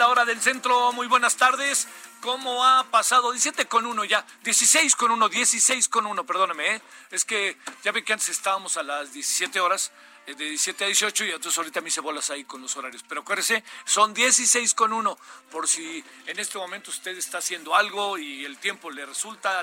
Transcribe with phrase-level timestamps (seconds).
[0.00, 0.92] La hora del centro.
[0.92, 1.86] Muy buenas tardes.
[2.22, 3.32] ¿Cómo ha pasado?
[3.32, 4.24] 17 con 1 ya.
[4.44, 6.76] 16 con 1, 16 con 1, perdóneme.
[6.76, 6.82] ¿eh?
[7.10, 9.92] Es que ya ve que antes estábamos a las 17 horas
[10.34, 13.04] de 17 a 18 y entonces ahorita me hice bolas ahí con los horarios.
[13.08, 15.18] Pero acuérdese, son 16 con 1
[15.50, 19.62] por si en este momento usted está haciendo algo y el tiempo le resulta,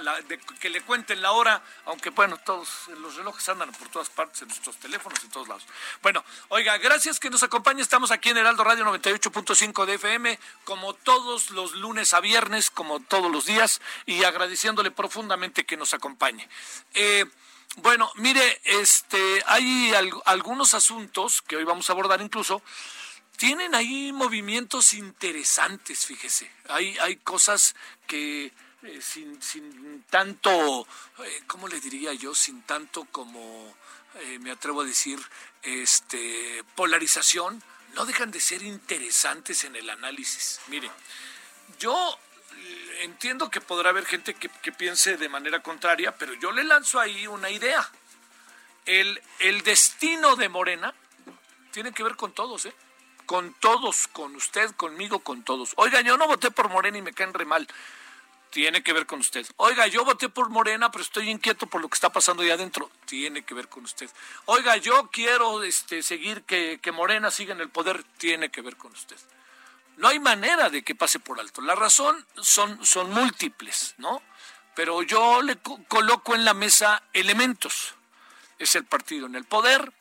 [0.59, 4.50] que le cuenten la hora, aunque bueno, todos los relojes andan por todas partes, en
[4.50, 5.66] nuestros teléfonos, en todos lados.
[6.02, 7.81] Bueno, oiga, gracias que nos acompañe.
[7.81, 13.00] Estamos aquí en Heraldo Radio 98.5 de FM, como todos los lunes a viernes, como
[13.00, 16.48] todos los días, y agradeciéndole profundamente que nos acompañe.
[16.94, 17.26] Eh,
[17.78, 19.94] bueno, mire, este, hay
[20.26, 22.62] algunos asuntos que hoy vamos a abordar incluso.
[23.38, 26.52] Tienen ahí movimientos interesantes, fíjese.
[26.70, 27.76] Hay, hay cosas
[28.08, 28.52] que
[28.84, 30.88] eh, sin, sin, tanto,
[31.19, 32.34] eh, ¿cómo le diría yo?
[32.34, 33.75] Sin tanto como,
[34.16, 35.20] eh, me atrevo a decir,
[35.62, 37.62] este, polarización,
[37.94, 40.59] no dejan de ser interesantes en el análisis.
[40.68, 40.90] Mire,
[41.80, 42.20] yo
[43.02, 47.28] entiendo que podrá haber gente que, piense de manera contraria, pero yo le lanzo ahí
[47.28, 47.90] una idea.
[48.85, 50.94] El, el destino de Morena
[51.72, 52.74] tiene que ver con todos, ¿eh?
[53.25, 55.74] Con todos, con usted, conmigo, con todos.
[55.75, 57.68] Oiga, yo no voté por Morena y me caen re mal.
[58.50, 59.46] Tiene que ver con usted.
[59.58, 62.90] Oiga, yo voté por Morena, pero estoy inquieto por lo que está pasando ahí adentro.
[63.06, 64.09] Tiene que ver con usted.
[64.46, 68.03] Oiga, yo quiero este, seguir que, que Morena siga en el poder.
[68.18, 69.18] Tiene que ver con usted.
[69.97, 71.62] No hay manera de que pase por alto.
[71.62, 74.22] La razón son, son múltiples, ¿no?
[74.75, 77.96] Pero yo le coloco en la mesa elementos.
[78.59, 79.91] Es el partido en el poder,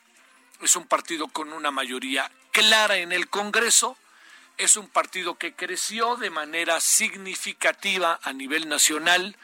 [0.61, 3.97] es un partido con una mayoría clara en el Congreso,
[4.59, 9.37] es un partido que creció de manera significativa a nivel nacional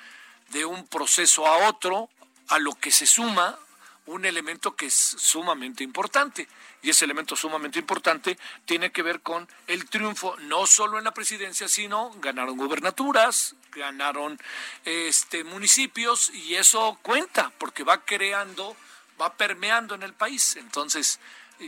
[0.51, 2.09] de un proceso a otro,
[2.49, 3.59] a lo que se suma
[4.07, 6.49] un elemento que es sumamente importante.
[6.83, 11.15] Y ese elemento sumamente importante tiene que ver con el triunfo no solo en la
[11.15, 14.39] presidencia, sino ganaron gubernaturas, ganaron
[14.85, 18.77] este municipios y eso cuenta porque va creando,
[19.21, 20.57] va permeando en el país.
[20.57, 21.21] Entonces,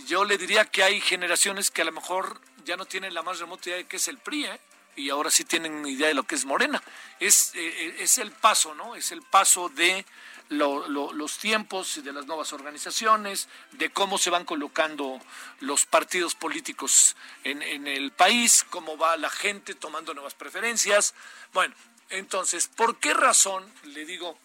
[0.06, 3.38] yo le diría que hay generaciones que a lo mejor ya no tienen la más
[3.38, 4.60] remota idea de qué es el PRI, ¿eh?
[4.96, 6.82] y ahora sí tienen idea de lo que es Morena.
[7.20, 8.94] Es, eh, es el paso, ¿no?
[8.96, 10.04] Es el paso de
[10.48, 15.20] los tiempos de las nuevas organizaciones, de cómo se van colocando
[15.60, 21.14] los partidos políticos en, el país, cómo va la gente tomando nuevas preferencias.
[21.52, 21.74] Bueno,
[22.10, 24.38] entonces, ¿por qué razón, le digo,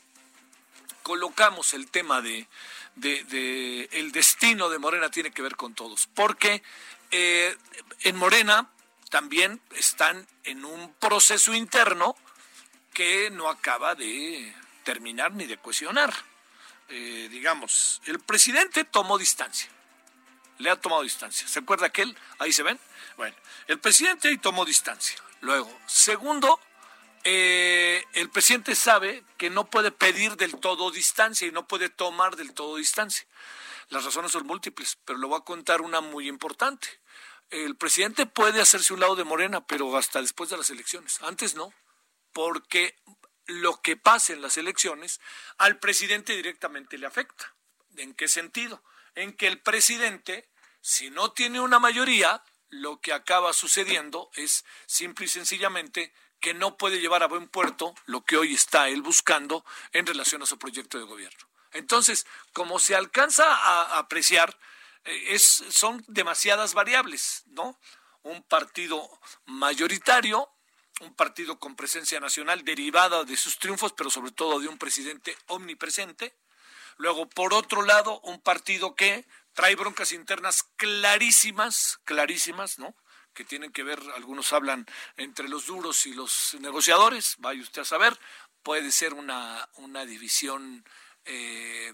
[1.04, 2.48] colocamos el tema de,
[2.96, 6.08] de, el destino de Morena tiene que ver con todos?
[6.08, 6.64] Porque
[7.12, 7.56] eh,
[8.02, 8.70] en Morena
[9.10, 12.16] también están en un proceso interno
[12.94, 14.54] que no acaba de
[14.90, 16.12] terminar ni de cuestionar.
[16.88, 19.70] Eh, digamos, el presidente tomó distancia.
[20.58, 21.48] Le ha tomado distancia.
[21.48, 22.18] ¿Se acuerda aquel?
[22.40, 22.80] Ahí se ven.
[23.16, 23.36] Bueno,
[23.68, 25.16] el presidente ahí tomó distancia.
[25.42, 26.60] Luego, segundo,
[27.24, 32.36] eh, el presidente sabe que no puede pedir del todo distancia y no puede tomar
[32.36, 33.28] del todo distancia.
[33.90, 36.88] Las razones son múltiples, pero le voy a contar una muy importante.
[37.52, 41.22] El presidente puede hacerse un lado de Morena, pero hasta después de las elecciones.
[41.22, 41.72] Antes no,
[42.34, 42.96] porque
[43.50, 45.20] lo que pase en las elecciones
[45.58, 47.56] al presidente directamente le afecta.
[47.98, 48.84] ¿En qué sentido?
[49.16, 50.50] En que el presidente,
[50.82, 56.78] si no tiene una mayoría, lo que acaba sucediendo es simple y sencillamente que no
[56.78, 60.58] puede llevar a buen puerto lo que hoy está él buscando en relación a su
[60.58, 61.50] proyecto de gobierno.
[61.72, 64.58] Entonces, como se alcanza a apreciar,
[65.04, 67.80] eh, son demasiadas variables, ¿no?
[68.22, 69.10] Un partido
[69.46, 70.50] mayoritario,
[71.02, 75.38] un partido con presencia nacional derivada de sus triunfos, pero sobre todo de un presidente
[75.48, 76.36] omnipresente.
[76.98, 82.96] Luego, por otro lado, un partido que trae broncas internas clarísimas, clarísimas, ¿no?
[83.34, 84.86] Que tienen que ver, algunos hablan
[85.16, 88.20] entre los duros y los negociadores, vaya usted a saber,
[88.64, 90.84] puede ser una, una división
[91.26, 91.94] eh,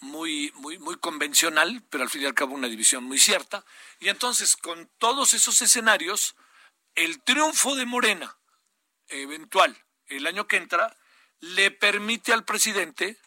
[0.00, 3.64] muy, muy, muy convencional, pero al fin y al cabo una división muy cierta.
[4.00, 6.34] Y entonces, con todos esos escenarios,
[6.94, 8.36] el triunfo de Morena,
[9.12, 9.76] eventual,
[10.06, 10.96] el año que entra,
[11.40, 13.18] le permite al presidente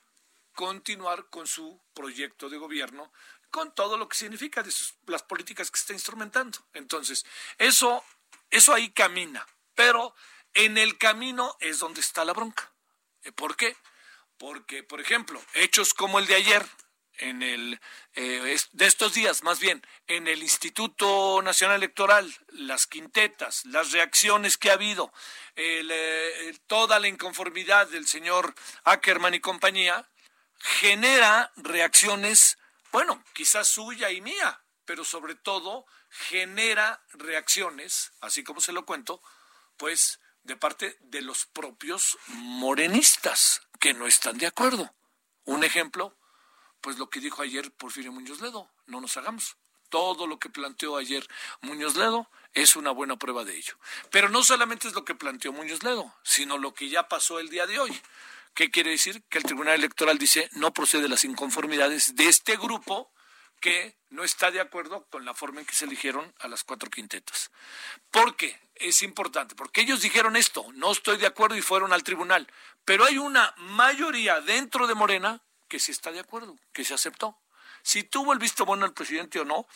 [0.53, 3.11] continuar con su proyecto de gobierno,
[3.51, 4.71] con todo lo que significa de
[5.07, 6.59] las políticas que está instrumentando.
[6.73, 7.25] Entonces,
[7.57, 8.03] eso,
[8.49, 9.45] eso ahí camina,
[9.75, 10.15] pero
[10.53, 12.71] en el camino es donde está la bronca.
[13.35, 13.75] ¿Por qué?
[14.37, 16.65] Porque, por ejemplo, hechos como el de ayer,
[17.19, 17.79] en el
[18.13, 24.57] eh, de estos días más bien en el Instituto Nacional Electoral las quintetas las reacciones
[24.57, 25.13] que ha habido
[25.55, 28.53] eh, toda la inconformidad del señor
[28.83, 30.09] Ackerman y compañía
[30.59, 32.57] genera reacciones
[32.91, 39.21] bueno quizás suya y mía pero sobre todo genera reacciones así como se lo cuento
[39.77, 44.93] pues de parte de los propios morenistas que no están de acuerdo.
[45.43, 46.15] Un ejemplo,
[46.85, 49.57] pues lo que dijo ayer Porfirio Muñoz Ledo, no nos hagamos.
[49.89, 51.27] Todo lo que planteó ayer
[51.61, 53.73] Muñoz Ledo es una buena prueba de ello.
[54.11, 57.49] Pero no solamente es lo que planteó Muñoz Ledo, sino lo que ya pasó el
[57.49, 57.99] día de hoy.
[58.53, 59.23] ¿Qué quiere decir?
[59.29, 63.11] Que el Tribunal Electoral dice no procede las inconformidades de este grupo
[63.59, 66.91] que no está de acuerdo con la forma en que se eligieron a las cuatro
[66.91, 67.49] quintetas.
[68.11, 68.59] ¿Por qué?
[68.75, 72.47] Es importante, porque ellos dijeron esto, no estoy de acuerdo y fueron al tribunal,
[72.83, 75.41] pero hay una mayoría dentro de Morena
[75.75, 77.37] que sí está de acuerdo, que se aceptó.
[77.83, 79.67] Si tuvo el visto bueno el presidente o no,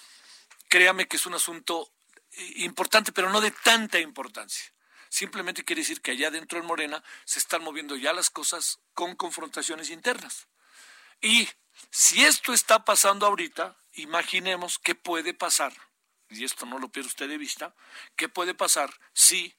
[0.69, 1.92] créame que es un asunto
[2.31, 4.72] eh, importante, pero no de tanta importancia.
[5.10, 9.18] Simplemente quiere decir que allá dentro de Morena se están moviendo ya las cosas con
[9.18, 10.48] confrontaciones internas.
[11.19, 11.50] Y
[11.92, 15.74] si esto está pasando ahorita, imaginemos qué puede pasar,
[16.30, 17.75] y esto no lo pierde usted de vista,
[18.16, 19.54] qué puede pasar si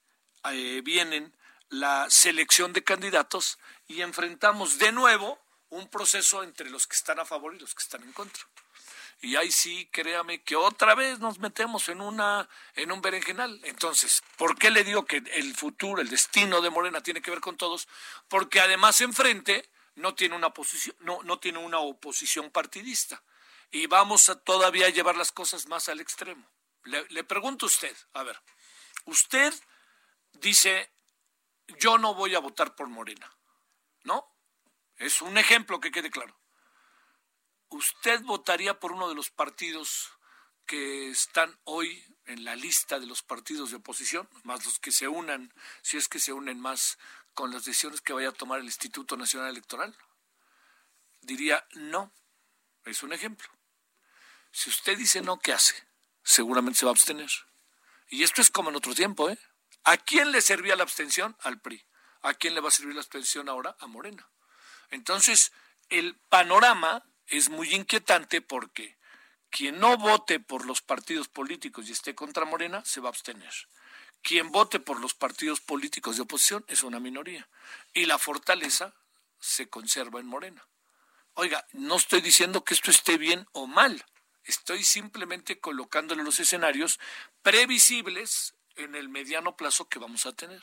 [0.45, 1.37] eh, vienen
[1.69, 3.59] la selección de candidatos
[3.89, 5.39] y enfrentamos de nuevo
[5.71, 8.45] un proceso entre los que están a favor y los que están en contra.
[9.23, 13.61] Y ahí sí, créame que otra vez nos metemos en una en un berenjenal.
[13.65, 17.41] Entonces, ¿por qué le digo que el futuro, el destino de Morena tiene que ver
[17.41, 17.87] con todos?
[18.29, 23.23] Porque además enfrente no tiene una posición, no, no tiene una oposición partidista.
[23.71, 26.49] Y vamos a todavía llevar las cosas más al extremo.
[26.85, 28.41] Le, le pregunto a usted, a ver,
[29.05, 29.53] usted
[30.33, 30.91] dice,
[31.79, 33.31] yo no voy a votar por Morena,
[34.05, 34.30] ¿no?
[35.01, 36.39] Es un ejemplo que quede claro.
[37.71, 40.13] ¿Usted votaría por uno de los partidos
[40.67, 45.09] que están hoy en la lista de los partidos de oposición, más los que se
[45.09, 46.99] unan, si es que se unen más
[47.33, 49.97] con las decisiones que vaya a tomar el Instituto Nacional Electoral?
[51.23, 52.13] Diría no.
[52.85, 53.49] Es un ejemplo.
[54.53, 55.83] Si usted dice no, ¿qué hace?
[56.23, 57.31] Seguramente se va a abstener.
[58.11, 59.39] Y esto es como en otro tiempo, ¿eh?
[59.85, 61.39] ¿A quién le servía la abstención?
[61.41, 61.87] Al PRI.
[62.21, 63.75] ¿A quién le va a servir la abstención ahora?
[63.81, 64.29] A Morena.
[64.91, 65.53] Entonces,
[65.89, 68.97] el panorama es muy inquietante porque
[69.51, 73.53] quien no vote por los partidos políticos y esté contra Morena se va a abstener
[74.23, 77.49] quien vote por los partidos políticos de oposición es una minoría
[77.93, 78.95] y la fortaleza
[79.39, 80.67] se conserva en Morena.
[81.35, 84.05] Oiga, no estoy diciendo que esto esté bien o mal,
[84.45, 86.99] estoy simplemente colocándole los escenarios
[87.43, 90.61] previsibles en el mediano plazo que vamos a tener.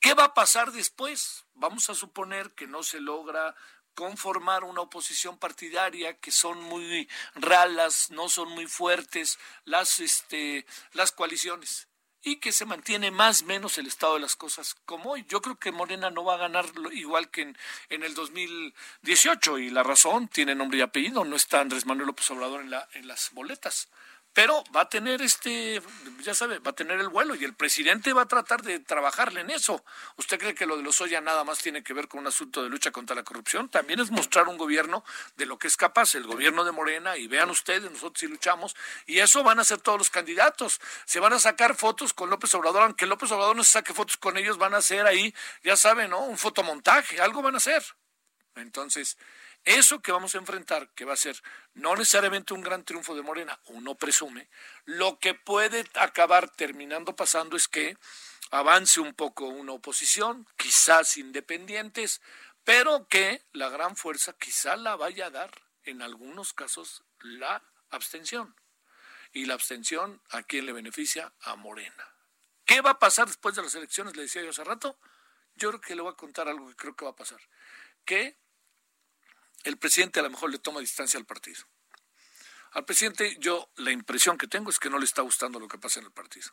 [0.00, 1.44] ¿Qué va a pasar después?
[1.54, 3.54] Vamos a suponer que no se logra
[3.94, 11.12] conformar una oposición partidaria que son muy ralas, no son muy fuertes las este las
[11.12, 11.88] coaliciones
[12.22, 15.24] y que se mantiene más o menos el estado de las cosas como hoy.
[15.28, 17.58] Yo creo que Morena no va a ganar igual que en,
[17.88, 22.30] en el 2018 y la razón tiene nombre y apellido, no está Andrés Manuel López
[22.30, 23.88] Obrador en, la, en las boletas
[24.40, 25.82] pero va a tener este,
[26.20, 29.42] ya sabe, va a tener el vuelo y el presidente va a tratar de trabajarle
[29.42, 29.84] en eso.
[30.16, 32.62] ¿Usted cree que lo de los Oya nada más tiene que ver con un asunto
[32.62, 33.68] de lucha contra la corrupción?
[33.68, 35.04] También es mostrar un gobierno
[35.36, 38.74] de lo que es capaz, el gobierno de Morena, y vean ustedes, nosotros sí luchamos,
[39.04, 40.80] y eso van a hacer todos los candidatos.
[41.04, 44.16] Se van a sacar fotos con López Obrador, aunque López Obrador no se saque fotos
[44.16, 46.20] con ellos, van a hacer ahí, ya saben, ¿no?
[46.20, 47.84] Un fotomontaje, algo van a hacer.
[48.54, 49.18] Entonces,
[49.64, 51.40] eso que vamos a enfrentar, que va a ser
[51.74, 54.48] no necesariamente un gran triunfo de Morena, uno presume,
[54.84, 57.96] lo que puede acabar terminando pasando es que
[58.50, 62.20] avance un poco una oposición, quizás independientes,
[62.64, 65.50] pero que la gran fuerza quizá la vaya a dar
[65.84, 68.54] en algunos casos la abstención.
[69.32, 71.32] Y la abstención, ¿a quién le beneficia?
[71.42, 72.14] A Morena.
[72.64, 74.16] ¿Qué va a pasar después de las elecciones?
[74.16, 74.98] Le decía yo hace rato.
[75.54, 77.40] Yo creo que le voy a contar algo que creo que va a pasar.
[78.04, 78.36] Que
[79.64, 81.64] el presidente a lo mejor le toma distancia al partido.
[82.72, 85.78] Al presidente yo la impresión que tengo es que no le está gustando lo que
[85.78, 86.50] pasa en el partido.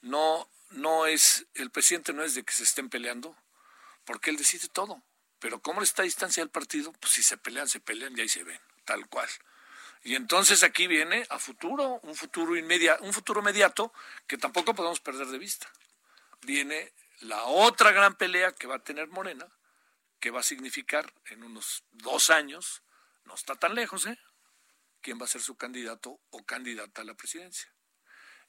[0.00, 3.36] No, no es, el presidente no es de que se estén peleando,
[4.04, 5.02] porque él decide todo.
[5.38, 6.92] Pero ¿cómo le está a distancia al partido?
[6.92, 9.28] Pues si se pelean, se pelean y ahí se ven, tal cual.
[10.02, 13.92] Y entonces aquí viene a futuro, un futuro inmediato, un futuro inmediato
[14.26, 15.70] que tampoco podemos perder de vista.
[16.42, 19.48] Viene la otra gran pelea que va a tener Morena,
[20.24, 22.82] que va a significar en unos dos años,
[23.24, 24.18] no está tan lejos, ¿eh?
[25.02, 27.70] quién va a ser su candidato o candidata a la presidencia.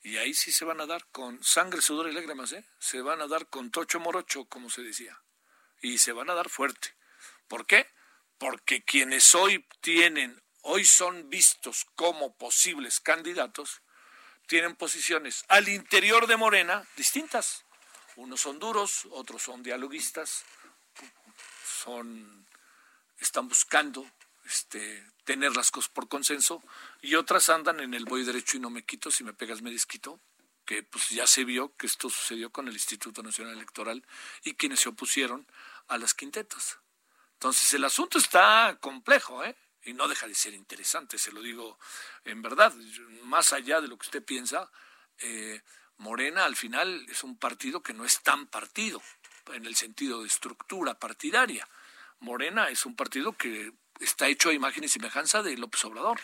[0.02, 2.66] Y ahí sí se van a dar con sangre, sudor y lágrimas, ¿eh?
[2.80, 5.22] Se van a dar con tocho morocho, como se decía.
[5.82, 6.96] Y se van a dar fuerte.
[7.50, 7.90] ¿Por qué?
[8.38, 13.82] Porque quienes hoy tienen, hoy son vistos como posibles candidatos,
[14.48, 17.66] tienen posiciones al interior de Morena distintas.
[18.16, 20.46] Unos son duros, otros son dialoguistas,
[23.20, 24.10] están buscando
[24.46, 26.64] este, tener las cosas por consenso,
[27.02, 29.72] y otras andan en el voy derecho y no me quito, si me pegas me
[29.72, 30.20] desquito,
[30.66, 34.04] que pues ya se vio que esto sucedió con el Instituto Nacional Electoral
[34.44, 35.48] y quienes se opusieron
[35.88, 36.80] a las quintetas.
[37.34, 39.56] Entonces el asunto está complejo, ¿eh?
[39.84, 41.78] Y no deja de ser interesante, se lo digo
[42.24, 42.74] en verdad,
[43.24, 44.72] más allá de lo que usted piensa,
[45.20, 45.62] eh,
[45.98, 49.02] Morena al final es un partido que no es tan partido
[49.54, 51.68] en el sentido de estructura partidaria.
[52.20, 56.20] Morena es un partido que está hecho a imagen y semejanza de López Obrador.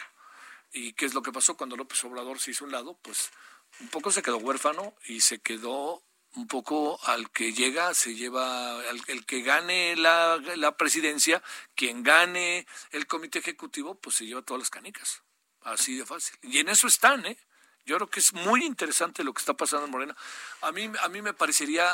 [0.74, 2.98] ¿Y qué es lo que pasó cuando López Obrador se hizo un lado?
[3.02, 3.32] Pues
[3.80, 6.04] un poco se quedó huérfano y se quedó
[6.36, 11.44] un poco al que llega, se lleva, el que gane la, la presidencia,
[11.76, 15.24] quien gane el comité ejecutivo, pues se lleva todas las canicas.
[15.62, 16.38] Así de fácil.
[16.42, 17.38] Y en eso están, ¿eh?
[17.86, 20.16] Yo creo que es muy interesante lo que está pasando en Morena.
[20.62, 21.92] A mí, a mí me parecería,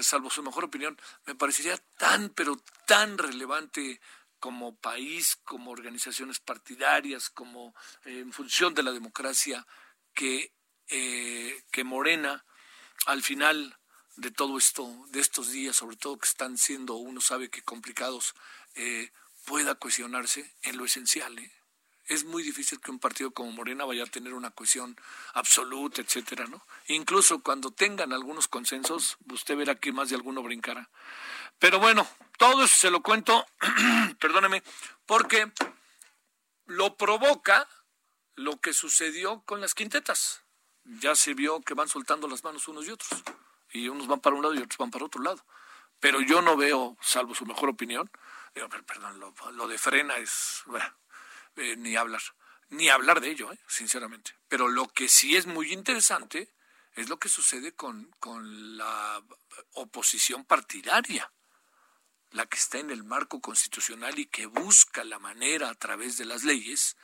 [0.00, 4.00] salvo su mejor opinión, me parecería tan, pero tan relevante
[4.38, 7.74] como país, como organizaciones partidarias, como
[8.04, 9.66] eh, en función de la democracia,
[10.14, 10.52] que,
[10.88, 12.44] eh, que Morena,
[13.06, 13.78] al final
[14.16, 18.34] de todo esto, de estos días, sobre todo que están siendo, uno sabe que complicados,
[18.74, 19.10] eh,
[19.44, 21.38] pueda cohesionarse en lo esencial.
[22.06, 24.96] Es muy difícil que un partido como Morena vaya a tener una cohesión
[25.34, 26.64] absoluta, etcétera, ¿no?
[26.88, 30.88] Incluso cuando tengan algunos consensos, usted verá que más de alguno brincará.
[31.58, 32.06] Pero bueno,
[32.38, 33.44] todo eso se lo cuento,
[34.20, 34.62] perdóneme,
[35.04, 35.50] porque
[36.66, 37.68] lo provoca
[38.34, 40.42] lo que sucedió con las quintetas.
[40.84, 43.22] Ya se vio que van soltando las manos unos y otros.
[43.72, 45.44] Y unos van para un lado y otros van para otro lado.
[45.98, 48.10] Pero yo no veo, salvo su mejor opinión,
[48.86, 49.20] perdón,
[49.54, 50.86] lo, de frena es, bueno,
[51.56, 52.22] eh, ni hablar,
[52.68, 54.32] ni hablar de ello, eh, sinceramente.
[54.48, 56.54] Pero lo que sí es muy interesante
[56.92, 59.22] es lo que sucede con, con la
[59.72, 61.30] oposición partidaria
[62.36, 66.24] la que está en el marco constitucional y que busca la manera a través de
[66.24, 66.96] las leyes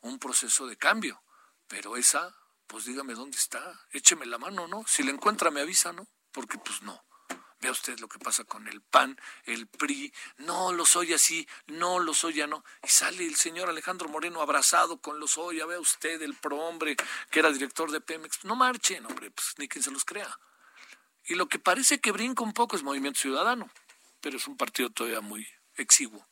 [0.00, 1.22] un proceso de cambio.
[1.68, 2.34] Pero esa,
[2.66, 4.84] pues dígame dónde está, écheme la mano, ¿no?
[4.86, 6.06] Si la encuentra me avisa, ¿no?
[6.32, 7.04] Porque pues no.
[7.62, 11.98] Vea usted lo que pasa con el PAN, el PRI, no lo soy así, no
[11.98, 12.62] lo soy ya no.
[12.82, 16.96] Y sale el señor Alejandro Moreno abrazado con los ya vea usted, el prohombre
[17.30, 18.44] que era director de Pemex.
[18.44, 20.38] No marchen, hombre, pues ni quien se los crea.
[21.24, 23.70] Y lo que parece que brinca un poco es Movimiento Ciudadano
[24.22, 26.24] pero es un partido todavía muy exiguo.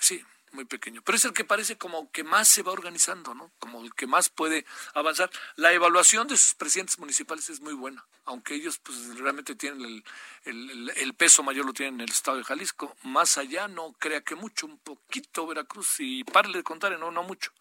[0.00, 0.24] Sí,
[0.54, 1.02] muy pequeño.
[1.02, 3.52] Pero es el que parece como que más se va organizando, ¿no?
[3.58, 5.30] Como el que más puede avanzar.
[5.56, 10.02] La evaluación de sus presidentes municipales es muy buena, aunque ellos pues realmente tienen
[10.44, 12.96] el, el, peso mayor, lo tienen en el estado de Jalisco.
[13.02, 17.22] Más allá no crea que mucho, un poquito Veracruz y párale de contar, no, no
[17.22, 17.52] mucho.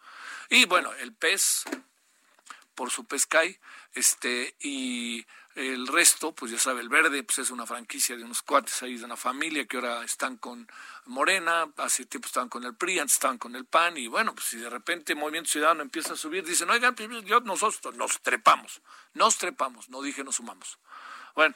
[0.50, 1.64] Y bueno, el PES,
[2.76, 3.60] por su PESCAI,
[3.94, 8.42] este, y el resto, pues ya sabe, el verde, pues es una franquicia de unos
[8.42, 10.68] cuates ahí de una familia que ahora están con
[11.06, 14.48] Morena, hace tiempo estaban con el PRI, antes estaban con el PAN, y bueno, pues
[14.48, 18.82] si de repente Movimiento Ciudadano empieza a subir, dicen, oigan, pues, yo, nosotros nos trepamos,
[19.14, 20.80] nos trepamos, no dije nos sumamos.
[21.36, 21.56] Bueno,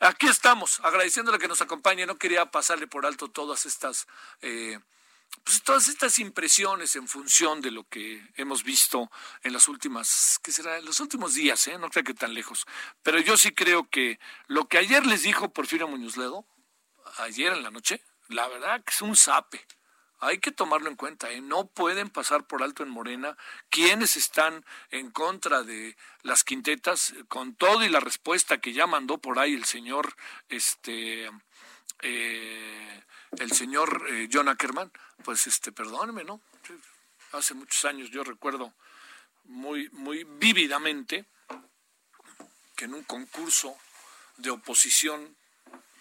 [0.00, 4.06] aquí estamos, agradeciéndole que nos acompañe, no quería pasarle por alto todas estas...
[4.40, 4.80] Eh,
[5.44, 9.10] pues todas estas impresiones en función de lo que hemos visto
[9.42, 10.78] en las últimas, ¿qué será?
[10.78, 11.78] En los últimos días, ¿eh?
[11.78, 12.66] No creo que tan lejos.
[13.02, 16.46] Pero yo sí creo que lo que ayer les dijo Porfirio Muñoz Ledo,
[17.18, 19.64] ayer en la noche, la verdad que es un sape.
[20.18, 21.42] Hay que tomarlo en cuenta, ¿eh?
[21.42, 23.36] no pueden pasar por alto en Morena
[23.68, 29.18] quienes están en contra de las quintetas, con todo y la respuesta que ya mandó
[29.18, 30.16] por ahí el señor,
[30.48, 31.30] este,
[32.02, 33.02] eh,
[33.38, 34.90] el señor eh, John Ackerman,
[35.24, 36.40] pues este, perdóneme, ¿no?
[37.32, 38.74] Hace muchos años yo recuerdo
[39.44, 41.26] vívidamente
[42.74, 43.76] que en un concurso
[44.36, 45.36] de oposición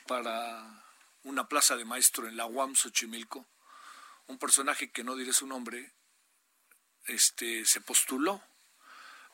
[0.08, 0.84] para
[1.24, 3.46] una plaza de maestro en la UAM Xochimilco,
[4.28, 5.94] un personaje que no diré su nombre,
[7.06, 8.42] este, se postuló.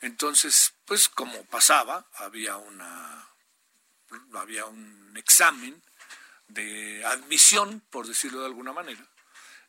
[0.02, 3.28] Entonces, pues como pasaba, había una
[4.34, 5.82] había un examen
[6.54, 9.06] de admisión, por decirlo de alguna manera,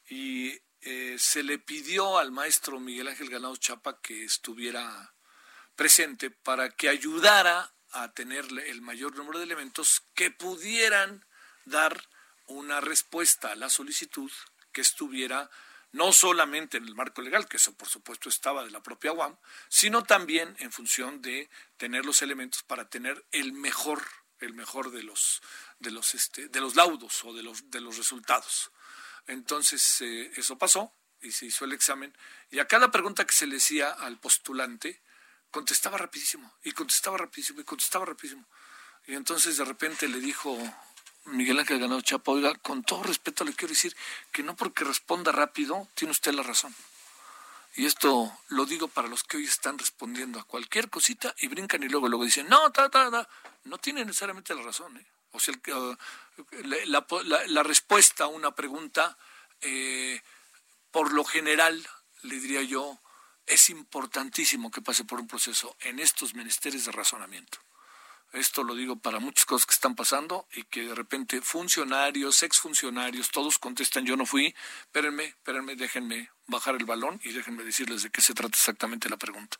[0.09, 5.15] y eh, se le pidió al maestro Miguel Ángel Ganado Chapa que estuviera
[5.77, 11.25] presente para que ayudara a tener el mayor número de elementos que pudieran
[11.65, 12.09] dar
[12.47, 14.31] una respuesta a la solicitud
[14.73, 15.51] que estuviera
[15.93, 19.37] no solamente en el marco legal, que eso por supuesto estaba de la propia UAM,
[19.69, 24.03] sino también en función de tener los elementos para tener el mejor,
[24.43, 25.43] el mejor de los,
[25.79, 28.71] de los, este, de los laudos o de los, de los resultados.
[29.27, 32.17] Entonces eh, eso pasó y se hizo el examen
[32.51, 35.01] y a cada pregunta que se le hacía al postulante
[35.51, 38.47] contestaba rapidísimo y contestaba rapidísimo y contestaba rapidísimo.
[39.07, 40.59] Y entonces de repente le dijo
[41.27, 43.97] Miguel Ángel Ganado Chapa, oiga, con todo respeto le quiero decir
[44.33, 46.75] que no porque responda rápido tiene usted la razón.
[47.75, 51.83] Y esto lo digo para los que hoy están respondiendo a cualquier cosita y brincan
[51.83, 53.29] y luego luego dicen, no, ta, ta, ta.
[53.64, 54.97] no tiene necesariamente la razón.
[54.99, 55.07] ¿eh?
[55.33, 55.55] O sea,
[56.64, 57.07] la,
[57.47, 59.17] la, respuesta a una pregunta,
[59.62, 60.21] eh,
[60.91, 61.87] por lo general,
[62.23, 63.00] le diría yo,
[63.47, 67.59] es importantísimo que pase por un proceso en estos menesteres de razonamiento.
[68.33, 73.31] Esto lo digo para muchas cosas que están pasando y que de repente funcionarios, exfuncionarios,
[73.31, 78.11] todos contestan yo no fui, espérenme, espérenme, déjenme bajar el balón y déjenme decirles de
[78.11, 79.59] qué se trata exactamente la pregunta.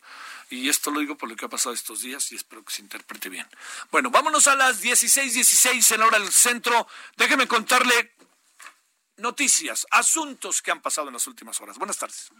[0.49, 2.81] Y esto lo digo por lo que ha pasado estos días y espero que se
[2.83, 3.47] interprete bien.
[3.91, 6.87] Bueno, vámonos a las 16:16 16 en la hora del centro.
[7.17, 8.15] Déjenme contarle
[9.19, 11.77] noticias, asuntos que han pasado en las últimas horas.
[11.77, 12.31] Buenas tardes.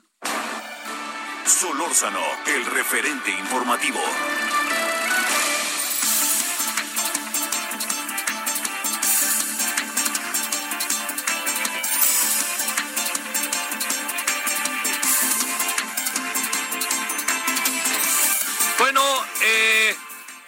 [1.47, 4.01] Solórzano, el referente informativo.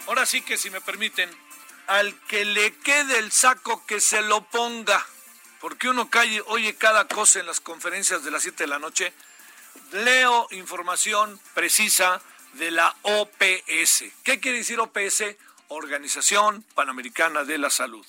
[0.07, 1.29] Ahora sí que si me permiten,
[1.87, 5.05] al que le quede el saco que se lo ponga,
[5.61, 9.13] porque uno calle, oye cada cosa en las conferencias de las 7 de la noche.
[9.91, 12.21] Leo información precisa
[12.53, 14.05] de la OPS.
[14.23, 15.23] ¿Qué quiere decir OPS?
[15.67, 18.05] Organización Panamericana de la Salud.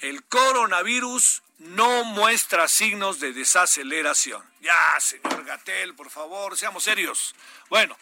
[0.00, 4.42] El coronavirus no muestra signos de desaceleración.
[4.60, 7.34] Ya, señor Gatel, por favor, seamos serios.
[7.70, 7.96] Bueno,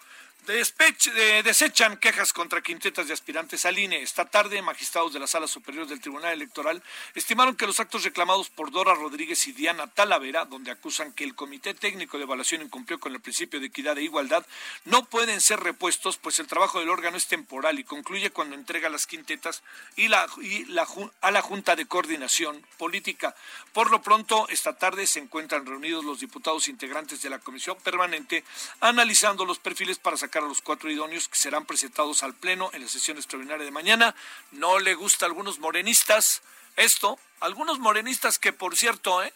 [0.47, 4.03] desechan quejas contra quintetas de aspirantes al INE.
[4.03, 6.83] Esta tarde, magistrados de la Sala Superior del Tribunal Electoral
[7.15, 11.37] estimaron que los actos reclamados por Dora Rodríguez y Diana Talavera, donde acusan que el
[11.37, 14.45] Comité Técnico de Evaluación incumplió con el principio de equidad e igualdad,
[14.85, 18.89] no pueden ser repuestos, pues el trabajo del órgano es temporal y concluye cuando entrega
[18.89, 19.63] las quintetas
[19.95, 20.89] y, la, y la,
[21.21, 23.37] a la Junta de Coordinación Política.
[23.73, 28.45] Por lo pronto, esta tarde se encuentran reunidos los diputados integrantes de la Comisión Permanente
[28.81, 32.83] analizando los perfiles para sacar a los cuatro idóneos que serán presentados al Pleno en
[32.83, 34.15] la sesión extraordinaria de mañana.
[34.51, 36.43] No le gusta a algunos morenistas
[36.77, 39.33] esto, algunos morenistas que, por cierto, ¿eh?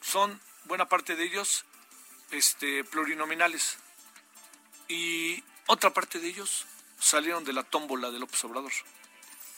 [0.00, 1.64] son buena parte de ellos
[2.30, 3.78] este, plurinominales.
[4.88, 6.66] Y otra parte de ellos
[6.98, 8.72] salieron de la tómbola de López Obrador.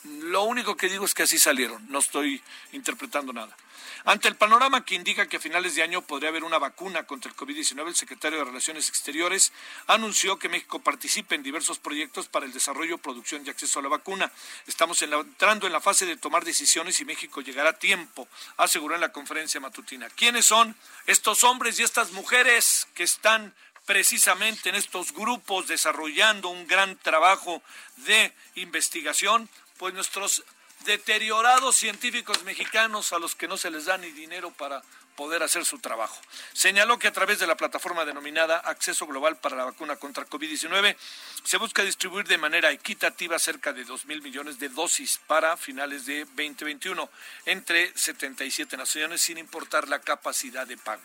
[0.05, 3.57] Lo único que digo es que así salieron, no estoy interpretando nada.
[4.05, 7.31] Ante el panorama que indica que a finales de año podría haber una vacuna contra
[7.31, 9.53] el COVID-19, el secretario de Relaciones Exteriores
[9.87, 13.89] anunció que México participa en diversos proyectos para el desarrollo, producción y acceso a la
[13.89, 14.33] vacuna.
[14.67, 19.03] Estamos entrando en la fase de tomar decisiones y México llegará a tiempo, aseguró en
[19.03, 20.09] la conferencia matutina.
[20.11, 20.75] ¿Quiénes son
[21.07, 23.55] estos hombres y estas mujeres que están
[23.87, 27.63] precisamente en estos grupos desarrollando un gran trabajo
[27.99, 29.49] de investigación?
[29.83, 30.45] Pues nuestros
[30.85, 34.81] deteriorados científicos mexicanos a los que no se les da ni dinero para
[35.17, 36.21] poder hacer su trabajo.
[36.53, 40.97] Señaló que a través de la plataforma denominada Acceso Global para la Vacuna contra COVID-19
[41.45, 46.07] se busca distribuir de manera equitativa cerca de 2 mil millones de dosis para finales
[46.07, 47.09] de 2021
[47.47, 51.03] entre 77 naciones sin importar la capacidad de pago.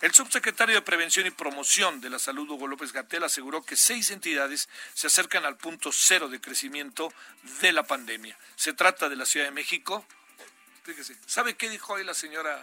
[0.00, 4.10] El subsecretario de Prevención y Promoción de la Salud, Hugo López Gatel, aseguró que seis
[4.10, 7.12] entidades se acercan al punto cero de crecimiento
[7.60, 8.36] de la pandemia.
[8.56, 10.04] Se trata de la Ciudad de México.
[10.84, 12.62] Fíjese, ¿sabe qué dijo hoy la señora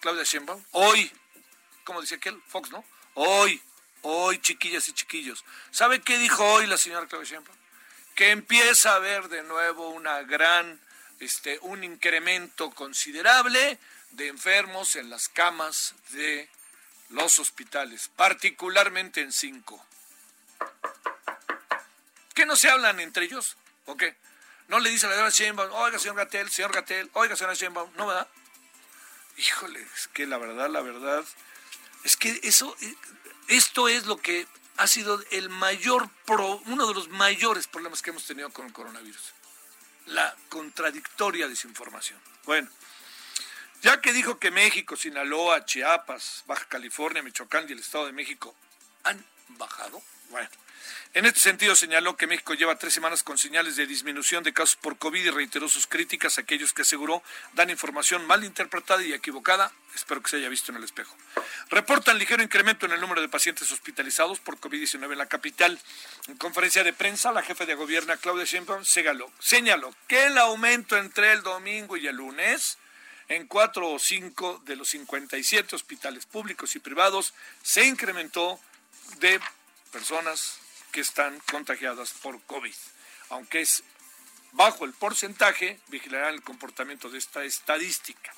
[0.00, 0.62] Claudia Sheinbaum?
[0.72, 1.12] Hoy,
[1.84, 2.84] como dice aquel, Fox, ¿no?
[3.14, 3.62] Hoy,
[4.02, 5.44] hoy, chiquillas y chiquillos.
[5.70, 7.56] ¿Sabe qué dijo hoy la señora Claudia Sheinbaum?
[8.14, 10.80] Que empieza a haber de nuevo una gran,
[11.20, 13.78] este, un incremento considerable
[14.12, 16.48] de enfermos en las camas de
[17.10, 19.84] los hospitales, particularmente en cinco.
[22.34, 23.56] qué no se hablan entre ellos?
[23.86, 24.16] ¿O qué?
[24.68, 27.90] No le dice a la señora Sheinbaum, oiga, señor Gatel, señor Gatel, oiga, señora Sheinbaum,
[27.96, 28.28] ¿no, verdad?
[29.40, 31.24] Híjole, es que la verdad, la verdad,
[32.04, 32.94] es que eso, eh,
[33.48, 38.10] esto es lo que ha sido el mayor, pro, uno de los mayores problemas que
[38.10, 39.32] hemos tenido con el coronavirus.
[40.06, 42.20] La contradictoria desinformación.
[42.44, 42.68] Bueno,
[43.80, 48.54] ya que dijo que México, Sinaloa, Chiapas, Baja California, Michoacán y el Estado de México
[49.04, 50.50] han bajado, bueno,
[51.12, 54.76] en este sentido, señaló que México lleva tres semanas con señales de disminución de casos
[54.76, 57.22] por COVID y reiteró sus críticas a aquellos que aseguró
[57.54, 59.72] dan información mal interpretada y equivocada.
[59.94, 61.16] Espero que se haya visto en el espejo.
[61.68, 65.80] Reportan ligero incremento en el número de pacientes hospitalizados por COVID-19 en la capital.
[66.28, 71.32] En conferencia de prensa, la jefa de gobierno, Claudia Sheinbaum, señaló que el aumento entre
[71.32, 72.78] el domingo y el lunes
[73.28, 78.60] en cuatro o cinco de los 57 hospitales públicos y privados se incrementó
[79.18, 79.40] de
[79.92, 80.59] personas
[80.90, 82.74] que están contagiadas por COVID.
[83.30, 83.82] Aunque es
[84.52, 88.32] bajo el porcentaje, vigilarán el comportamiento de esta estadística.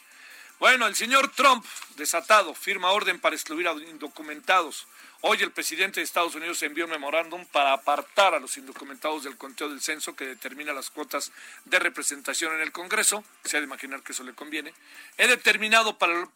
[0.58, 1.64] Bueno, el señor Trump,
[1.96, 4.86] desatado, firma orden para excluir a indocumentados.
[5.22, 9.36] Hoy el presidente de Estados Unidos envió un memorándum para apartar a los indocumentados del
[9.36, 11.32] conteo del censo que determina las cuotas
[11.64, 13.24] de representación en el Congreso.
[13.44, 14.72] Se ha de imaginar que eso le conviene.
[15.18, 16.28] He determinado para, el,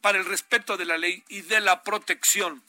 [0.00, 2.62] para el respeto de la ley y de la protección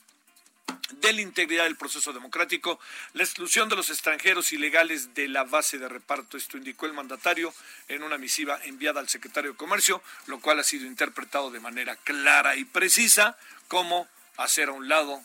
[0.90, 2.80] de la integridad del proceso democrático,
[3.12, 6.36] la exclusión de los extranjeros ilegales de la base de reparto.
[6.36, 7.52] Esto indicó el mandatario
[7.88, 11.96] en una misiva enviada al secretario de Comercio, lo cual ha sido interpretado de manera
[11.96, 13.36] clara y precisa
[13.68, 15.22] como hacer a un lado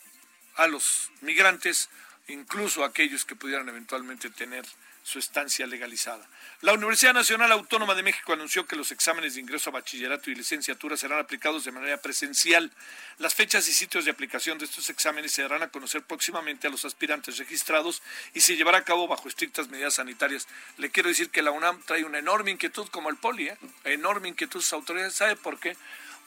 [0.56, 1.90] a los migrantes,
[2.28, 4.66] incluso aquellos que pudieran eventualmente tener
[5.04, 6.26] su estancia legalizada.
[6.62, 10.36] La Universidad Nacional Autónoma de México anunció que los exámenes de ingreso a bachillerato y
[10.36, 12.72] licenciatura serán aplicados de manera presencial.
[13.18, 16.70] Las fechas y sitios de aplicación de estos exámenes se darán a conocer próximamente a
[16.70, 18.02] los aspirantes registrados
[18.34, 20.48] y se llevará a cabo bajo estrictas medidas sanitarias.
[20.78, 23.58] Le quiero decir que la UNAM trae una enorme inquietud como el POLI, ¿eh?
[23.84, 25.16] enorme inquietud sus autoridades.
[25.16, 25.76] ¿Sabe por qué?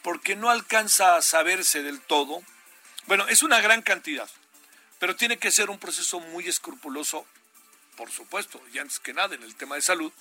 [0.03, 2.43] Porque no alcanza a saberse del todo.
[3.07, 4.29] Bueno, es una gran cantidad,
[4.99, 7.27] pero tiene que ser un proceso muy escrupuloso
[7.97, 10.13] por supuesto, y antes que nada en el tema de salud,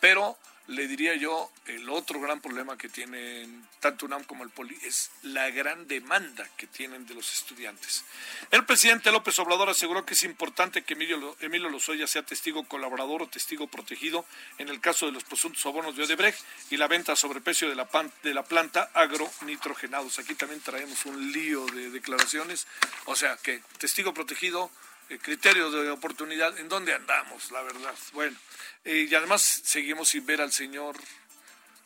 [0.00, 0.36] pero
[0.70, 5.10] le diría yo, el otro gran problema que tienen tanto UNAM como el POLI es
[5.22, 8.04] la gran demanda que tienen de los estudiantes.
[8.52, 13.22] El presidente López Obrador aseguró que es importante que Emilio, Emilio Lozoya sea testigo colaborador
[13.22, 14.24] o testigo protegido
[14.58, 16.38] en el caso de los presuntos sobornos de Odebrecht
[16.70, 17.88] y la venta a sobreprecio de la,
[18.22, 20.20] de la planta agronitrogenados.
[20.20, 22.68] Aquí también traemos un lío de declaraciones,
[23.06, 24.70] o sea que testigo protegido
[25.18, 27.94] criterio de oportunidad, ¿en dónde andamos, la verdad?
[28.12, 28.36] Bueno,
[28.84, 30.96] eh, y además seguimos sin ver al señor.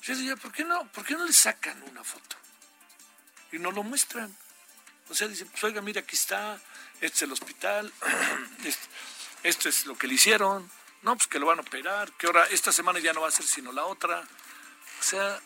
[0.02, 2.36] Yo decía, ¿por qué no, por qué no le sacan una foto?
[3.52, 4.36] Y no lo muestran.
[5.08, 6.60] O sea, dicen, pues oiga, mira, aquí está,
[7.00, 7.92] este es el hospital,
[9.42, 10.70] esto, es lo que le hicieron,
[11.02, 13.30] no, pues que lo van a operar, que ahora, esta semana ya no va a
[13.30, 14.20] ser sino la otra.
[15.00, 15.40] O sea,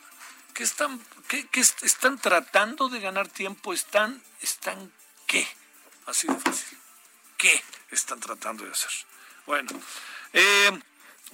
[0.55, 3.73] ¿qué están, qué, qué están tratando de ganar tiempo?
[3.73, 4.93] ¿Están, están
[5.27, 5.47] qué?
[6.07, 6.79] Así de fácil
[7.39, 8.91] qué están tratando de hacer.
[9.47, 9.71] Bueno,
[10.35, 10.79] eh,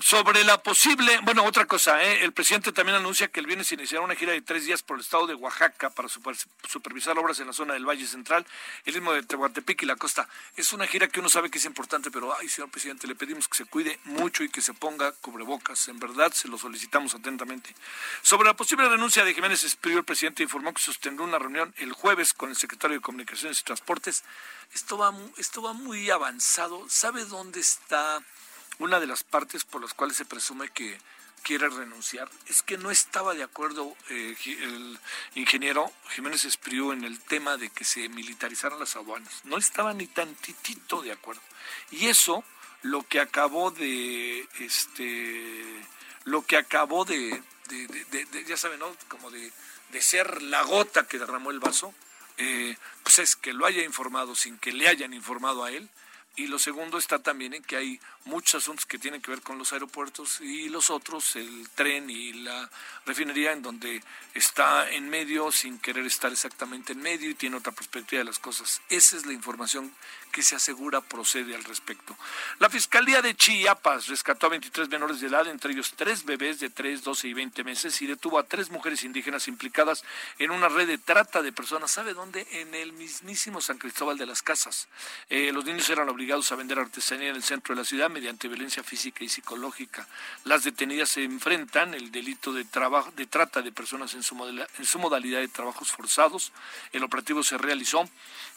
[0.01, 2.25] sobre la posible, bueno, otra cosa, ¿eh?
[2.25, 5.03] el presidente también anuncia que el viernes iniciará una gira de tres días por el
[5.03, 8.45] estado de Oaxaca para supervisar obras en la zona del Valle Central,
[8.85, 10.29] el mismo de Tehuantepec y la costa.
[10.57, 13.49] Es una gira que uno sabe que es importante, pero, ay, señor presidente, le pedimos
[13.49, 15.89] que se cuide mucho y que se ponga cubrebocas.
[15.89, 17.75] En verdad, se lo solicitamos atentamente.
[18.23, 21.93] Sobre la posible renuncia de Jiménez Espriu, el presidente informó que sostendrá una reunión el
[21.93, 24.25] jueves con el secretario de Comunicaciones y Transportes.
[24.75, 26.89] Esto va, esto va muy avanzado.
[26.89, 28.23] ¿Sabe dónde está?
[28.79, 30.99] Una de las partes por las cuales se presume que
[31.43, 34.99] quiere renunciar es que no estaba de acuerdo eh, el
[35.35, 39.43] ingeniero Jiménez Espriu en el tema de que se militarizaran las aduanas.
[39.45, 41.43] No estaba ni tantitito de acuerdo.
[41.91, 42.43] Y eso
[42.83, 45.85] lo que acabó de este
[46.25, 47.43] lo que acabó de,
[48.47, 48.97] ya saben, ¿no?
[49.09, 49.53] como de,
[50.01, 51.95] ser la gota que derramó el vaso,
[52.37, 55.89] eh, pues es que lo haya informado sin que le hayan informado a él,
[56.37, 59.57] y lo segundo está también en que hay muchos asuntos que tienen que ver con
[59.57, 62.69] los aeropuertos y los otros, el tren y la
[63.07, 64.03] refinería, en donde
[64.35, 68.39] está en medio sin querer estar exactamente en medio y tiene otra perspectiva de las
[68.39, 68.83] cosas.
[68.89, 69.95] Esa es la información
[70.35, 72.17] que se asegura procede al respecto.
[72.59, 76.71] La Fiscalía de Chiapas rescató a 23 menores de edad, entre ellos tres bebés de
[76.71, 80.03] 3, 12 y 20 meses, y detuvo a tres mujeres indígenas implicadas
[80.41, 81.93] en una red de trata de personas.
[81.93, 82.49] ¿Sabe dónde?
[82.51, 84.89] En el mismísimo San Cristóbal de las Casas.
[85.31, 88.49] Eh, los niños eran obligados a vender artesanía en el centro de la ciudad mediante
[88.49, 90.09] violencia física y psicológica.
[90.43, 94.85] Las detenidas se enfrentan el delito de, trabajo, de trata de personas en su, en
[94.85, 96.51] su modalidad de trabajos forzados.
[96.91, 98.11] El operativo se realizó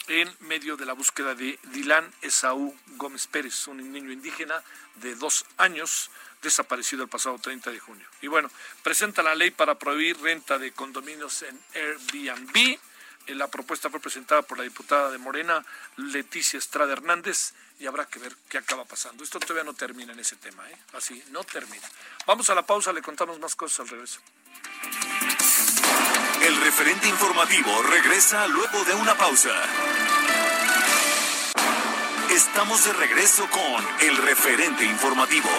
[0.07, 4.63] en medio de la búsqueda de Dilan Esaú Gómez Pérez, un niño indígena
[4.95, 6.09] de dos años
[6.41, 8.07] desaparecido el pasado 30 de junio.
[8.21, 8.49] Y bueno,
[8.83, 12.79] presenta la ley para prohibir renta de condominios en Airbnb.
[13.27, 15.65] Eh, la propuesta fue presentada por la diputada de Morena,
[15.97, 19.23] Leticia Estrada Hernández, y habrá que ver qué acaba pasando.
[19.23, 20.77] Esto todavía no termina en ese tema, ¿eh?
[20.93, 21.87] Así, no termina.
[22.25, 24.21] Vamos a la pausa, le contamos más cosas al regreso.
[26.41, 29.51] El referente informativo regresa luego de una pausa.
[32.37, 35.49] Estamos de regreso con el referente informativo.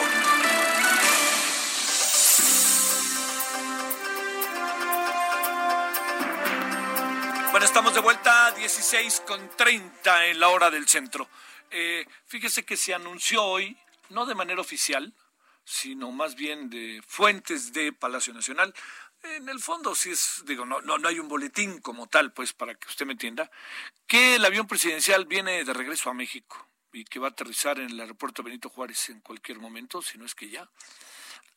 [7.50, 11.28] Bueno, estamos de vuelta a 16 con 30 en la hora del centro.
[11.72, 13.76] Eh, fíjese que se anunció hoy,
[14.10, 15.12] no de manera oficial,
[15.64, 18.72] sino más bien de fuentes de Palacio Nacional.
[19.24, 22.52] En el fondo, sí es, digo, no, no, no hay un boletín como tal, pues,
[22.52, 23.50] para que usted me entienda,
[24.06, 27.90] que el avión presidencial viene de regreso a México y que va a aterrizar en
[27.90, 30.68] el aeropuerto Benito Juárez en cualquier momento, si no es que ya,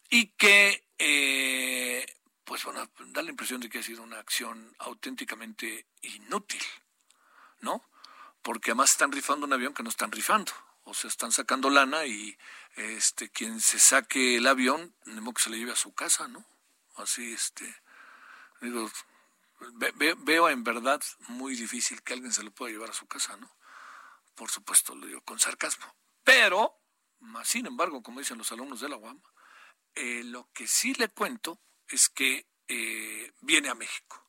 [0.09, 2.05] y que, eh,
[2.43, 6.61] pues, bueno, da la impresión de que ha sido una acción auténticamente inútil,
[7.61, 7.83] ¿no?
[8.41, 10.51] Porque además están rifando un avión que no están rifando
[10.83, 12.37] o sea, están sacando lana y
[12.75, 16.45] este quien se saque el avión, tenemos que se le lleve a su casa, ¿no?
[16.95, 17.75] Así, este,
[18.61, 18.91] digo,
[20.17, 23.49] veo en verdad muy difícil que alguien se lo pueda llevar a su casa, ¿no?
[24.41, 25.85] Por supuesto, lo digo con sarcasmo.
[26.23, 26.81] Pero,
[27.43, 29.21] sin embargo, como dicen los alumnos de la UAM,
[29.93, 34.25] eh, lo que sí le cuento es que eh, viene a México.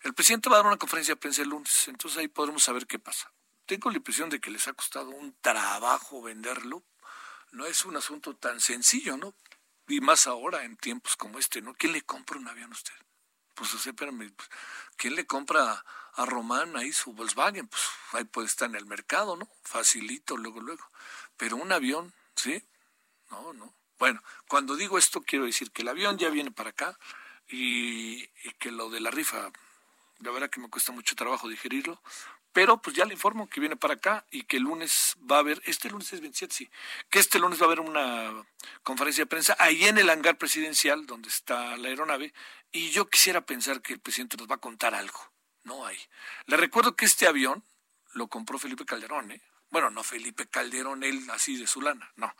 [0.00, 2.86] El presidente va a dar una conferencia de prensa el lunes, entonces ahí podremos saber
[2.86, 3.30] qué pasa
[3.66, 6.84] tengo la impresión de que les ha costado un trabajo venderlo.
[7.50, 9.34] No es un asunto tan sencillo, ¿no?
[9.88, 11.74] Y más ahora en tiempos como este, ¿no?
[11.74, 12.94] ¿Quién le compra un avión a usted?
[13.56, 14.48] Pues, o sea, espérame, pues,
[14.96, 15.82] ¿quién le compra
[16.14, 17.66] a Román ahí su Volkswagen?
[17.66, 19.48] Pues ahí puede estar en el mercado, ¿no?
[19.62, 20.84] Facilito, luego, luego.
[21.36, 22.62] Pero un avión, ¿sí?
[23.30, 23.74] No, no.
[23.98, 26.98] Bueno, cuando digo esto quiero decir que el avión ya viene para acá
[27.48, 29.50] y, y que lo de la rifa,
[30.18, 32.00] la verdad que me cuesta mucho trabajo digerirlo,
[32.56, 35.38] pero pues ya le informo que viene para acá y que el lunes va a
[35.40, 36.70] haber, este lunes es 27, sí,
[37.10, 38.32] que este lunes va a haber una
[38.82, 42.32] conferencia de prensa ahí en el hangar presidencial donde está la aeronave
[42.72, 45.20] y yo quisiera pensar que el presidente nos va a contar algo.
[45.64, 45.98] No hay.
[46.46, 47.62] Le recuerdo que este avión
[48.14, 49.42] lo compró Felipe Calderón, ¿eh?
[49.68, 52.34] Bueno, no Felipe Calderón, él así de su lana, no.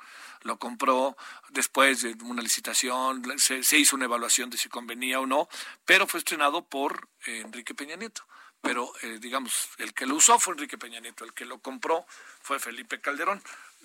[0.45, 1.15] Lo compró
[1.51, 5.47] después de una licitación, se, hizo una evaluación de si convenía o no,
[5.85, 8.27] pero fue estrenado por eh, Enrique Peña Nieto
[8.61, 12.07] pero eh, digamos, el que lo usó fue Enrique Peña Nieto, el que lo compró
[12.41, 13.43] fue Felipe Calderón.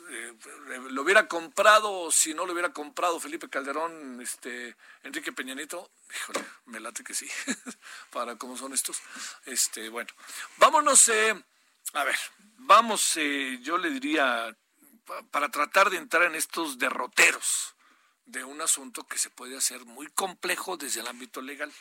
[0.09, 0.33] Eh,
[0.89, 6.45] lo hubiera comprado, si no lo hubiera comprado Felipe Calderón, este, Enrique Peña Nieto, híjole,
[6.65, 7.29] me late que sí,
[8.11, 8.99] para cómo son estos.
[9.45, 10.09] Este, bueno,
[10.57, 11.41] vámonos, eh,
[11.93, 12.17] a ver,
[12.57, 13.15] vamos,
[13.61, 14.55] yo le diría,
[15.29, 17.75] para tratar de entrar en estos derroteros
[18.25, 21.71] de un asunto que se puede hacer muy complejo desde el ámbito legal.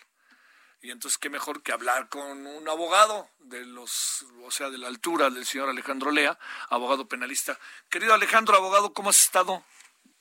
[0.82, 4.88] Y entonces, qué mejor que hablar con un abogado de los, o sea, de la
[4.88, 6.38] altura del señor Alejandro Lea,
[6.70, 7.58] abogado penalista.
[7.90, 9.62] Querido Alejandro, abogado, ¿cómo has estado?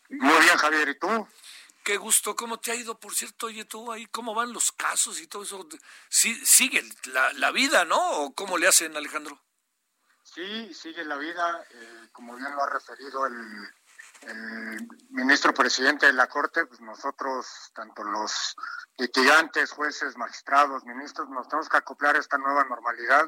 [0.10, 1.28] Muy bien, Javier, ¿y tú?
[1.84, 3.00] Qué gusto, ¿cómo te ha ido?
[3.00, 5.67] Por cierto, oye, tú ahí, ¿cómo van los casos y todo eso?
[6.10, 7.98] ¿Sí, ¿Sigue la, la vida, no?
[8.24, 9.41] ¿O cómo le hacen, Alejandro?
[10.24, 13.34] Sí, sigue la vida, eh, como bien lo ha referido el,
[14.21, 18.55] el ministro presidente de la Corte, pues nosotros, tanto los
[18.97, 23.27] litigantes, jueces, magistrados, ministros, nos tenemos que acoplar a esta nueva normalidad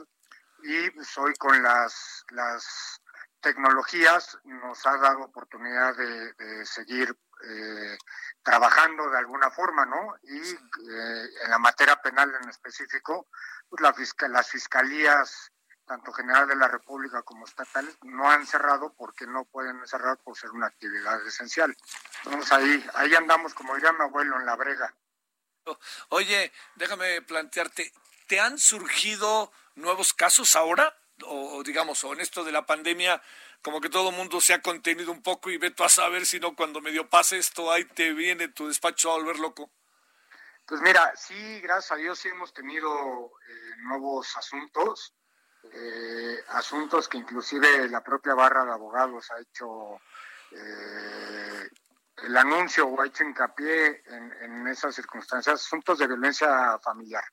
[0.63, 3.01] y pues, hoy con las, las
[3.41, 7.97] tecnologías nos ha dado oportunidad de, seguir eh,
[8.43, 10.15] trabajando de alguna forma, ¿no?
[10.23, 13.27] Y eh, en la materia penal en específico,
[13.67, 15.51] pues la las fiscalías
[15.91, 20.38] tanto general de la República como estatales, no han cerrado porque no pueden cerrar por
[20.38, 21.75] ser una actividad esencial.
[22.23, 24.95] Entonces ahí, ahí andamos, como diría mi abuelo, en la brega.
[26.08, 27.91] Oye, déjame plantearte,
[28.25, 30.97] ¿te han surgido nuevos casos ahora?
[31.25, 33.21] O digamos, o en esto de la pandemia,
[33.62, 36.25] como que todo el mundo se ha contenido un poco y ve tú a saber
[36.25, 39.69] si no, cuando medio pase esto, ahí te viene tu despacho a volver loco.
[40.65, 42.89] Pues mira, sí, gracias a Dios sí hemos tenido
[43.45, 45.15] eh, nuevos asuntos
[45.63, 50.00] eh, asuntos que inclusive la propia barra de abogados ha hecho
[50.52, 51.69] eh,
[52.24, 57.24] el anuncio o ha hecho hincapié en, esas circunstancias, asuntos de violencia familiar.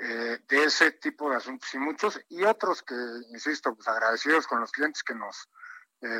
[0.00, 2.94] Eh, de ese tipo de asuntos y muchos, y otros que,
[3.30, 5.48] insisto, pues agradecidos con los clientes que nos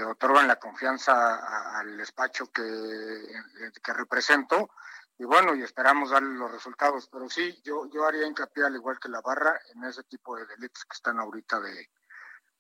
[0.09, 2.65] otorgan la confianza al despacho que,
[3.81, 4.69] que represento,
[5.19, 7.09] y bueno, y esperamos darle los resultados.
[7.11, 10.47] Pero sí, yo, yo haría hincapié, al igual que la barra, en ese tipo de
[10.47, 11.91] delitos que están ahorita de,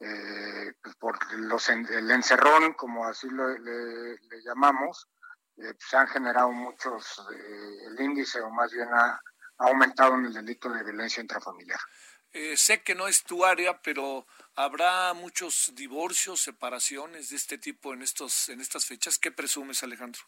[0.01, 5.09] eh, pues, por los, el encerrón, como así le, llamamos,
[5.57, 9.21] eh, se han generado muchos, eh, el índice o más bien ha,
[9.61, 11.81] aumentado en el delito de violencia intrafamiliar.
[12.55, 18.03] sé que no es tu área, pero habrá muchos divorcios, separaciones de este tipo en
[18.03, 19.19] estos en estas fechas.
[19.19, 20.21] ¿Qué presumes, Alejandro?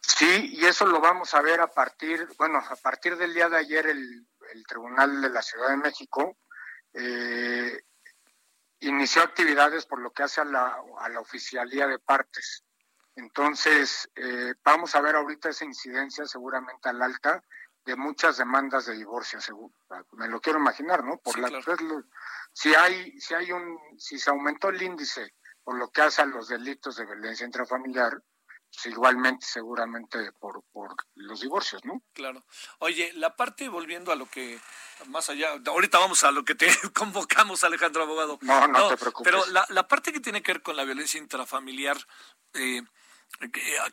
[0.00, 3.58] Sí, y eso lo vamos a ver a partir, bueno, a partir del día de
[3.58, 6.38] ayer el, el Tribunal de la Ciudad de México
[6.92, 7.82] eh,
[8.80, 12.64] inició actividades por lo que hace a la, a la oficialía de partes.
[13.16, 17.42] Entonces, eh, vamos a ver ahorita esa incidencia seguramente al alta
[17.84, 19.74] de muchas demandas de divorcio, seguro.
[20.12, 21.16] me lo quiero imaginar, ¿no?
[21.18, 21.50] Por la,
[22.52, 25.34] si hay, si hay un, si se aumentó el índice
[25.64, 28.22] por lo que hace a los delitos de violencia intrafamiliar,
[28.84, 32.02] igualmente seguramente por, por los divorcios, ¿no?
[32.12, 32.44] Claro.
[32.78, 34.58] Oye, la parte, volviendo a lo que,
[35.06, 38.38] más allá, ahorita vamos a lo que te convocamos, Alejandro Abogado.
[38.42, 39.30] No, no, te preocupes.
[39.30, 41.96] Pero la, la, parte que tiene que ver con la violencia intrafamiliar,
[42.54, 42.82] eh,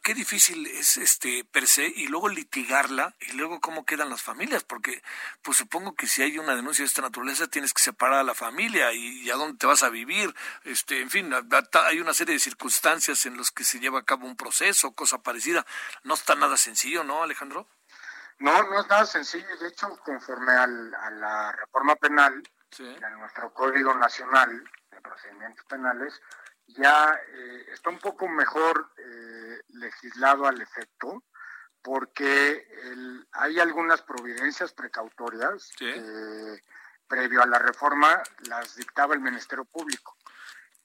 [0.01, 4.63] qué difícil es este per se y luego litigarla y luego cómo quedan las familias
[4.63, 5.03] porque
[5.43, 8.33] pues supongo que si hay una denuncia de esta naturaleza tienes que separar a la
[8.33, 12.39] familia y, a dónde te vas a vivir este en fin hay una serie de
[12.39, 15.65] circunstancias en las que se lleva a cabo un proceso cosa parecida.
[16.03, 17.67] No está nada sencillo no Alejandro
[18.39, 22.41] no no es nada sencillo de hecho conforme al, a la reforma penal
[22.79, 26.19] en nuestro código nacional de procedimientos penales
[26.67, 31.23] ya eh, está un poco mejor eh, legislado al efecto,
[31.81, 32.67] porque
[33.31, 36.59] hay algunas providencias precautorias que
[37.07, 40.17] previo a la reforma las dictaba el Ministerio Público.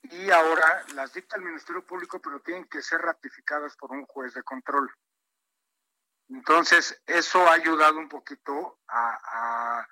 [0.03, 4.35] Y ahora las dicta el Ministerio Público, pero tienen que ser ratificadas por un juez
[4.35, 4.91] de control.
[6.29, 9.87] Entonces, eso ha ayudado un poquito a,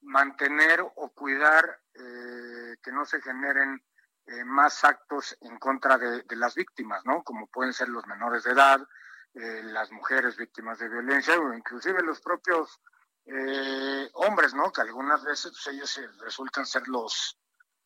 [0.00, 3.82] mantener o cuidar eh, que no se generen
[4.30, 7.22] eh, más actos en contra de, las víctimas, ¿no?
[7.24, 8.78] Como pueden ser los menores de edad,
[9.32, 12.78] eh, las mujeres víctimas de violencia o inclusive los propios
[13.24, 14.70] eh, hombres, ¿no?
[14.70, 17.38] Que algunas veces pues, ellos resultan ser los,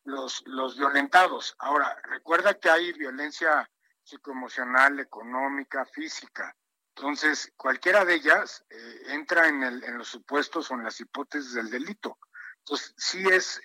[0.02, 1.54] los, violentados.
[1.60, 3.70] Ahora, recuerda que hay violencia
[4.02, 6.56] psicoemocional, económica, física.
[6.96, 8.64] Entonces, cualquiera de ellas
[9.06, 12.18] entra en, el, en los supuestos o en las hipótesis del delito.
[12.58, 13.62] Entonces, sí es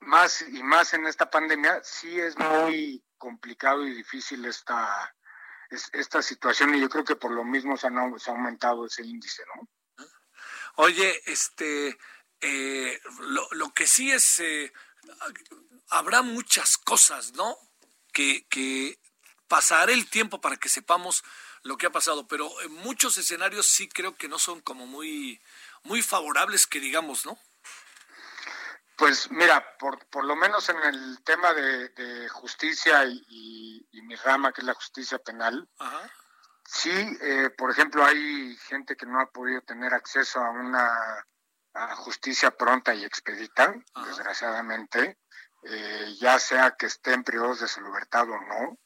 [0.00, 5.14] más y más en esta pandemia, sí es muy complicado y difícil esta,
[5.92, 9.68] esta situación y yo creo que por lo mismo se, ha aumentado ese índice, ¿no?
[10.76, 11.98] Oye, este,
[12.40, 13.00] eh,
[13.52, 14.72] lo, que sí es, eh,
[15.90, 17.56] habrá muchas cosas, ¿no?
[18.12, 18.98] Que, que
[19.48, 21.22] pasará el tiempo para que sepamos
[21.62, 25.40] lo que ha pasado, pero en muchos escenarios sí creo que no son como muy,
[25.82, 27.38] muy favorables que digamos, ¿no?
[29.00, 34.60] Pues mira, por, por lo menos en el tema de, justicia y, mi rama, que
[34.60, 35.66] es la justicia penal,
[36.66, 41.26] sí, eh, por ejemplo, hay gente que no ha podido tener acceso a una
[41.96, 45.18] justicia pronta y expedita, desgraciadamente,
[45.62, 48.78] eh, ya sea que estén privados de su libertad o no.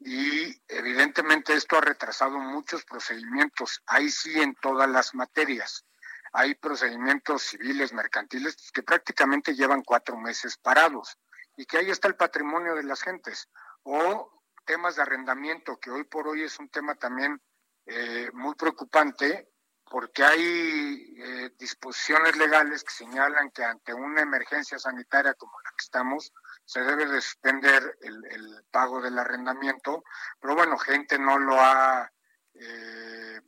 [0.00, 5.84] Y evidentemente esto ha retrasado muchos procedimientos, ahí sí en todas las materias
[6.32, 11.16] hay procedimientos civiles, mercantiles, que prácticamente llevan cuatro meses parados
[11.56, 13.48] y que ahí está el patrimonio de las gentes.
[13.82, 17.40] O temas de arrendamiento, que hoy por hoy es un tema también
[17.86, 19.48] eh, muy preocupante
[19.90, 25.82] porque hay eh, disposiciones legales que señalan que ante una emergencia sanitaria como la que
[25.82, 26.32] estamos,
[26.64, 30.04] se debe de suspender el, pago del arrendamiento,
[30.38, 32.12] pero bueno, gente no lo ha
[32.52, 33.40] eh,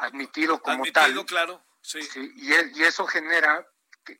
[0.00, 2.00] admitido como admitido, claro, sí.
[2.36, 3.66] y, eso genera
[4.04, 4.18] que,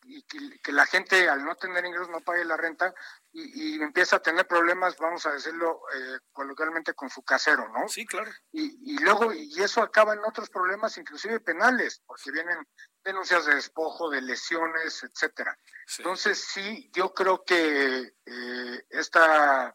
[0.62, 2.94] que, la gente al no tener ingresos no pague la renta
[3.32, 7.88] y, empieza a tener problemas, vamos a decirlo eh, coloquialmente, con su casero, ¿no?
[7.88, 8.30] Sí, claro.
[8.52, 12.58] Y, y luego, y eso acaba en otros problemas, inclusive penales, porque vienen
[13.04, 15.56] denuncias de despojo, de lesiones, etcétera.
[15.98, 19.74] Entonces, sí, yo creo que eh, esta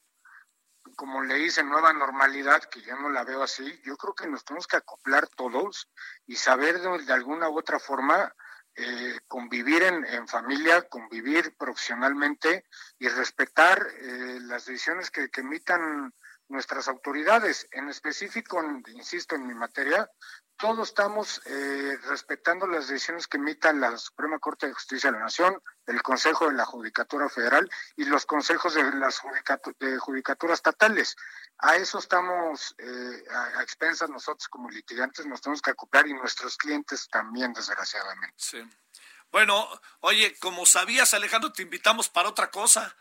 [0.96, 4.43] como le dicen, nueva normalidad, que yo no la veo así, yo creo que nos
[4.43, 5.89] tenemos que acoplar todos
[6.26, 8.34] y saber de, alguna u otra forma
[8.76, 12.66] eh, convivir en, familia, convivir profesionalmente
[13.00, 16.14] y respetar eh, las decisiones que, emitan
[16.48, 17.68] nuestras autoridades.
[17.72, 20.10] En específico, insisto, en mi materia,
[20.58, 25.26] todos estamos eh, respetando las decisiones que emita la Suprema Corte de Justicia de la
[25.26, 29.22] Nación, el Consejo de la Judicatura Federal y los consejos de las
[29.80, 31.16] de judicatura estatales.
[31.60, 36.58] A eso estamos eh, a, expensas nosotros como litigantes, nos tenemos que acoplar y nuestros
[36.58, 38.36] clientes también, desgraciadamente.
[38.38, 38.62] Sí.
[39.36, 39.68] Bueno,
[40.00, 42.96] oye, como sabías, Alejandro, te invitamos para otra cosa.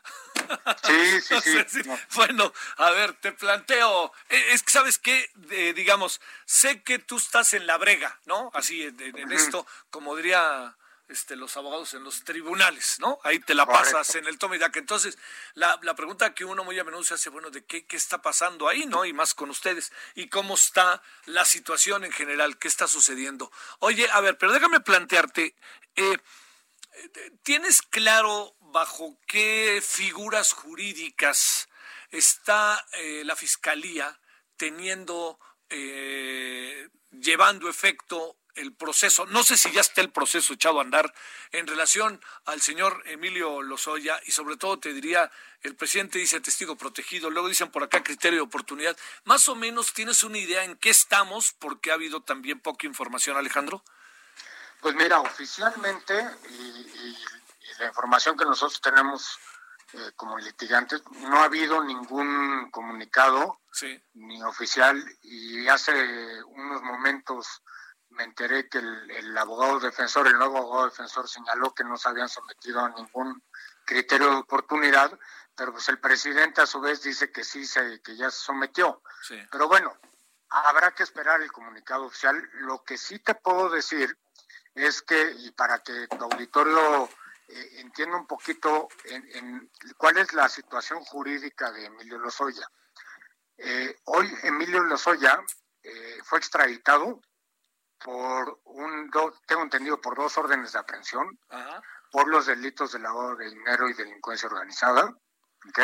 [0.83, 1.35] Sí, sí,
[1.69, 1.83] sí.
[2.17, 5.31] Bueno, a ver, te planteo, eh, es que sabes qué,
[5.77, 8.51] digamos, sé que tú estás en la brega, ¿no?
[8.53, 10.75] Así, en, esto, como diría
[11.09, 13.19] este, los abogados en los tribunales, ¿no?
[13.25, 15.19] Ahí te la pasas en el tome que Entonces,
[15.55, 18.23] la, la, pregunta que uno muy a menudo se hace, bueno, ¿de qué, qué está
[18.23, 19.05] pasando ahí, no?
[19.05, 19.93] Y más con ustedes.
[20.15, 22.59] ¿Y cómo está la situación en general?
[22.59, 23.53] ¿Qué está sucediendo?
[23.81, 25.55] Oye, a ver, pero déjame plantearte,
[25.97, 26.19] eh,
[27.43, 31.69] ¿Tienes claro bajo qué figuras jurídicas
[32.11, 34.21] está eh, la Fiscalía
[34.57, 35.39] teniendo,
[35.69, 41.13] eh, llevando efecto el proceso, no sé si ya está el proceso echado a andar
[41.53, 45.31] en relación al señor Emilio Lozoya y sobre todo te diría,
[45.63, 48.97] el presidente dice testigo protegido, luego dicen por acá criterio de oportunidad.
[49.25, 53.37] Más o menos tienes una idea en qué estamos porque ha habido también poca información,
[53.37, 53.83] Alejandro.
[54.81, 56.15] Pues mira, oficialmente
[56.51, 57.17] y,
[57.79, 59.39] la información que nosotros tenemos
[59.95, 63.61] eh, como litigantes, no ha habido ningún comunicado
[64.15, 65.93] ni oficial y hace
[66.45, 67.63] unos momentos
[68.15, 72.29] me enteré que el, abogado defensor, el nuevo abogado defensor señaló que no se habían
[72.29, 73.43] sometido a ningún
[73.85, 75.19] criterio de oportunidad,
[75.55, 79.03] pero pues el presidente a su vez dice que sí, se, que ya se sometió.
[79.51, 79.97] Pero bueno,
[80.49, 82.37] habrá que esperar el comunicado oficial.
[82.55, 84.17] Lo que sí te puedo decir
[84.75, 87.09] es que, y para que tu auditorio
[87.49, 92.69] eh, entienda un poquito en, cuál es la situación jurídica de Emilio Lozoya.
[93.57, 95.41] Eh, hoy Emilio Lozoya
[95.83, 97.21] eh, fue extraditado
[98.05, 99.11] por un,
[99.47, 101.27] tengo entendido, por dos órdenes de aprehensión,
[102.13, 105.05] por los delitos de lavado de dinero y delincuencia organizada,
[105.69, 105.81] ¿ok?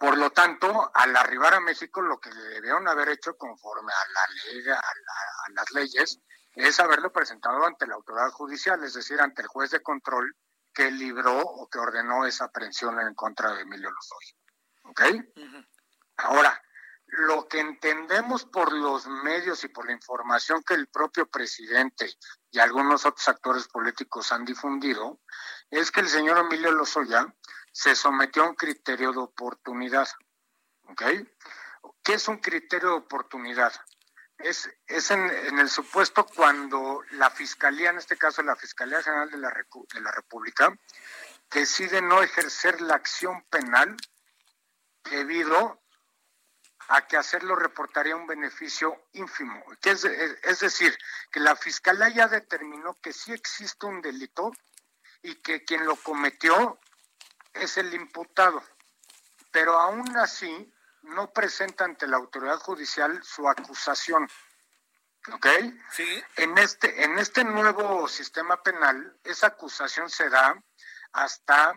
[0.00, 4.26] Por lo tanto, al arribar a México, lo que debieron haber hecho conforme a la
[4.34, 6.18] ley, a las leyes,
[6.54, 10.34] es haberlo presentado ante la autoridad judicial, es decir, ante el juez de control
[10.72, 14.34] que libró o que ordenó esa aprehensión en contra de Emilio Lozoya.
[14.86, 15.02] ¿Ok?
[16.16, 16.60] Ahora,
[17.16, 22.12] lo que entendemos por los medios y por la información que el propio presidente
[22.50, 25.20] y algunos otros actores políticos han difundido,
[25.70, 27.34] es que el señor Emilio Lozoya
[27.72, 30.08] se sometió a un criterio de oportunidad.
[30.84, 31.02] ¿Ok?
[32.02, 33.72] ¿Qué es un criterio de oportunidad?
[34.38, 39.38] es, es en, el supuesto cuando la Fiscalía, en este caso la Fiscalía General de
[39.38, 39.52] la,
[39.92, 40.76] de la República,
[41.50, 43.96] decide no ejercer la acción penal
[45.10, 45.82] debido
[46.88, 49.64] a que hacerlo reportaría un beneficio ínfimo.
[49.80, 50.96] Que es, es, decir,
[51.30, 54.52] que la Fiscalía ya determinó que sí existe un delito
[55.22, 56.78] y que quien lo cometió
[57.52, 58.62] es el imputado.
[59.50, 60.72] Pero aún así,
[61.02, 64.28] no presenta ante la autoridad judicial su acusación.
[65.32, 65.46] ¿Ok?
[65.90, 66.22] Sí.
[66.36, 70.62] En este, en este nuevo sistema penal, esa acusación se da
[71.12, 71.74] hasta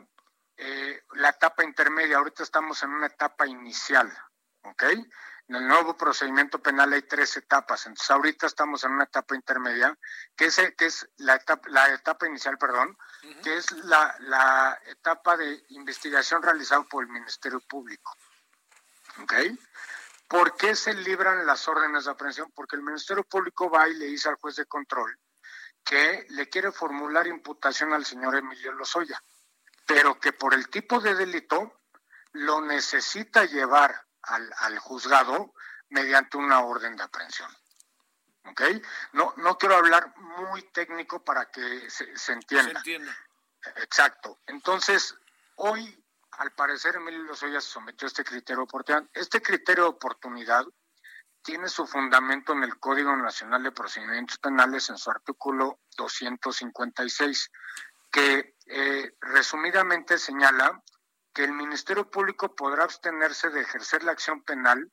[0.57, 2.17] eh, la etapa intermedia.
[2.17, 4.11] Ahorita estamos en una etapa inicial.
[4.71, 4.83] ¿Ok?
[5.49, 7.85] En el nuevo procedimiento penal hay tres etapas.
[7.85, 9.97] Entonces, ahorita estamos en una etapa intermedia,
[10.35, 12.97] que es, que es la, etapa, la etapa inicial, perdón,
[13.43, 18.13] que es la, la etapa de investigación realizada por el Ministerio Público.
[19.21, 19.33] ¿Ok?
[20.27, 22.51] ¿Por qué se libran las órdenes de aprehensión?
[22.53, 25.17] Porque el Ministerio Público va y le dice al juez de control
[25.85, 29.23] que le quiere formular imputación al señor Emilio Lozoya,
[29.85, 31.79] pero que por el tipo de delito
[32.33, 35.53] lo necesita llevar al, juzgado
[35.89, 37.51] mediante una orden de aprehensión.
[38.45, 38.61] ¿Ok?
[39.13, 42.71] No, no quiero hablar muy técnico para que se, se entienda.
[42.71, 43.17] Se entienda.
[43.75, 44.39] Exacto.
[44.47, 45.15] Entonces,
[45.55, 46.03] hoy
[46.37, 49.09] al parecer Emilio Lozoya se sometió a este criterio de oportunidad.
[49.13, 50.65] Este criterio de oportunidad
[51.41, 57.51] tiene su fundamento en el Código Nacional de Procedimientos Penales en su artículo 256,
[58.11, 60.83] que eh, resumidamente señala
[61.37, 64.91] que el Ministerio Público podrá abstenerse de ejercer la acción penal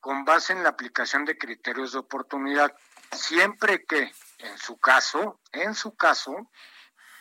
[0.00, 2.74] con base en la aplicación de criterios de oportunidad,
[3.12, 6.50] siempre que, en su caso, en su caso,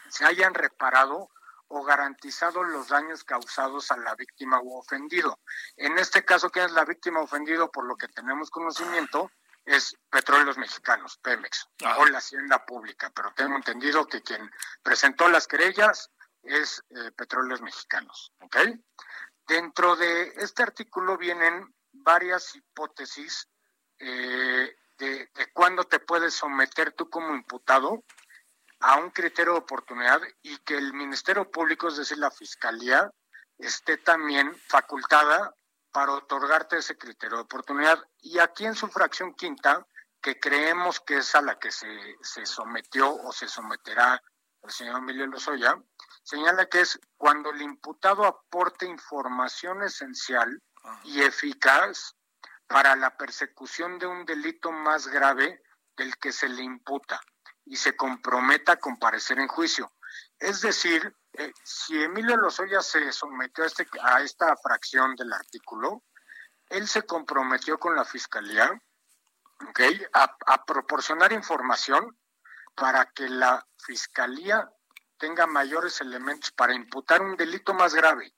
[0.09, 1.30] se hayan reparado
[1.67, 5.39] o garantizado los daños causados a la víctima u ofendido.
[5.78, 7.71] En este caso, ¿quién es la víctima ofendido?
[7.71, 9.30] Por lo que tenemos conocimiento,
[9.65, 11.97] es Petróleos Mexicanos, Pemex, ah.
[11.99, 14.49] o la Hacienda Pública, pero tengo entendido que quien
[14.82, 16.09] presentó las querellas
[16.43, 18.57] es eh, Petróleos Mexicanos, ¿ok?
[19.47, 23.47] Dentro de este artículo vienen varias hipótesis
[23.99, 28.03] eh, de, de cuándo te puedes someter tú como imputado
[28.79, 33.11] a un criterio de oportunidad y que el Ministerio Público, es decir, la Fiscalía,
[33.57, 35.55] esté también facultada
[35.91, 38.03] para otorgarte ese criterio de oportunidad.
[38.19, 39.85] Y aquí en su fracción quinta,
[40.21, 41.87] que creemos que es a la que se,
[42.21, 44.21] se sometió o se someterá
[44.63, 45.77] el señor Emilio Lozoya,
[46.24, 50.61] señala que es cuando el imputado aporte información esencial
[51.03, 52.15] y eficaz
[52.67, 55.61] para la persecución de un delito más grave
[55.95, 57.21] del que se le imputa
[57.65, 59.91] y se comprometa a comparecer en juicio.
[60.39, 66.03] Es decir, eh, si Emilio Lozoya se sometió a, este, a esta fracción del artículo,
[66.69, 68.71] él se comprometió con la fiscalía
[69.69, 72.17] okay, a, proporcionar información
[72.76, 74.69] para que la fiscalía
[75.18, 78.34] tenga mayores elementos para imputar un delito más grave.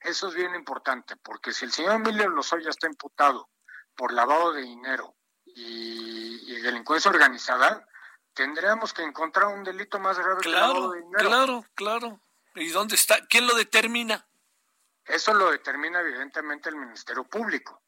[0.00, 3.48] Eso es bien importante, porque si el señor Emilio Lozoya está imputado
[3.96, 7.86] por lavado de dinero y, y delincuencia organizada,
[8.34, 11.28] tendríamos que encontrar un delito más grave claro, que dinero.
[11.28, 12.20] Claro, claro.
[12.54, 13.26] ¿Y dónde está?
[13.26, 14.26] ¿Quién lo determina?
[15.04, 17.82] Eso lo determina evidentemente el Ministerio Público.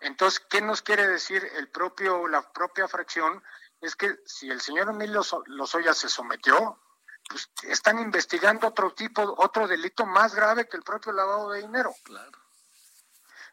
[0.00, 3.42] Entonces, ¿qué nos quiere decir el propio, la propia fracción?
[3.84, 6.80] Es que si el señor Emilio Lozoya se sometió,
[7.28, 11.94] pues están investigando otro tipo, otro delito más grave que el propio lavado de dinero.
[12.02, 12.38] Claro.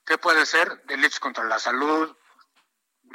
[0.06, 0.86] ¿Qué puede ser?
[0.86, 2.16] Delitos contra la salud,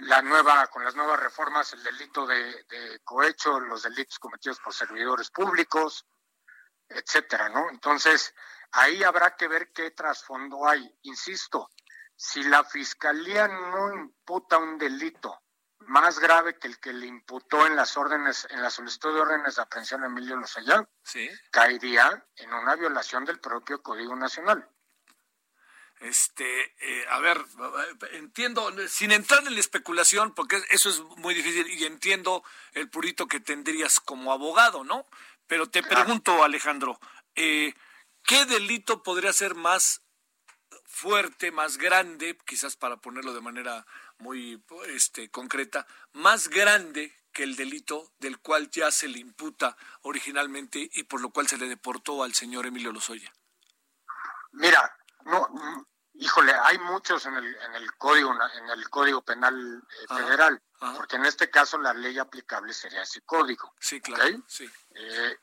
[0.00, 5.30] la nueva, con las nuevas reformas, el delito de, cohecho, los delitos cometidos por servidores
[5.30, 6.06] públicos,
[6.86, 7.70] etcétera, ¿no?
[7.70, 8.34] Entonces,
[8.72, 10.86] ahí habrá que ver qué trasfondo hay.
[11.04, 11.70] Insisto,
[12.14, 15.45] si la fiscalía no imputa un delito
[15.86, 19.56] más grave que el que le imputó en las órdenes, en la solicitud de órdenes
[19.56, 21.28] de aprehensión a Emilio Lozoya, ¿Sí?
[21.50, 24.68] caería en una violación del propio Código Nacional.
[26.00, 27.42] Este, eh, a ver,
[28.12, 33.26] entiendo, sin entrar en la especulación, porque eso es muy difícil, y entiendo el purito
[33.26, 35.06] que tendrías como abogado, ¿no?
[35.46, 37.00] Pero te pregunto, Alejandro,
[37.34, 37.72] eh,
[38.24, 40.02] ¿qué delito podría ser más
[40.84, 43.86] fuerte, más grande, quizás para ponerlo de manera
[44.18, 50.88] muy este, concreta, más grande que el delito del cual ya se le imputa originalmente
[50.92, 53.30] y por lo cual se le deportó al señor Emilio Lozoya?
[54.52, 54.96] Mira,
[55.26, 60.14] no, mm, híjole, hay muchos en el, en el código en el código penal eh,
[60.14, 60.62] federal,
[60.96, 63.74] porque en este caso la ley aplicable sería ese código.
[63.80, 64.42] Sí, claro.
[64.46, 64.70] Sí.
[64.94, 65.36] Eh,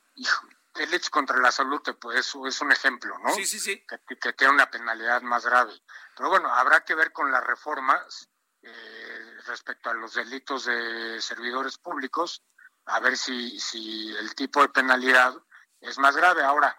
[0.76, 3.34] el hecho contra la salud pues, es un ejemplo, ¿no?
[3.36, 3.86] Sí, sí, sí.
[3.88, 5.74] Que, tiene una penalidad más grave.
[6.18, 8.30] Pero bueno, habrá que ver con las reformas
[8.64, 12.44] eh, respecto a los delitos de servidores públicos,
[12.86, 15.36] a ver si, si el tipo de penalidad
[15.82, 16.44] es más grave.
[16.44, 16.78] Ahora,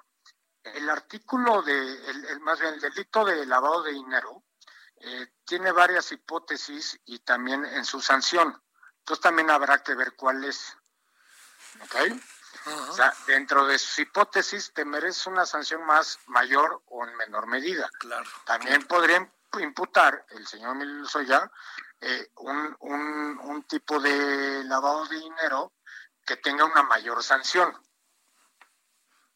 [0.63, 4.45] el artículo de, el, más bien el delito de lavado de dinero
[4.97, 8.61] eh, tiene varias hipótesis y también en su sanción.
[9.01, 10.77] Entonces también habrá que ver cuál es.
[11.83, 11.97] ¿Ok?
[12.89, 17.47] O sea, dentro de sus hipótesis te merece una sanción más mayor o en menor
[17.47, 17.91] medida.
[17.99, 18.29] Claro.
[18.47, 19.31] También podría
[19.61, 21.05] imputar el señor Emilio
[22.01, 25.73] eh, un, un, un tipo de lavado de dinero
[26.27, 27.73] que tenga una mayor sanción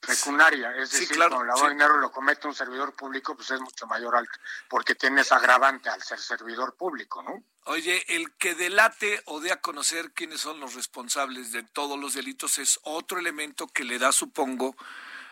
[0.01, 3.61] pecunaria, es decir, cuando el lavado de dinero lo comete un servidor público, pues es
[3.61, 4.33] mucho mayor alto,
[4.69, 7.43] porque tienes agravante al ser servidor público, ¿no?
[7.65, 12.15] Oye, el que delate o dé a conocer quiénes son los responsables de todos los
[12.15, 14.77] delitos es otro elemento que le da, supongo,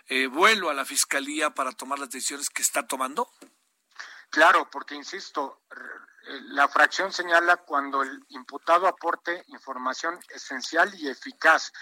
[0.09, 3.30] eh, vuelo a la fiscalía para tomar las decisiones que está tomando.
[4.37, 5.62] Claro, porque insisto,
[6.51, 11.72] la fracción señala cuando el imputado aporte información esencial y eficaz.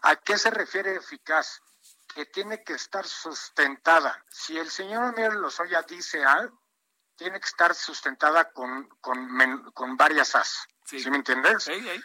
[0.00, 1.60] ¿A qué se refiere eficaz?
[2.14, 4.24] que tiene que estar sustentada.
[4.30, 6.50] Si el señor Emilio Lozoya dice A,
[7.14, 10.66] tiene que estar sustentada con, con, con varias As.
[10.86, 11.10] Sí.
[11.10, 11.64] me entiendes?
[11.64, 12.02] Sí,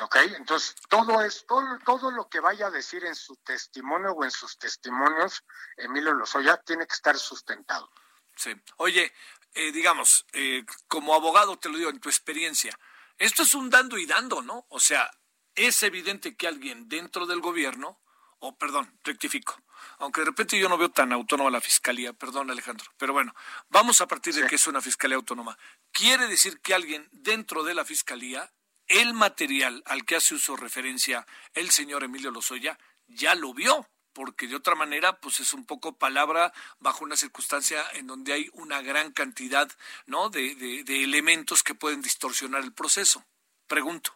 [0.00, 4.22] Ok, entonces todo es todo, todo lo que vaya a decir en su testimonio o
[4.22, 5.42] en sus testimonios,
[5.76, 7.90] Emilio Lozoya, tiene que estar sustentado.
[8.38, 8.52] Sí.
[8.76, 9.12] Oye,
[9.54, 12.78] eh, digamos, eh, como abogado te lo digo en tu experiencia,
[13.16, 14.64] esto es un dando y dando, ¿no?
[14.68, 15.10] O sea,
[15.56, 18.00] es evidente que alguien dentro del gobierno
[18.38, 19.60] o perdón, rectifico.
[19.98, 23.34] Aunque de repente yo no veo tan autónoma la fiscalía, perdón Alejandro, pero bueno,
[23.70, 25.58] vamos a partir de que es una fiscalía autónoma.
[25.90, 28.52] Quiere decir que alguien dentro de la fiscalía,
[28.86, 32.78] el material al que hace uso referencia el señor Emilio Lozoya,
[33.08, 37.84] ya lo vio, porque de otra manera, pues es un poco palabra bajo una circunstancia
[37.92, 39.70] en donde hay una gran cantidad,
[40.06, 40.28] ¿no?
[40.28, 43.24] De, elementos que pueden distorsionar el proceso.
[43.68, 44.12] Pregunto.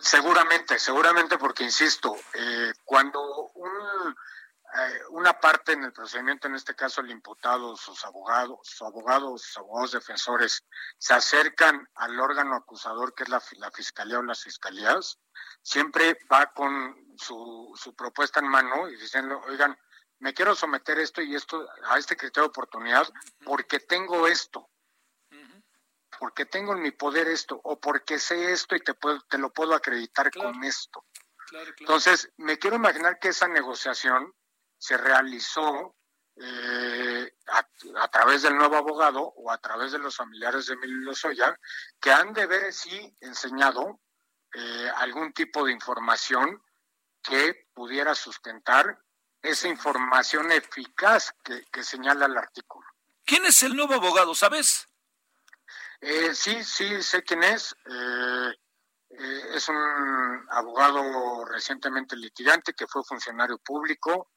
[0.00, 3.52] Seguramente, seguramente porque, insisto, eh, cuando
[4.78, 9.42] eh, una parte en el procedimiento, en este caso el imputado, sus abogados, sus abogados,
[9.42, 10.64] sus abogados defensores,
[10.96, 15.18] se acercan al órgano acusador, que es la fiscalía o las fiscalías,
[15.60, 19.76] siempre va con su, su propuesta en mano y diciendo, oigan,
[20.18, 23.06] me quiero someter esto y esto a este criterio de oportunidad
[23.44, 24.70] porque tengo esto,
[26.18, 29.52] porque tengo en mi poder esto o porque sé esto y te puedo, te lo
[29.52, 31.04] puedo acreditar con esto.
[31.78, 34.34] Entonces, me quiero imaginar que esa negociación
[34.78, 35.94] se realizó
[36.36, 41.58] eh, a, través del nuevo abogado o a través de los familiares de Emilio Lozoya,
[42.00, 44.00] que han de ver sí enseñado
[44.52, 46.62] eh, algún tipo de información
[47.26, 48.98] que pudiera sustentar
[49.42, 52.86] esa información eficaz que, señala el artículo.
[53.24, 54.88] ¿Quién es el nuevo abogado, sabes?
[56.00, 57.74] Eh, sí, sí, sé quién es.
[57.84, 58.50] Eh,
[59.10, 64.32] eh, es un abogado recientemente litigante que fue funcionario público,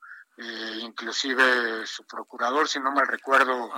[0.82, 3.74] inclusive su procurador, si no mal recuerdo,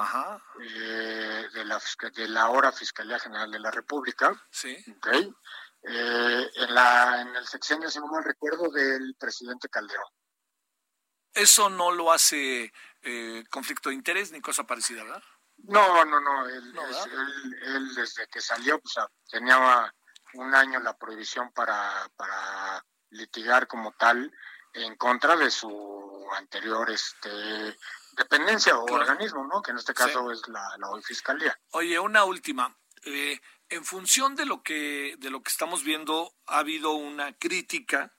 [0.59, 1.81] de, la,
[2.13, 4.31] de la ahora Fiscalía General de la República.
[4.51, 4.77] Sí.
[5.83, 10.05] En, la, en el sexenio, si no mal recuerdo, del presidente Calderón.
[11.33, 12.71] Eso no lo hace
[13.01, 15.23] eh, conflicto de interés ni cosa parecida, ¿verdad?
[15.63, 16.47] No, no, no.
[16.47, 16.73] Él,
[17.63, 18.95] él, desde que salió, pues,
[19.29, 19.91] tenía
[20.33, 24.31] un año la prohibición para, para litigar como tal
[24.73, 27.77] en contra de su anterior este
[28.13, 29.61] dependencia o organismo, ¿no?
[29.61, 31.57] Que en este caso es la, la Fiscalía.
[31.71, 32.75] Oye, una última.
[33.05, 33.39] Eh,
[33.71, 38.13] en función de lo que de lo que estamos viendo, ha habido una crítica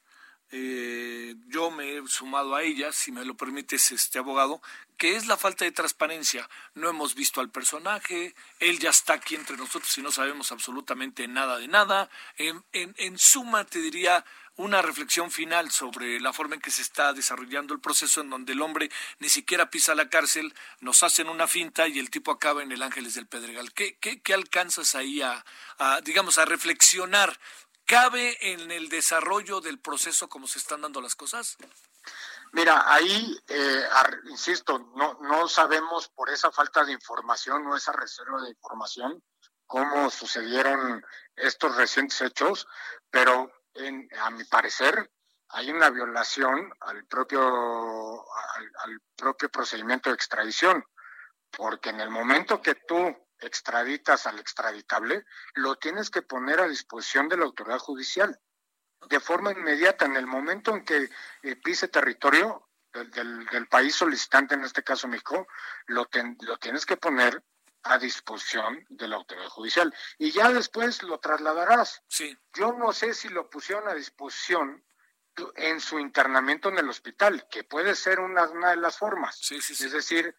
[0.55, 4.61] eh, yo me he sumado a ella, si me lo permites, este abogado,
[4.99, 6.47] que es la falta de transparencia.
[6.75, 11.27] No hemos visto al personaje, él ya está aquí entre nosotros y no sabemos absolutamente
[11.27, 12.11] nada de nada.
[12.37, 14.27] En, en, en suma, te diría
[14.57, 18.53] una reflexión final sobre la forma en que se está desarrollando el proceso en donde
[18.53, 22.63] el hombre ni siquiera pisa la cárcel, nos hacen una finta y el tipo acaba
[22.63, 23.73] en el Ángeles del Pedregal.
[23.73, 25.45] ¿Qué, qué, qué alcanzas ahí a,
[26.05, 27.39] digamos, a reflexionar
[27.85, 31.57] ¿Cabe en el desarrollo del proceso como se están dando las cosas?
[32.53, 33.85] Mira, ahí, eh,
[34.31, 39.23] insisto, no, no sabemos por esa falta de información o esa reserva de información
[39.67, 41.03] cómo sucedieron
[41.35, 42.67] estos recientes hechos,
[43.11, 45.11] pero en, a mi parecer
[45.49, 50.85] hay una violación al propio, al propio procedimiento de extradición,
[51.51, 57.29] porque en el momento que tú extraditas al extraditable, lo tienes que poner a disposición
[57.29, 58.39] de la autoridad judicial
[59.09, 60.07] de forma inmediata.
[60.07, 61.11] En el momento en que
[61.43, 65.47] eh, pise territorio del, del, país solicitante, en este caso México,
[65.87, 66.09] lo,
[66.41, 67.43] lo tienes que poner
[67.85, 72.03] a disposición de la autoridad judicial y ya después lo trasladarás.
[72.09, 72.37] Sí.
[72.55, 74.85] Yo no sé si lo pusieron a disposición
[75.57, 79.41] en su internamiento en el hospital, que puede ser una, una de las formas.
[79.51, 80.35] Es decir,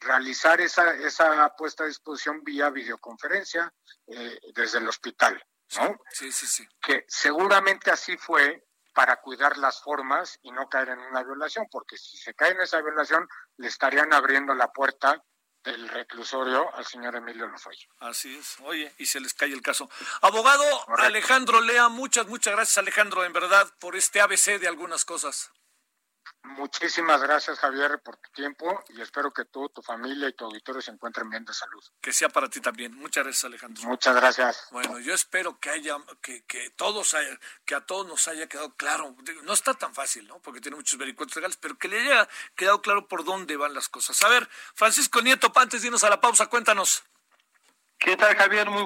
[0.00, 3.72] realizar esa, esa puesta a disposición vía videoconferencia
[4.06, 5.42] eh, desde el hospital.
[5.76, 6.00] ¿no?
[6.10, 6.66] Sí, sí, sí.
[6.80, 11.98] Que seguramente así fue para cuidar las formas y no caer en una violación, porque
[11.98, 13.28] si se cae en esa violación,
[13.58, 15.22] le estarían abriendo la puerta
[15.66, 17.86] del reclusorio al señor Emilio Lozoya.
[17.98, 18.56] Así es.
[18.60, 19.90] Oye, y se les cae el caso.
[20.22, 20.64] Abogado
[20.98, 25.50] Alejandro Lea, muchas, muchas gracias Alejandro, en verdad, por este ABC de algunas cosas.
[26.46, 30.80] Muchísimas gracias, Javier, por tu tiempo y espero que tú, tu familia y tu auditorio
[30.80, 31.82] se encuentren bien de salud.
[32.00, 32.94] Que sea para ti también.
[32.94, 33.82] Muchas gracias, Alejandro.
[33.88, 34.68] Muchas gracias.
[34.70, 37.16] Bueno, yo espero que haya, que, que todos
[37.64, 39.16] que a todos nos haya quedado claro.
[39.42, 40.40] No está tan fácil, ¿no?
[40.40, 43.88] Porque tiene muchos vericuetos legales, pero que le haya quedado claro por dónde van las
[43.88, 44.22] cosas.
[44.22, 47.02] A ver, Francisco Nieto, antes de irnos a la pausa, cuéntanos.
[47.98, 48.70] ¿Qué tal, Javier?
[48.70, 48.84] Muy,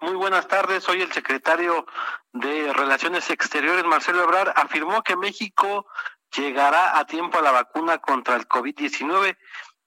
[0.00, 0.84] muy buenas tardes.
[0.84, 1.86] Soy el secretario
[2.32, 5.86] de Relaciones Exteriores, Marcelo Ebrar, afirmó que México
[6.34, 9.36] llegará a tiempo a la vacuna contra el COVID-19.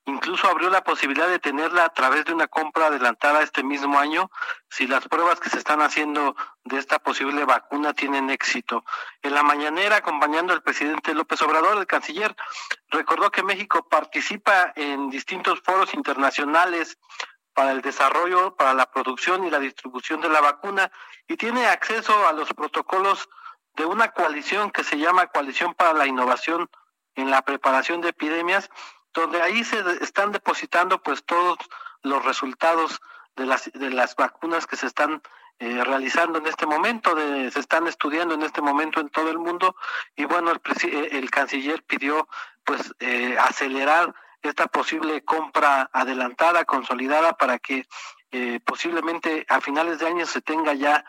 [0.05, 4.29] Incluso abrió la posibilidad de tenerla a través de una compra adelantada este mismo año
[4.69, 6.35] si las pruebas que se están haciendo
[6.65, 8.83] de esta posible vacuna tienen éxito.
[9.21, 12.35] En la mañanera, acompañando al presidente López Obrador, el canciller,
[12.89, 16.97] recordó que México participa en distintos foros internacionales
[17.53, 20.91] para el desarrollo, para la producción y la distribución de la vacuna
[21.27, 23.29] y tiene acceso a los protocolos
[23.75, 26.69] de una coalición que se llama Coalición para la Innovación
[27.15, 28.69] en la Preparación de Epidemias,
[29.13, 31.57] donde ahí se están depositando pues todos
[32.01, 33.01] los resultados
[33.35, 35.21] de las, de las vacunas que se están
[35.59, 39.75] eh, realizando en este momento, se están estudiando en este momento en todo el mundo.
[40.15, 42.27] Y bueno, el, eh, el canciller pidió
[42.63, 47.87] pues eh, acelerar esta posible compra adelantada, consolidada, para que
[48.65, 51.05] posiblemente a finales de año se tenga ya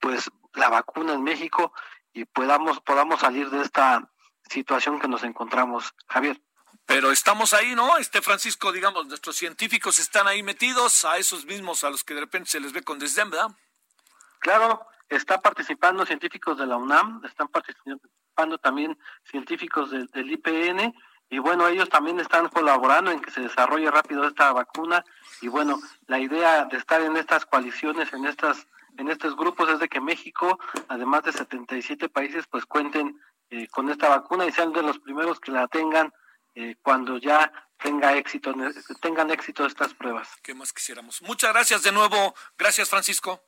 [0.00, 0.28] pues
[0.58, 1.72] la vacuna en México
[2.12, 4.10] y podamos, podamos salir de esta
[4.48, 6.40] situación que nos encontramos, Javier.
[6.86, 7.98] Pero estamos ahí, ¿no?
[7.98, 12.20] Este Francisco, digamos, nuestros científicos están ahí metidos, a esos mismos a los que de
[12.20, 13.50] repente se les ve con desdén, ¿verdad?
[14.38, 20.94] Claro, está participando científicos de la UNAM, están participando también científicos del IPN
[21.30, 25.04] y bueno, ellos también están colaborando en que se desarrolle rápido esta vacuna
[25.40, 28.66] y bueno, la idea de estar en estas coaliciones, en estas
[28.98, 33.18] en estos grupos es de que México, además de 77 países, pues cuenten
[33.50, 36.12] eh, con esta vacuna y sean de los primeros que la tengan
[36.54, 38.52] eh, cuando ya tenga éxito,
[39.00, 40.28] tengan éxito estas pruebas.
[40.42, 41.22] ¿Qué más quisiéramos?
[41.22, 42.34] Muchas gracias de nuevo.
[42.58, 43.40] Gracias, Francisco.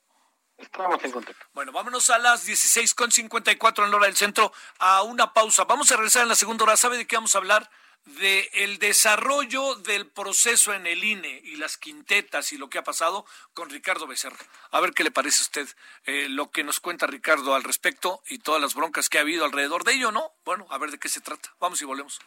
[0.57, 1.46] Estamos en contacto.
[1.53, 5.64] Bueno, vámonos a las 16.54 en la hora del centro a una pausa.
[5.64, 6.76] Vamos a regresar en la segunda hora.
[6.76, 7.68] ¿Sabe de qué vamos a hablar?
[8.05, 12.84] De el desarrollo del proceso en el INE y las quintetas y lo que ha
[12.84, 13.24] pasado
[13.55, 14.38] con Ricardo Becerra.
[14.70, 15.68] A ver qué le parece a usted
[16.05, 19.44] eh, lo que nos cuenta Ricardo al respecto y todas las broncas que ha habido
[19.44, 20.32] alrededor de ello, ¿no?
[20.44, 21.55] Bueno, a ver de qué se trata.
[21.61, 22.20] Vamos y volvemos.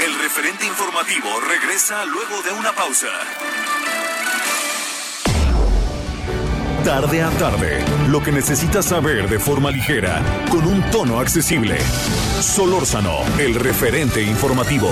[0.00, 3.08] El referente informativo regresa luego de una pausa.
[6.86, 11.80] Tarde a tarde, lo que necesitas saber de forma ligera, con un tono accesible.
[12.40, 14.86] Solórzano, el referente informativo.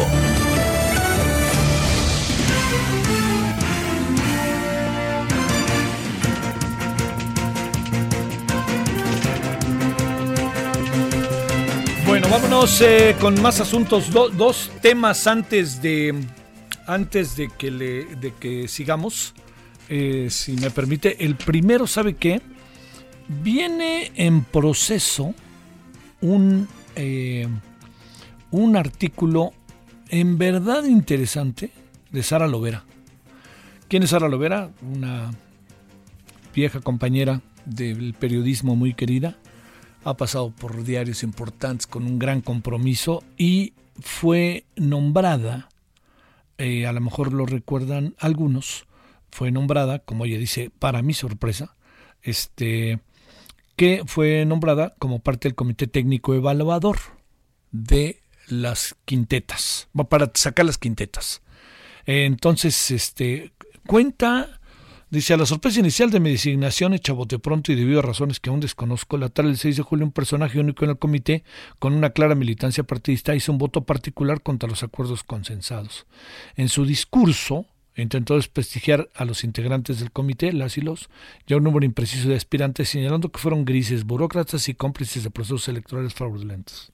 [12.08, 14.10] Bueno, vámonos eh, con más asuntos.
[14.10, 16.12] dos temas antes de
[16.88, 19.32] antes de que le de que sigamos.
[19.88, 21.24] Eh, si me permite.
[21.24, 22.40] El primero, ¿sabe qué?
[23.28, 25.34] Viene en proceso
[26.20, 27.48] un, eh,
[28.50, 29.52] un artículo
[30.08, 31.70] en verdad interesante
[32.10, 32.84] de Sara Lovera.
[33.88, 34.70] ¿Quién es Sara Lovera?
[34.82, 35.30] Una
[36.54, 39.36] vieja compañera del periodismo muy querida.
[40.04, 45.68] Ha pasado por diarios importantes con un gran compromiso y fue nombrada,
[46.58, 48.86] eh, a lo mejor lo recuerdan algunos,
[49.34, 51.74] fue nombrada, como ella dice, para mi sorpresa,
[52.22, 53.00] este,
[53.74, 56.98] que fue nombrada como parte del comité técnico evaluador
[57.72, 61.42] de las quintetas, para sacar las quintetas.
[62.06, 63.50] Entonces, este,
[63.88, 64.60] cuenta,
[65.10, 68.38] dice, a la sorpresa inicial de mi designación hecha bote pronto y debido a razones
[68.38, 71.42] que aún desconozco, la tarde del 6 de julio un personaje único en el comité,
[71.80, 76.06] con una clara militancia partidista, hizo un voto particular contra los acuerdos consensados.
[76.54, 77.66] En su discurso,
[78.02, 81.08] intentó desprestigiar a los integrantes del comité, las y los,
[81.46, 85.68] ya un número impreciso de aspirantes, señalando que fueron grises, burócratas y cómplices de procesos
[85.68, 86.92] electorales fraudulentos.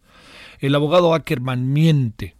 [0.61, 2.35] El abogado Ackerman miente.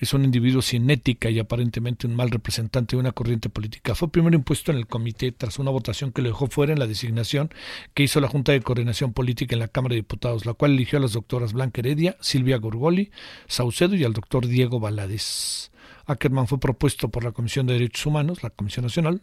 [0.00, 3.94] Es un individuo sin ética y aparentemente un mal representante de una corriente política.
[3.94, 6.88] Fue primero impuesto en el comité tras una votación que lo dejó fuera en la
[6.88, 7.50] designación
[7.94, 10.98] que hizo la Junta de Coordinación Política en la Cámara de Diputados, la cual eligió
[10.98, 13.12] a las doctoras Blanca Heredia, Silvia Gorgoli,
[13.46, 15.71] Saucedo y al doctor Diego Valadez.
[16.06, 19.22] Ackerman fue propuesto por la Comisión de Derechos Humanos, la Comisión Nacional,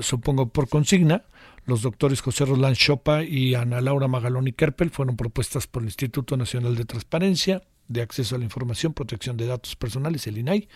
[0.00, 1.24] supongo por consigna.
[1.64, 6.36] Los doctores José Roland Chopa y Ana Laura Magaloni Kerpel fueron propuestas por el Instituto
[6.36, 10.68] Nacional de Transparencia, de Acceso a la Información, Protección de Datos Personales, el INAI,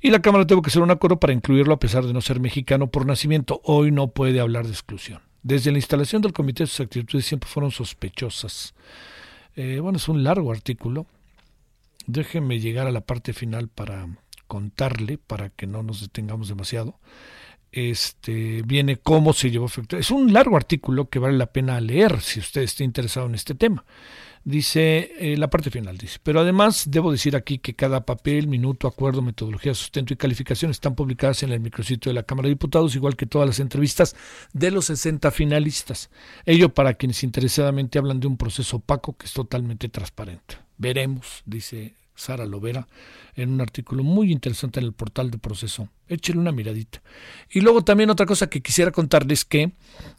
[0.00, 2.40] y la Cámara tuvo que hacer un acuerdo para incluirlo a pesar de no ser
[2.40, 3.60] mexicano por nacimiento.
[3.64, 5.20] Hoy no puede hablar de exclusión.
[5.42, 8.74] Desde la instalación del comité sus actitudes siempre fueron sospechosas.
[9.54, 11.06] Eh, bueno, es un largo artículo.
[12.06, 14.06] Déjenme llegar a la parte final para
[14.46, 16.98] contarle para que no nos detengamos demasiado.
[17.72, 19.96] Este viene cómo se llevó a efecto.
[19.96, 23.54] Es un largo artículo que vale la pena leer si usted está interesado en este
[23.54, 23.84] tema.
[24.46, 28.86] Dice, eh, la parte final dice, pero además debo decir aquí que cada papel, minuto,
[28.86, 32.94] acuerdo, metodología, sustento y calificación están publicadas en el micrositio de la Cámara de Diputados,
[32.94, 34.14] igual que todas las entrevistas
[34.52, 36.10] de los 60 finalistas.
[36.44, 40.58] Ello para quienes interesadamente hablan de un proceso opaco que es totalmente transparente.
[40.78, 42.88] Veremos, dice Sara Lovera,
[43.34, 45.88] en un artículo muy interesante en el portal de proceso.
[46.08, 47.02] Échele una miradita.
[47.50, 49.72] Y luego también otra cosa que quisiera contarles que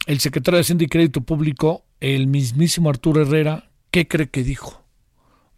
[0.05, 4.83] el secretario de Hacienda y Crédito Público, el mismísimo Arturo Herrera, ¿qué cree que dijo?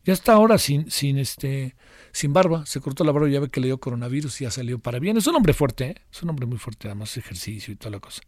[0.05, 1.75] Ya está ahora sin, sin este,
[2.11, 4.51] sin barba, se cortó la barba y ya ve que le dio coronavirus y ya
[4.51, 5.17] salió para bien.
[5.17, 5.95] Es un hombre fuerte, ¿eh?
[6.11, 8.21] es un hombre muy fuerte, además ejercicio y toda la cosa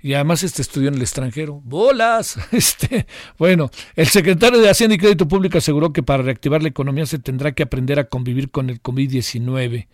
[0.00, 1.60] y además este estudió en el extranjero.
[1.64, 2.38] ¡Bolas!
[2.52, 3.06] Este,
[3.38, 7.18] bueno, el secretario de Hacienda y Crédito Público aseguró que para reactivar la economía se
[7.18, 9.86] tendrá que aprender a convivir con el COVID-19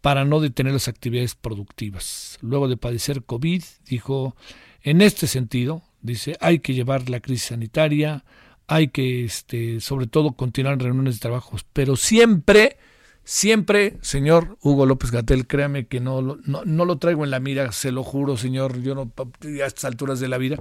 [0.00, 2.38] para no detener las actividades productivas.
[2.42, 4.36] Luego de padecer COVID, dijo,
[4.82, 8.24] en este sentido, dice, hay que llevar la crisis sanitaria,
[8.72, 12.76] hay que, este, sobre todo, continuar en reuniones de trabajo, pero siempre,
[13.24, 17.70] Siempre, señor Hugo López Gatel, créame que no, no, no, lo traigo en la mira,
[17.70, 20.56] se lo juro, señor, yo no a estas alturas de la vida,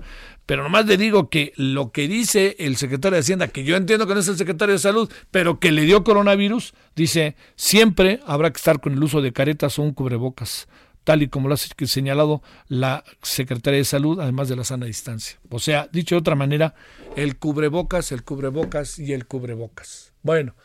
[0.46, 4.06] pero nomás le digo que lo que dice el secretario de Hacienda, que yo entiendo
[4.06, 8.52] que no es el secretario de Salud, pero que le dio coronavirus, dice, siempre habrá
[8.52, 10.68] que estar con el uso de caretas o un cubrebocas
[11.04, 15.40] tal y como lo ha señalado la Secretaría de Salud, además de la sana distancia.
[15.50, 16.76] O sea, dicho de otra manera,
[17.16, 20.14] el cubrebocas, el cubrebocas y el cubrebocas.
[20.22, 20.56] Bueno,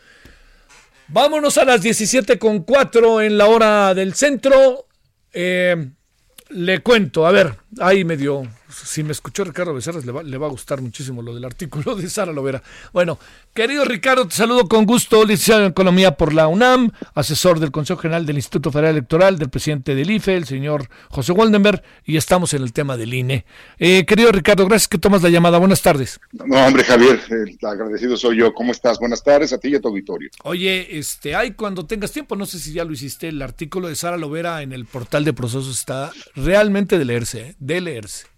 [1.08, 4.86] vámonos a las 17 con 4 en la hora del centro.
[5.32, 5.90] Eh,
[6.50, 8.46] le cuento, a ver, ahí medio
[8.84, 11.94] si me escuchó Ricardo Becerra, le va, le va, a gustar muchísimo lo del artículo
[11.94, 12.62] de Sara Lovera.
[12.92, 13.18] Bueno,
[13.54, 18.00] querido Ricardo, te saludo con gusto, licenciado en Economía por la UNAM, asesor del Consejo
[18.00, 22.54] General del Instituto Federal Electoral, del presidente del IFE, el señor José Waldenberg, y estamos
[22.54, 23.44] en el tema del INE.
[23.78, 25.58] Eh, querido Ricardo, gracias que tomas la llamada.
[25.58, 26.20] Buenas tardes.
[26.32, 27.20] No, hombre, Javier,
[27.62, 28.52] agradecido soy yo.
[28.52, 28.98] ¿Cómo estás?
[28.98, 30.30] Buenas tardes a ti y a tu auditorio.
[30.44, 33.96] Oye, este, hay cuando tengas tiempo, no sé si ya lo hiciste, el artículo de
[33.96, 37.56] Sara Lovera en el portal de procesos está realmente de leerse, ¿eh?
[37.58, 38.35] de leerse.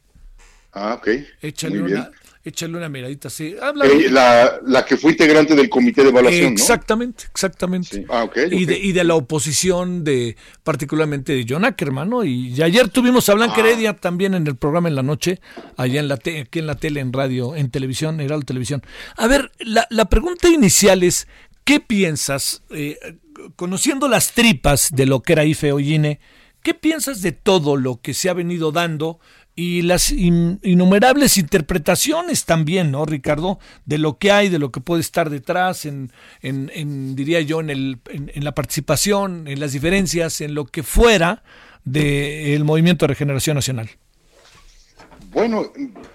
[0.73, 1.09] Ah, ok.
[1.41, 2.11] Échale, una,
[2.45, 3.55] échale una miradita, sí.
[3.57, 8.07] Eh, la, la, que fue integrante del comité de evaluación, Exactamente, exactamente.
[8.09, 12.25] Ah, okay, y, De, y de la oposición, de particularmente de John Ackerman, ¿no?
[12.25, 13.61] Y, ayer tuvimos a Blanca ah.
[13.61, 15.41] Heredia también en el programa en la noche,
[15.77, 18.83] allá en la aquí en la tele, en radio, en televisión, Heraldo Televisión.
[19.17, 21.29] A ver, la, la pregunta inicial es,
[21.65, 22.99] ¿qué piensas, eh,
[23.57, 25.73] conociendo las tripas de lo que era IFE
[26.63, 29.21] ¿qué piensas de todo lo que se ha venido dando?
[29.59, 33.59] Y las innumerables interpretaciones también, ¿no, Ricardo?
[33.87, 37.71] De lo que hay, de lo que puede estar detrás, en, en, diría yo, en,
[37.71, 41.43] el, en, la participación, en las diferencias, en lo que fuera
[41.83, 43.91] del movimiento de regeneración nacional.
[45.33, 45.73] Bueno,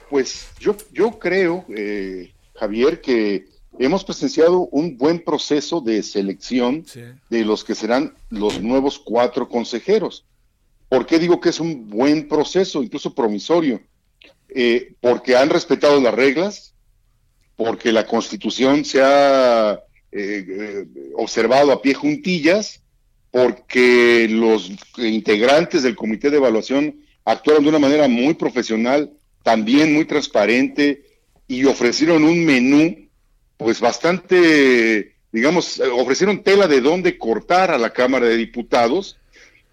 [0.10, 6.86] pues yo, yo creo, eh, Javier, que hemos presenciado un buen proceso de selección
[7.30, 10.24] de los que serán los nuevos cuatro consejeros.
[10.94, 13.82] ¿Por qué digo que es un buen proceso, incluso promisorio?
[14.48, 16.76] Eh, porque han respetado las reglas,
[17.56, 19.74] porque la constitución se ha
[20.12, 20.86] eh, eh,
[21.16, 22.84] observado a pie juntillas,
[23.32, 30.06] porque los integrantes del comité de evaluación actuaron de una manera muy profesional, también muy
[30.06, 31.06] transparente
[31.48, 33.10] y ofrecieron un menú
[33.58, 39.18] pues bastante, digamos, ofrecieron tela de dónde cortar a la Cámara de Diputados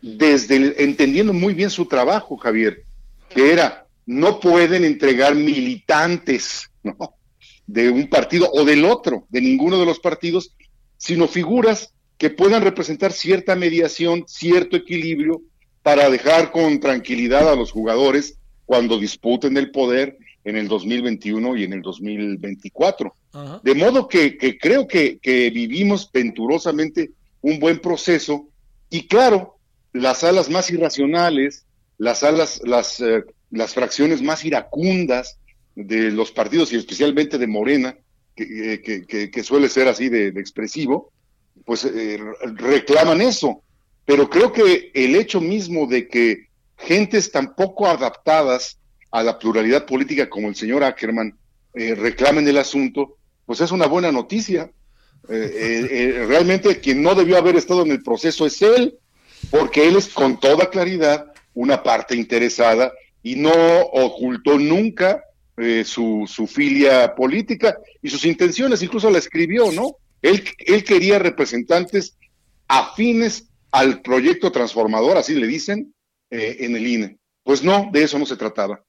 [0.03, 2.85] desde entendiendo muy bien su trabajo, Javier,
[3.29, 6.71] que era, no pueden entregar militantes
[7.67, 10.55] de un partido o del otro, de ninguno de los partidos,
[10.97, 15.43] sino figuras que puedan representar cierta mediación, cierto equilibrio
[15.83, 18.37] para dejar con tranquilidad a los jugadores
[18.67, 23.15] cuando disputen el poder en el 2021 y en el 2024.
[23.63, 27.11] De modo que, creo que, que, vivimos venturosamente
[27.43, 28.49] un buen proceso
[28.91, 29.60] y claro,
[29.93, 31.67] las alas más irracionales,
[31.99, 35.39] las alas, las, eh, las fracciones más iracundas
[35.75, 37.97] de los partidos y especialmente de Morena,
[38.35, 41.13] que, eh, que, suele ser así de, expresivo,
[41.65, 42.19] pues eh,
[42.57, 43.63] reclaman eso.
[44.07, 48.79] Pero creo que el hecho mismo de que gentes tan poco adaptadas
[49.11, 51.37] a la pluralidad política como el señor Ackerman
[51.75, 54.71] reclamen el asunto, pues es una buena noticia.
[55.29, 58.99] realmente quien no debió haber estado en el proceso es él,
[59.51, 62.93] porque él es con toda claridad una parte interesada
[63.23, 65.25] y no ocultó nunca
[65.57, 69.97] eh, su, su, filia política y sus intenciones, incluso la escribió, ¿no?
[70.23, 72.17] Él, él quería representantes
[72.67, 75.95] afines al proyecto transformador, así le dicen,
[76.31, 77.19] eh, en el INE.
[77.43, 78.83] Pues no, de eso no se trataba.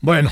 [0.00, 0.30] Bueno,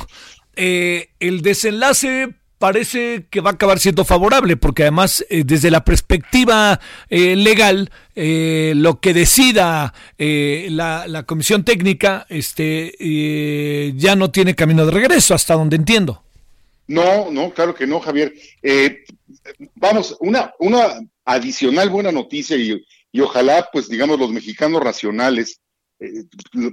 [0.56, 5.84] eh, el desenlace parece que va a acabar siendo favorable, porque además eh, desde la
[5.84, 6.78] perspectiva
[7.10, 14.86] eh, legal, eh, lo que decida la, la, comisión técnica este, ya no tiene camino
[14.86, 16.22] de regreso, hasta donde entiendo.
[16.86, 18.32] No, no, claro que no, Javier.
[19.74, 25.60] vamos, una, una adicional buena noticia y, y, ojalá, pues digamos, los mexicanos racionales
[26.52, 26.70] lo,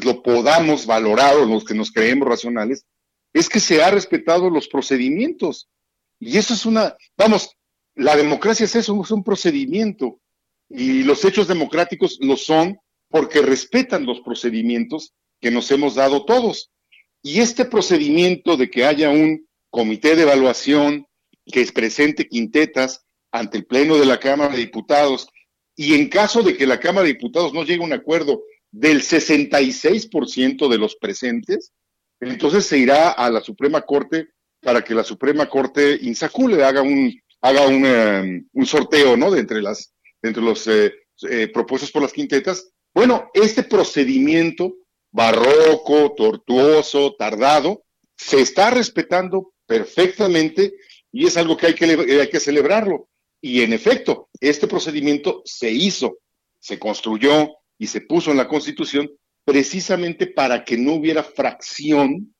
[0.00, 2.84] lo podamos valorar o los que nos creemos racionales,
[3.32, 5.68] es que se ha respetado los procedimientos.
[6.18, 7.56] Y eso es una, vamos,
[7.94, 10.20] la democracia es eso, es un procedimiento.
[10.68, 12.78] Y los hechos democráticos lo son
[13.08, 16.70] porque respetan los procedimientos que nos hemos dado todos.
[17.22, 21.06] Y este procedimiento de que haya un comité de evaluación
[21.46, 25.28] que presente quintetas ante el Pleno de la Cámara de Diputados
[25.76, 29.02] y en caso de que la Cámara de Diputados no llegue a un acuerdo del
[29.02, 31.72] 66% de los presentes,
[32.20, 34.28] entonces se irá a la Suprema Corte
[34.60, 39.30] para que la Suprema Corte insacule, haga un, haga un, un sorteo, ¿no?
[39.30, 40.92] De entre las, entre los eh,
[41.28, 42.70] eh, propuestos por las quintetas.
[42.94, 44.74] Bueno, este procedimiento
[45.12, 47.84] barroco, tortuoso, tardado,
[48.16, 50.74] se está respetando perfectamente
[51.12, 53.08] y es algo que hay que, hay que celebrarlo.
[53.40, 56.18] Y en efecto, este procedimiento se hizo,
[56.58, 57.48] se construyó
[57.78, 59.10] y se puso en la Constitución
[59.50, 62.32] precisamente para que no hubiera fracción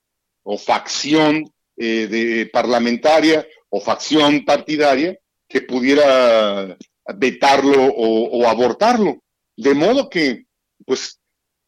[0.45, 1.45] o facción
[1.77, 6.77] eh, de parlamentaria o facción partidaria que pudiera
[7.17, 9.25] vetarlo o, abortarlo.
[9.57, 10.45] De modo que,
[10.87, 11.19] pues,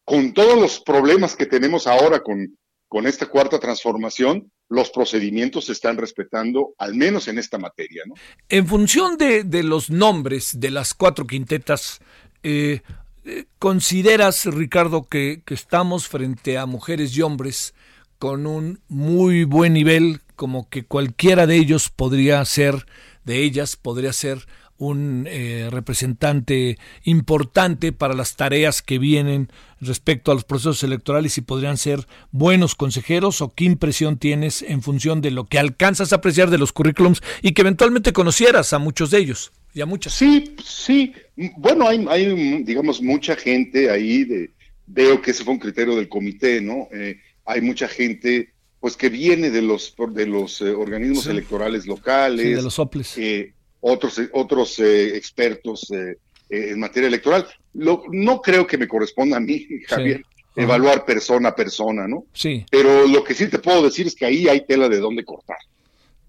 [0.05, 5.73] con todos los problemas que tenemos ahora con, con esta cuarta transformación, los procedimientos se
[5.73, 8.03] están respetando, al menos en esta materia.
[8.05, 8.13] ¿no?
[8.47, 11.99] En función de, de los nombres de las cuatro quintetas,
[12.43, 12.81] eh,
[13.59, 17.73] ¿consideras, Ricardo, que, estamos frente a mujeres y hombres
[18.19, 22.85] con un muy buen nivel, como que cualquiera de ellos podría ser,
[23.23, 24.47] de ellas podría ser
[24.77, 29.49] un eh, representante importante para las tareas que vienen
[29.79, 34.81] respecto a los procesos electorales y podrían ser buenos consejeros o qué impresión tienes en
[34.81, 38.79] función de lo que alcanzas a apreciar de los currículums y que eventualmente conocieras a
[38.79, 40.13] muchos de ellos y a muchas.
[40.13, 41.13] Sí, sí.
[41.57, 44.51] Bueno, hay, hay digamos, mucha gente ahí de,
[44.85, 46.87] veo que ese fue un criterio del comité, ¿no?
[46.91, 48.53] Eh, hay mucha gente
[48.83, 53.17] pues que viene de los de los eh, organismos electorales locales, de los soples.
[53.17, 55.87] Eh, otros otros eh, expertos
[56.49, 57.47] en materia electoral.
[57.75, 62.25] Lo, no creo que me corresponda a mí, Javier, evaluar persona a persona, ¿no?
[62.33, 62.65] Sí.
[62.69, 65.57] Pero lo que sí te puedo decir es que ahí hay tela de dónde cortar.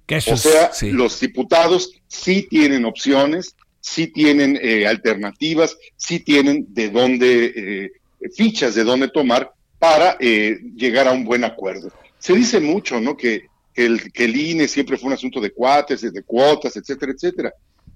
[0.08, 7.90] O sea, los diputados sí tienen opciones, sí tienen alternativas, sí tienen de dónde,
[8.34, 9.52] fichas de dónde tomar
[9.84, 11.92] para eh, llegar a un buen acuerdo.
[12.18, 13.16] Se dice mucho, ¿no?
[13.18, 17.52] Que, el, que el INE siempre fue un asunto de cuates, de cuotas, etcétera, etcétera.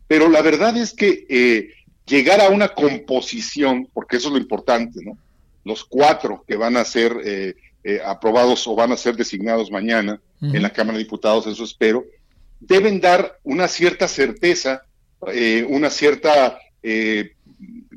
[0.07, 1.71] Pero la verdad es que eh,
[2.05, 5.17] llegar a una composición, porque eso es lo importante, ¿no?
[5.65, 7.13] Los cuatro que van a ser
[7.85, 12.05] eh, aprobados o van a ser designados mañana en la Cámara de Diputados, eso espero,
[12.61, 14.83] deben dar una cierta certeza,
[15.69, 16.59] una cierta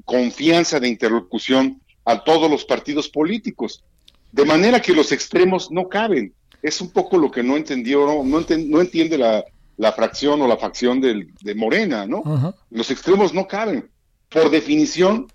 [0.05, 3.83] confianza de interlocución a todos los partidos políticos.
[4.31, 6.33] De manera que los extremos no caben.
[6.61, 9.43] Es un poco lo que no entendió, no, no, entiende la,
[9.77, 12.55] la, fracción o la facción de Morena, ¿no?
[12.69, 13.89] Los extremos no caben.
[14.29, 15.27] Por definición,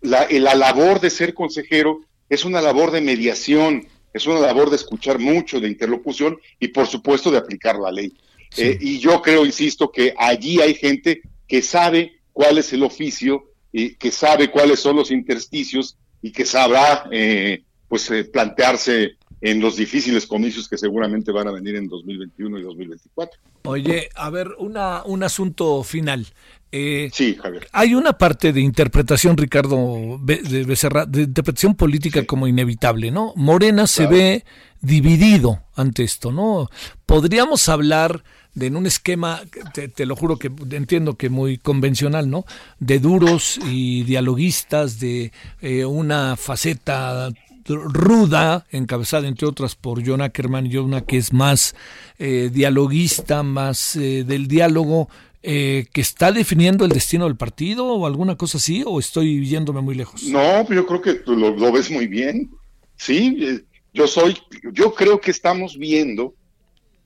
[0.00, 2.00] la, la labor de ser consejero
[2.34, 6.86] es una labor de mediación, es una labor de escuchar mucho, de interlocución y por
[6.86, 8.12] supuesto de aplicar la ley.
[8.56, 13.52] Eh, y yo creo, insisto, que allí hay gente que sabe cuál es el oficio
[13.72, 19.60] y que sabe cuáles son los intersticios y que sabrá eh, pues eh, plantearse en
[19.60, 23.38] los difíciles comicios que seguramente van a venir en 2021 y 2024.
[23.64, 26.26] Oye, a ver, una, un asunto final.
[26.72, 27.68] Eh, sí, Javier.
[27.72, 33.34] Hay una parte de interpretación, Ricardo de Becerra, de interpretación política como inevitable, ¿no?
[33.36, 34.44] Morena se ve
[34.80, 36.70] dividido ante esto, ¿no?
[37.04, 38.24] Podríamos hablar
[38.54, 39.42] de en un esquema,
[39.72, 42.44] te, lo juro que entiendo que muy convencional, ¿no?
[42.78, 47.30] De duros y dialoguistas, de eh, una faceta
[47.66, 51.74] ruda, encabezada entre otras por John Ackerman una que es más
[52.18, 55.08] eh, dialoguista, más eh, del diálogo,
[55.42, 59.94] que está definiendo el destino del partido o alguna cosa así, o estoy yéndome muy
[59.94, 60.22] lejos?
[60.22, 62.50] No, yo creo que lo, lo ves muy bien.
[62.96, 63.62] Sí,
[63.92, 64.38] yo soy,
[64.72, 66.34] yo creo que estamos viendo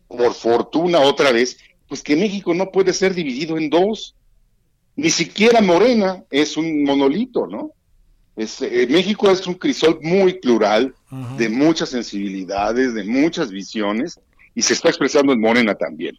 [0.07, 4.15] por fortuna otra vez, pues que México no puede ser dividido en dos.
[4.97, 7.73] Ni siquiera Morena es un monolito, ¿no?
[8.39, 10.95] Es, eh, México es un crisol muy plural,
[11.37, 14.21] de muchas sensibilidades, de muchas visiones,
[14.55, 16.17] y se está expresando en Morena también.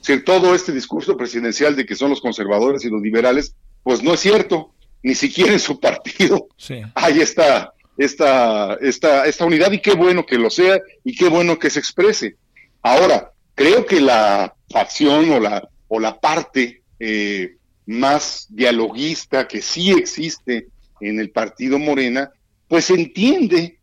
[0.00, 4.14] Si todo este discurso presidencial de que son los conservadores y los liberales, pues no
[4.14, 6.48] es cierto, ni siquiera en su partido
[6.94, 11.58] hay esta, esta, esta, esta unidad, y qué bueno que lo sea, y qué bueno
[11.58, 12.36] que se exprese.
[12.80, 19.90] Ahora, creo que la facción o la, o la parte eh, más dialoguista que sí
[19.90, 20.68] existe
[21.00, 22.30] en el partido Morena,
[22.68, 23.78] pues entiende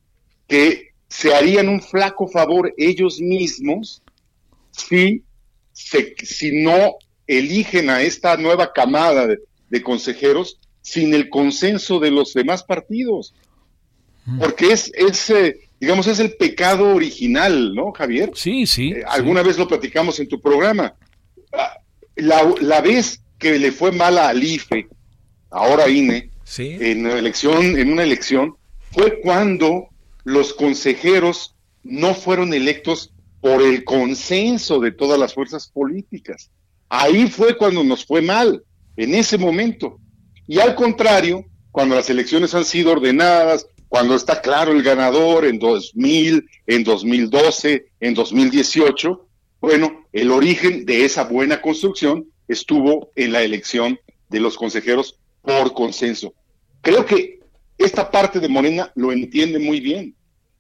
[0.48, 4.02] que se harían un flaco favor ellos mismos
[4.72, 5.24] si,
[5.74, 6.96] si no
[7.28, 9.40] eligen a esta nueva camada de,
[9.82, 13.34] consejeros sin el consenso de los demás partidos.
[14.26, 14.40] Mm.
[14.40, 18.32] Porque es, es eh, digamos, es el pecado original, ¿no, Javier?
[18.36, 18.92] Sí, sí.
[18.92, 20.96] Eh, alguna vez lo platicamos en tu programa.
[21.54, 21.78] Ah,
[22.16, 24.88] la, vez que le fue mala al IFE,
[25.52, 28.56] ahora INE, en una elección, en una elección,
[28.92, 29.90] fue cuando
[30.24, 36.50] los consejeros no fueron electos por el consenso de todas las fuerzas políticas.
[36.90, 38.64] Ahí fue cuando nos fue mal,
[38.98, 40.00] en ese momento.
[40.48, 45.60] Y al contrario, cuando las elecciones han sido ordenadas, cuando está claro el ganador en
[45.60, 49.28] 2000, en 2012, en 2018,
[49.62, 55.74] bueno, el origen de esa buena construcción estuvo en la elección de los consejeros por
[55.74, 56.34] consenso.
[56.82, 57.40] Creo que
[57.78, 60.16] esta parte de Morena lo entiende muy bien.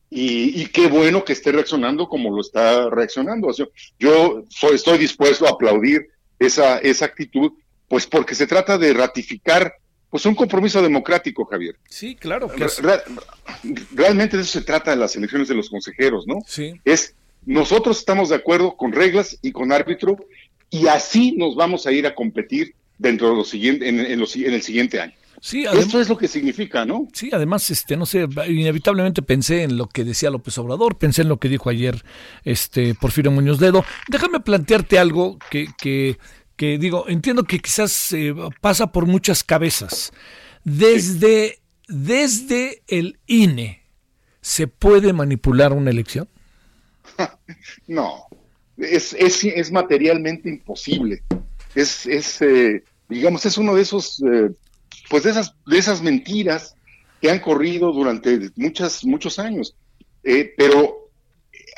[0.09, 3.51] Y, qué bueno que esté reaccionando como lo está reaccionando.
[3.99, 6.07] yo estoy dispuesto a aplaudir
[6.39, 7.51] esa, esa actitud,
[7.89, 9.73] pues porque se trata de ratificar
[10.09, 11.75] pues un compromiso democrático, Javier.
[11.89, 12.49] Sí, claro.
[13.91, 16.39] realmente de eso se trata de las elecciones de los consejeros, ¿no?
[16.47, 16.79] Sí.
[16.85, 17.15] Es
[17.45, 20.17] nosotros estamos de acuerdo con reglas y con árbitro
[20.69, 24.53] y así nos vamos a ir a competir dentro de los siguiente, en, en, en
[24.53, 25.13] el siguiente año.
[25.41, 27.07] Sí, Esto es lo que significa, ¿no?
[27.13, 31.29] Sí, además, este, no sé, inevitablemente pensé en lo que decía López Obrador, pensé en
[31.29, 32.03] lo que dijo ayer
[32.45, 33.85] este Porfirio Muñoz Dedo.
[34.09, 36.17] Déjame plantearte algo que, que,
[36.55, 40.13] que digo, entiendo que quizás eh, pasa por muchas cabezas.
[40.63, 43.83] Desde, desde el INE,
[44.41, 46.27] ¿se puede manipular una elección?
[47.87, 48.25] no,
[48.77, 51.21] es, es, es materialmente imposible.
[51.75, 54.49] Es, es eh, digamos, es uno de esos, eh,
[55.09, 56.75] pues de esas, de esas mentiras
[57.21, 59.75] que han corrido durante muchas, muchos años.
[60.23, 61.09] Eh, pero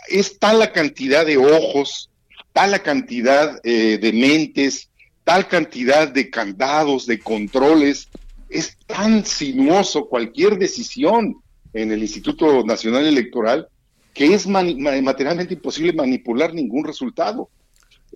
[0.08, 2.10] es tal la cantidad de ojos,
[2.54, 4.90] tal la cantidad de mentes,
[5.24, 8.08] tal cantidad de candados, de controles,
[8.50, 11.42] es tan sinuoso cualquier decisión
[11.74, 13.68] en el Instituto Nacional Electoral
[14.18, 17.52] que es materialmente imposible manipular ningún resultado.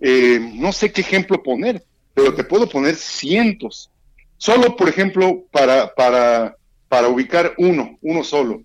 [0.00, 1.84] No sé qué ejemplo poner,
[2.14, 3.90] pero te puedo poner cientos.
[4.36, 6.56] Solo, por ejemplo, para, para,
[6.88, 8.62] para ubicar uno, uno solo.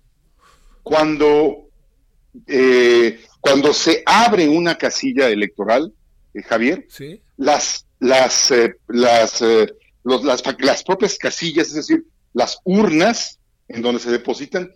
[0.82, 1.68] Cuando,
[2.46, 5.92] eh, cuando se abre una casilla electoral,
[6.34, 6.86] eh, Javier,
[7.36, 9.40] las, las, eh, las,
[10.02, 14.72] las, las propias casillas, es decir, las urnas en donde se depositan,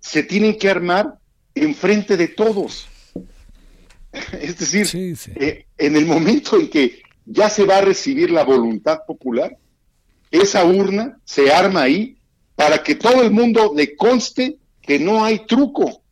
[0.00, 1.14] se tienen que armar
[1.54, 2.86] enfrente de todos.
[4.40, 5.16] Es decir,
[5.76, 9.56] en el momento en que ya se va a recibir la voluntad popular,
[10.30, 12.16] esa urna se arma ahí
[12.54, 16.02] para que todo el mundo le conste que no hay truco.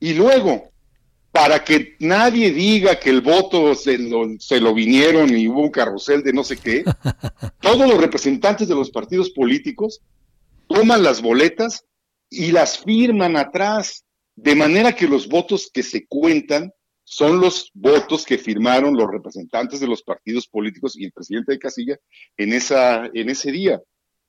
[0.00, 0.70] Y luego,
[1.30, 5.70] para que nadie diga que el voto se lo, se lo vinieron y hubo un
[5.70, 6.84] carrusel de no sé qué,
[7.60, 10.00] todos los representantes de los partidos políticos
[10.66, 11.84] toman las boletas
[12.30, 14.04] y las firman atrás,
[14.36, 16.72] de manera que los votos que se cuentan
[17.04, 21.58] son los votos que firmaron los representantes de los partidos políticos y el presidente de
[21.58, 21.98] Casilla
[22.36, 23.80] en, esa, en ese día.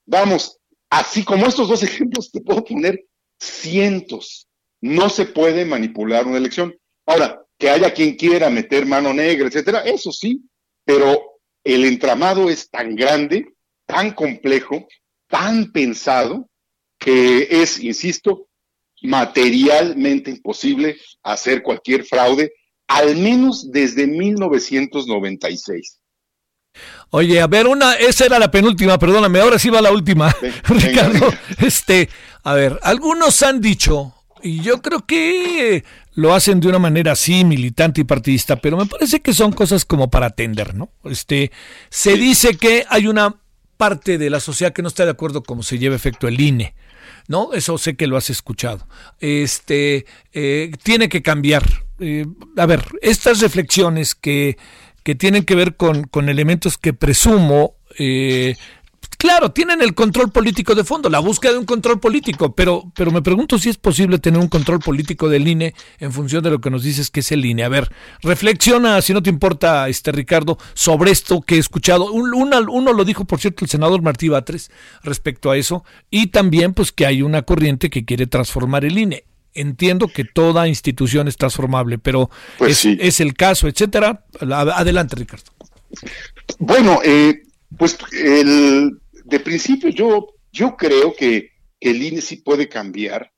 [0.05, 0.59] Vamos,
[0.89, 3.05] así como estos dos ejemplos, te puedo poner
[3.39, 4.47] cientos.
[4.81, 6.77] No se puede manipular una elección.
[7.05, 10.41] Ahora, que haya quien quiera meter mano negra, etcétera, eso sí,
[10.83, 13.53] pero el entramado es tan grande,
[13.85, 14.87] tan complejo,
[15.27, 16.49] tan pensado,
[16.99, 18.47] que es, insisto,
[19.01, 22.51] materialmente imposible hacer cualquier fraude
[22.87, 25.99] al menos desde 1996.
[27.09, 30.35] Oye, a ver, una, esa era la penúltima, perdóname, ahora sí va la última.
[30.65, 32.09] Ricardo, este,
[32.43, 34.13] a ver, algunos han dicho,
[34.43, 38.85] y yo creo que lo hacen de una manera así, militante y partidista, pero me
[38.85, 40.89] parece que son cosas como para atender, ¿no?
[41.05, 41.51] Este,
[41.89, 43.35] se dice que hay una
[43.77, 46.39] parte de la sociedad que no está de acuerdo con cómo se lleva efecto el
[46.39, 46.75] INE.
[47.27, 47.53] ¿no?
[47.53, 48.87] Eso sé que lo has escuchado.
[49.19, 51.84] Este, eh, tiene que cambiar.
[51.99, 52.25] Eh,
[52.57, 54.57] a ver, estas reflexiones que,
[55.03, 58.55] que tienen que ver con, con elementos que presumo eh,
[59.17, 63.11] Claro, tienen el control político de fondo, la búsqueda de un control político, pero, pero
[63.11, 66.59] me pregunto si es posible tener un control político del INE en función de lo
[66.59, 67.63] que nos dices que es el INE.
[67.63, 67.91] A ver,
[68.21, 72.11] reflexiona, si no te importa, este Ricardo, sobre esto que he escuchado.
[72.11, 74.69] uno lo dijo, por cierto, el senador Martí Batres
[75.01, 79.23] respecto a eso, y también pues que hay una corriente que quiere transformar el INE.
[79.55, 84.25] Entiendo que toda institución es transformable, pero pues es, es, el caso, etcétera.
[84.39, 85.45] Adelante, Ricardo.
[86.59, 87.41] Bueno, eh,
[87.77, 93.31] pues el, de principio yo, yo creo que, el INE sí puede cambiar.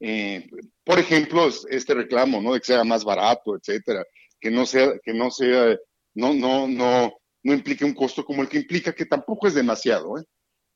[0.00, 0.50] Eh,
[0.84, 2.52] por ejemplo, este reclamo, ¿no?
[2.52, 4.04] De que sea más barato, etcétera,
[4.38, 5.76] que no sea, que no sea,
[6.14, 10.18] no, no, no, no implique un costo como el que implica, que tampoco es demasiado,
[10.18, 10.24] ¿eh?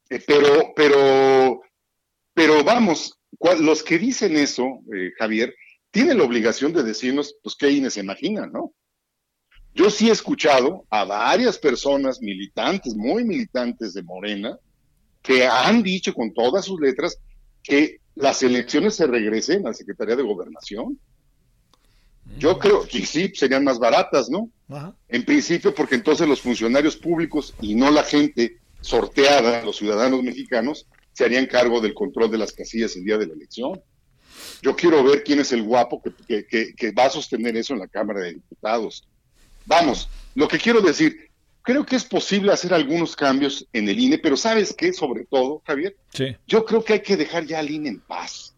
[0.09, 1.61] eh pero, pero,
[2.33, 3.20] pero vamos,
[3.61, 5.55] los que dicen eso, eh, Javier,
[5.91, 8.73] tienen la obligación de decirnos, pues, qué INE se imagina, ¿no?
[9.75, 14.59] Yo sí he escuchado a varias personas militantes, muy militantes de Morena,
[15.23, 17.19] que han dicho con todas sus letras
[17.63, 20.99] que las elecciones se regresen a la Secretaría de Gobernación.
[22.39, 24.51] Yo creo que sí, serían más baratas, ¿no?
[25.09, 30.87] En principio, porque entonces los funcionarios públicos y no la gente sorteada, los ciudadanos mexicanos,
[31.13, 33.81] se harían cargo del control de las casillas el día de la elección.
[34.63, 37.89] Yo quiero ver quién es el guapo que, que va a sostener eso en la
[37.89, 39.07] Cámara de Diputados.
[39.67, 41.31] Vamos, lo que quiero decir,
[41.63, 44.93] creo que es posible hacer algunos cambios en el INE, pero ¿sabes qué?
[44.93, 46.37] Sobre todo, Javier, sí.
[46.47, 48.55] yo creo que hay que dejar ya al INE en paz.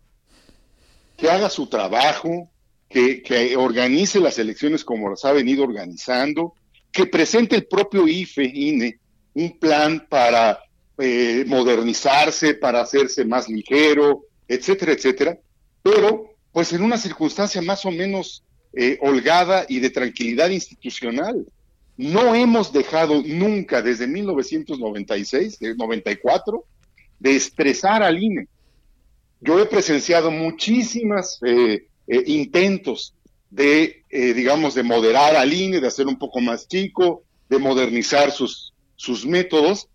[1.16, 2.50] Que haga su trabajo,
[2.88, 6.54] que, que organice las elecciones como las ha venido organizando,
[6.90, 8.98] que presente el propio IFE, INE,
[9.34, 10.60] un plan para
[11.02, 15.38] eh, modernizarse, para hacerse más ligero, etcétera, etcétera,
[15.82, 21.46] pero pues en una circunstancia más o menos eh, holgada y de tranquilidad institucional.
[21.96, 26.64] No hemos dejado nunca desde 1996, 94,
[27.18, 28.48] de estresar al INE.
[29.40, 33.14] Yo he presenciado muchísimas eh, eh, intentos
[33.50, 38.30] de, eh, digamos, de moderar al INE, de hacer un poco más chico, de modernizar
[38.30, 39.88] sus, sus métodos,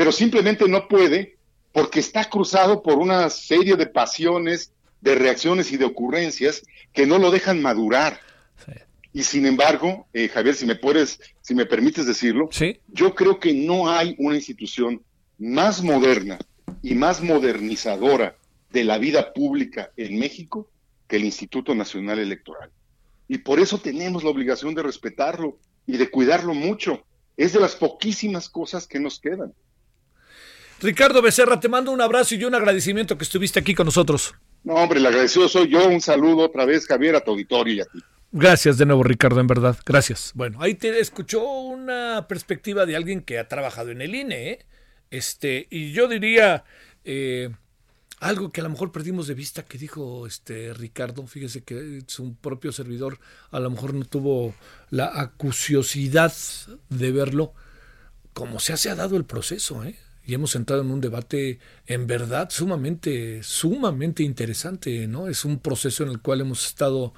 [0.00, 1.36] pero simplemente no puede
[1.72, 4.72] porque está cruzado por una serie de pasiones,
[5.02, 6.62] de reacciones y de ocurrencias
[6.94, 8.18] que no lo dejan madurar.
[9.12, 12.48] Y sin embargo, eh, Javier, si me puedes, si me permites decirlo,
[12.88, 15.02] yo creo que no hay una institución
[15.36, 16.38] más moderna
[16.80, 18.38] y más modernizadora
[18.72, 20.70] de la vida pública en México
[21.08, 22.70] que el Instituto Nacional Electoral.
[23.28, 27.04] Y por eso tenemos la obligación de respetarlo y de cuidarlo mucho.
[27.36, 29.52] Es de las poquísimas cosas que nos quedan.
[30.80, 34.34] Ricardo Becerra, te mando un abrazo y un agradecimiento que estuviste aquí con nosotros.
[34.64, 35.86] No, hombre, el agradecido soy yo.
[35.86, 38.02] Un saludo otra vez, Javier, a tu auditorio y a ti.
[38.32, 39.76] Gracias de nuevo, Ricardo, en verdad.
[39.84, 40.32] Gracias.
[40.34, 44.66] Bueno, ahí te escuchó una perspectiva de alguien que ha trabajado en el INE, ¿eh?
[45.10, 46.64] Este, y yo diría
[47.04, 47.50] eh,
[48.20, 51.26] algo que a lo mejor perdimos de vista que dijo este Ricardo.
[51.26, 53.18] Fíjese que su propio servidor
[53.50, 54.54] a lo mejor no tuvo
[54.88, 56.32] la acuciosidad
[56.88, 57.52] de verlo.
[58.32, 59.98] Como se ha dado el proceso, ¿eh?
[60.30, 61.58] Y hemos entrado en un debate
[61.88, 65.26] en verdad sumamente, sumamente interesante, ¿no?
[65.26, 67.14] Es un proceso en el cual hemos estado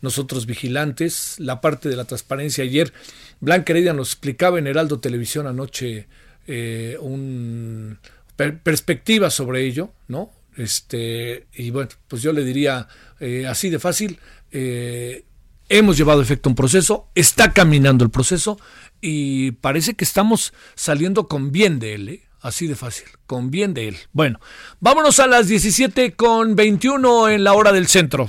[0.00, 2.62] nosotros vigilantes, la parte de la transparencia.
[2.62, 2.92] Ayer
[3.40, 6.06] Blanca Heredia nos explicaba en Heraldo Televisión anoche
[6.46, 7.98] eh, un
[8.36, 10.30] perspectiva sobre ello, ¿no?
[10.56, 12.86] Este, y bueno, pues yo le diría
[13.18, 14.20] eh, así de fácil,
[14.52, 15.24] eh,
[15.68, 18.56] hemos llevado efecto un proceso, está caminando el proceso
[19.00, 23.88] y parece que estamos saliendo con bien de él, así de fácil, con bien de
[23.88, 23.98] él.
[24.12, 24.40] Bueno,
[24.80, 28.28] vámonos a las 17 con 21 en la hora del centro.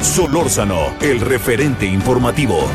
[0.00, 2.70] Solórzano, el referente informativo.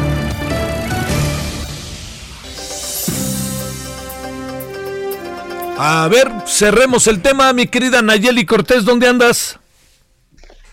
[5.77, 9.58] A ver, cerremos el tema, mi querida Nayeli Cortés, ¿dónde andas?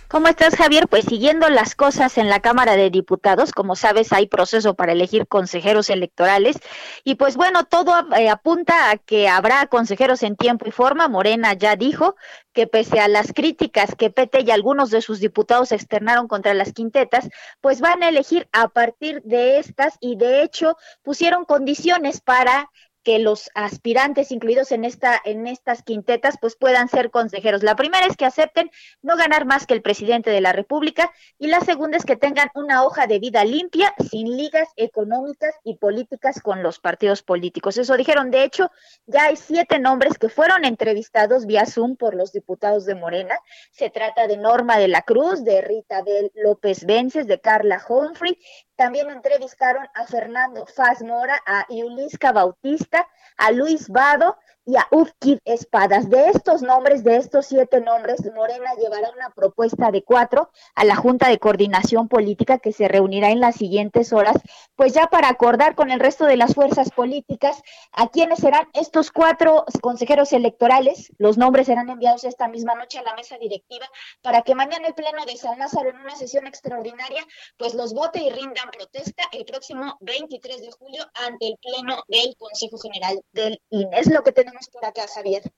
[0.09, 0.87] ¿Cómo estás, Javier?
[0.87, 5.27] Pues siguiendo las cosas en la Cámara de Diputados, como sabes, hay proceso para elegir
[5.27, 6.61] consejeros electorales
[7.03, 11.09] y pues bueno, todo eh, apunta a que habrá consejeros en tiempo y forma.
[11.09, 12.15] Morena ya dijo
[12.53, 16.73] que pese a las críticas que PT y algunos de sus diputados externaron contra las
[16.73, 17.29] quintetas,
[17.61, 22.71] pues van a elegir a partir de estas y de hecho pusieron condiciones para
[23.07, 27.63] que los aspirantes incluidos en esta en estas quintetas pues puedan ser consejeros.
[27.63, 28.69] La primera es que acepten
[29.01, 32.51] no ganar más que el presidente de la República y la segunda es que tengan
[32.57, 37.79] una hoja de vida limpia, sin ligas económicas y políticas con los partidos políticos.
[37.79, 38.73] Eso dijeron, de hecho,
[39.07, 43.39] ya hay siete nombres que fueron entrevistados vía Zoom por los diputados de Morena.
[43.71, 48.37] Se trata de Norma de la Cruz, de Rita del López Vences, de Carla Humphrey
[48.77, 54.37] también entrevistaron a Fernando Faz Mora, a Yulisca Bautista, a Luis Vado
[54.67, 56.11] y a Ufkid Espadas.
[56.11, 60.97] De estos nombres, de estos siete nombres, Morena llevará una propuesta de cuatro a la
[60.97, 64.37] Junta de Coordinación Política que se reunirá en las siguientes horas,
[64.75, 67.63] pues ya para acordar con el resto de las fuerzas políticas
[67.93, 71.13] a quiénes serán estos cuatro consejeros electorales.
[71.19, 73.87] Los nombres serán enviados esta misma noche a la mesa directiva
[74.21, 77.25] para que mañana el Pleno de San Lázaro en una sesión extraordinaria,
[77.57, 82.35] pues los vote y rindan protesta el próximo 23 de julio ante el Pleno del
[82.37, 84.01] Consejo General del INE.
[84.01, 84.56] Es lo que tenemos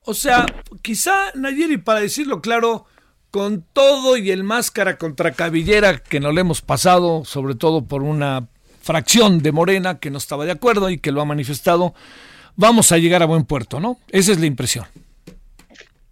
[0.04, 0.46] O sea,
[0.82, 2.86] quizá Nayeli, para decirlo claro,
[3.30, 8.02] con todo y el máscara contra cabellera que no le hemos pasado, sobre todo por
[8.02, 8.48] una
[8.80, 11.94] fracción de Morena que no estaba de acuerdo y que lo ha manifestado,
[12.56, 13.98] vamos a llegar a buen puerto, ¿no?
[14.08, 14.86] Esa es la impresión.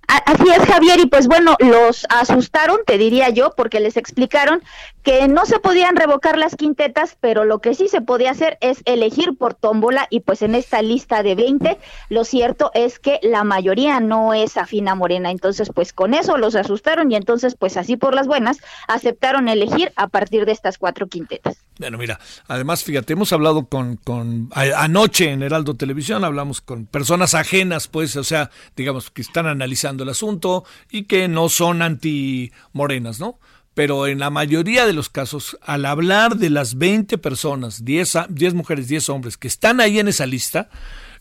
[0.08, 4.62] Así es, Javier, y pues bueno, los asustaron, te diría yo, porque les explicaron
[5.06, 8.82] que no se podían revocar las quintetas, pero lo que sí se podía hacer es
[8.86, 11.78] elegir por tómbola y pues en esta lista de 20,
[12.08, 16.38] lo cierto es que la mayoría no es afín a Morena, entonces pues con eso
[16.38, 18.58] los asustaron y entonces pues así por las buenas
[18.88, 21.58] aceptaron elegir a partir de estas cuatro quintetas.
[21.78, 22.18] Bueno, mira,
[22.48, 28.16] además, fíjate, hemos hablado con, con anoche en Heraldo Televisión, hablamos con personas ajenas, pues,
[28.16, 33.38] o sea, digamos, que están analizando el asunto y que no son anti-morenas, ¿no?
[33.76, 38.54] Pero en la mayoría de los casos, al hablar de las 20 personas, 10, 10
[38.54, 40.70] mujeres, 10 hombres que están ahí en esa lista,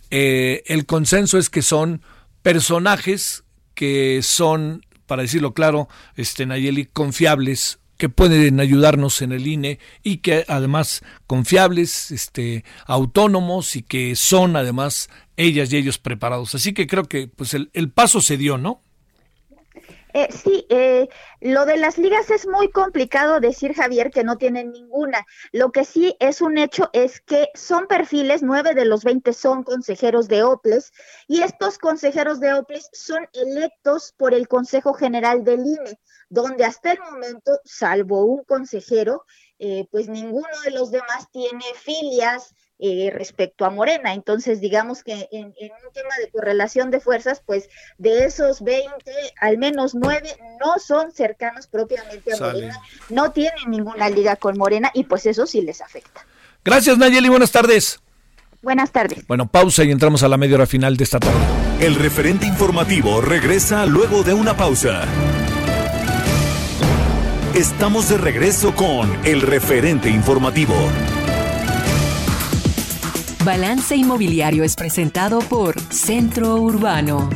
[0.10, 2.02] eh, el consenso es que son
[2.44, 9.80] personajes que son, para decirlo claro, este, Nayeli, confiables, que pueden ayudarnos en el INE
[10.02, 16.56] y que además confiables, este, autónomos y que son además ellas y ellos preparados.
[16.56, 18.82] Así que creo que pues el, el paso se dio, ¿no?
[20.16, 21.10] Eh, sí, eh,
[21.42, 25.26] lo de las ligas es muy complicado decir, Javier, que no tienen ninguna.
[25.52, 29.64] Lo que sí es un hecho es que son perfiles, nueve de los veinte son
[29.64, 30.94] consejeros de OPLES,
[31.28, 36.94] y estos consejeros de OPLES son electos por el Consejo General del INE, donde hasta
[36.94, 39.26] el momento, salvo un consejero,
[39.60, 44.14] eh, pues ninguno de los demás tiene filias eh, respecto a Morena.
[44.14, 48.92] Entonces, digamos que en, un tema de correlación de fuerzas, pues de esos 20,
[49.40, 54.92] al menos 9 no son cercanos propiamente a Morena, no tienen ninguna liga con Morena
[54.94, 56.26] y pues eso sí les afecta.
[56.66, 58.00] Gracias, Nayeli, buenas tardes.
[58.62, 59.26] Buenas tardes.
[59.28, 61.38] Bueno, pausa y entramos a la media hora final de esta tarde.
[61.80, 65.04] El referente informativo regresa luego de una pausa.
[67.54, 70.76] Estamos de regreso con el referente informativo.
[73.46, 77.30] Balance Inmobiliario es presentado por Centro Urbano.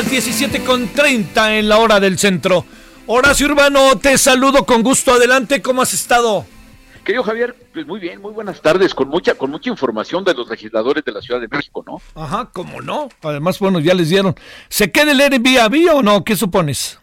[0.00, 2.64] Las 17 con 30 en la hora del centro.
[3.06, 5.12] Horacio Urbano, te saludo con gusto.
[5.12, 6.46] Adelante, ¿cómo has estado?
[7.04, 10.48] Querido Javier, pues muy bien, muy buenas tardes, con mucha, con mucha información de los
[10.48, 12.00] legisladores de la Ciudad de México, ¿no?
[12.14, 13.10] Ajá, ¿cómo no?
[13.20, 14.34] Además, bueno, ya les dieron.
[14.70, 16.24] ¿Se queda el Airbnb o no?
[16.24, 16.98] ¿Qué supones?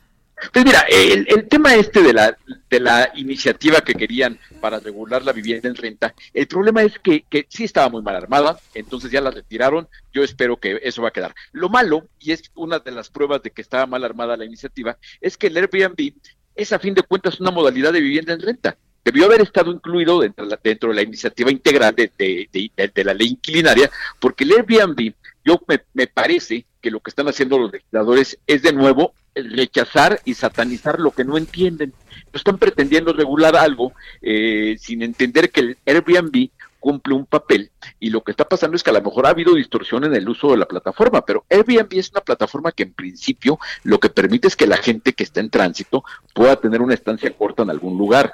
[0.52, 2.36] Pues mira, el, el, tema este de la,
[2.68, 7.24] de la iniciativa que querían para regular la vivienda en renta, el problema es que,
[7.30, 11.10] que sí estaba muy mal armada, entonces ya la retiraron, yo espero que eso va
[11.10, 11.34] a quedar.
[11.52, 14.98] Lo malo, y es una de las pruebas de que estaba mal armada la iniciativa,
[15.22, 16.14] es que el Airbnb
[16.56, 18.78] es a fin de cuentas una modalidad de vivienda en renta.
[19.06, 23.04] Debió haber estado incluido dentro de la, dentro de la iniciativa integral de, de, de,
[23.06, 23.90] la ley inquilinaria,
[24.20, 25.14] porque el Airbnb,
[25.46, 30.22] yo me, me parece que lo que están haciendo los legisladores es de nuevo rechazar
[30.24, 31.92] y satanizar lo que no entienden.
[32.32, 33.92] Están pretendiendo regular algo
[34.22, 36.50] eh, sin entender que el Airbnb
[36.80, 39.54] cumple un papel y lo que está pasando es que a lo mejor ha habido
[39.54, 43.60] distorsión en el uso de la plataforma, pero Airbnb es una plataforma que en principio
[43.84, 47.36] lo que permite es que la gente que está en tránsito pueda tener una estancia
[47.36, 48.32] corta en algún lugar.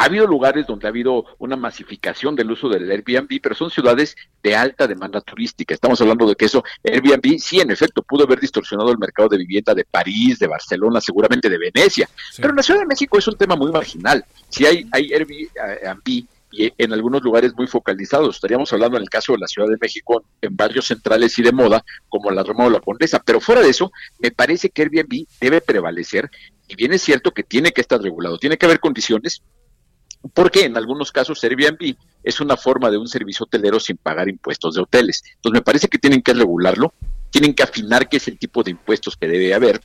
[0.00, 4.16] Ha habido lugares donde ha habido una masificación del uso del Airbnb, pero son ciudades
[4.42, 5.74] de alta demanda turística.
[5.74, 9.36] Estamos hablando de que eso, Airbnb, sí, en efecto, pudo haber distorsionado el mercado de
[9.36, 12.08] vivienda de París, de Barcelona, seguramente de Venecia.
[12.32, 12.40] Sí.
[12.40, 14.24] Pero en la Ciudad de México es un tema muy marginal.
[14.48, 18.36] Si hay, hay Airbnb y en algunos lugares muy focalizados.
[18.36, 21.52] Estaríamos hablando en el caso de la Ciudad de México, en barrios centrales y de
[21.52, 23.22] moda, como la Roma o la Condesa.
[23.22, 26.30] Pero fuera de eso, me parece que Airbnb debe prevalecer.
[26.68, 29.42] Y bien es cierto que tiene que estar regulado, tiene que haber condiciones
[30.34, 34.74] porque en algunos casos Airbnb es una forma de un servicio hotelero sin pagar impuestos
[34.74, 35.22] de hoteles.
[35.36, 36.92] Entonces me parece que tienen que regularlo,
[37.30, 39.80] tienen que afinar qué es el tipo de impuestos que debe haber.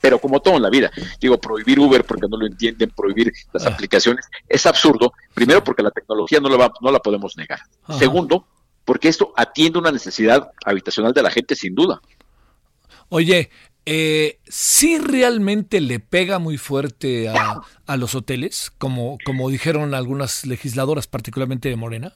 [0.00, 0.90] Pero como todo en la vida,
[1.20, 3.70] digo, prohibir Uber porque no lo entienden, prohibir las ah.
[3.70, 5.12] aplicaciones, es absurdo.
[5.32, 7.60] Primero, porque la tecnología no la, va, no la podemos negar.
[7.84, 7.98] Ajá.
[7.98, 8.46] Segundo,
[8.84, 12.00] porque esto atiende una necesidad habitacional de la gente, sin duda.
[13.08, 13.50] Oye,
[13.86, 20.44] eh, sí realmente le pega muy fuerte a, a, los hoteles, como, como dijeron algunas
[20.44, 22.12] legisladoras, particularmente de Morena?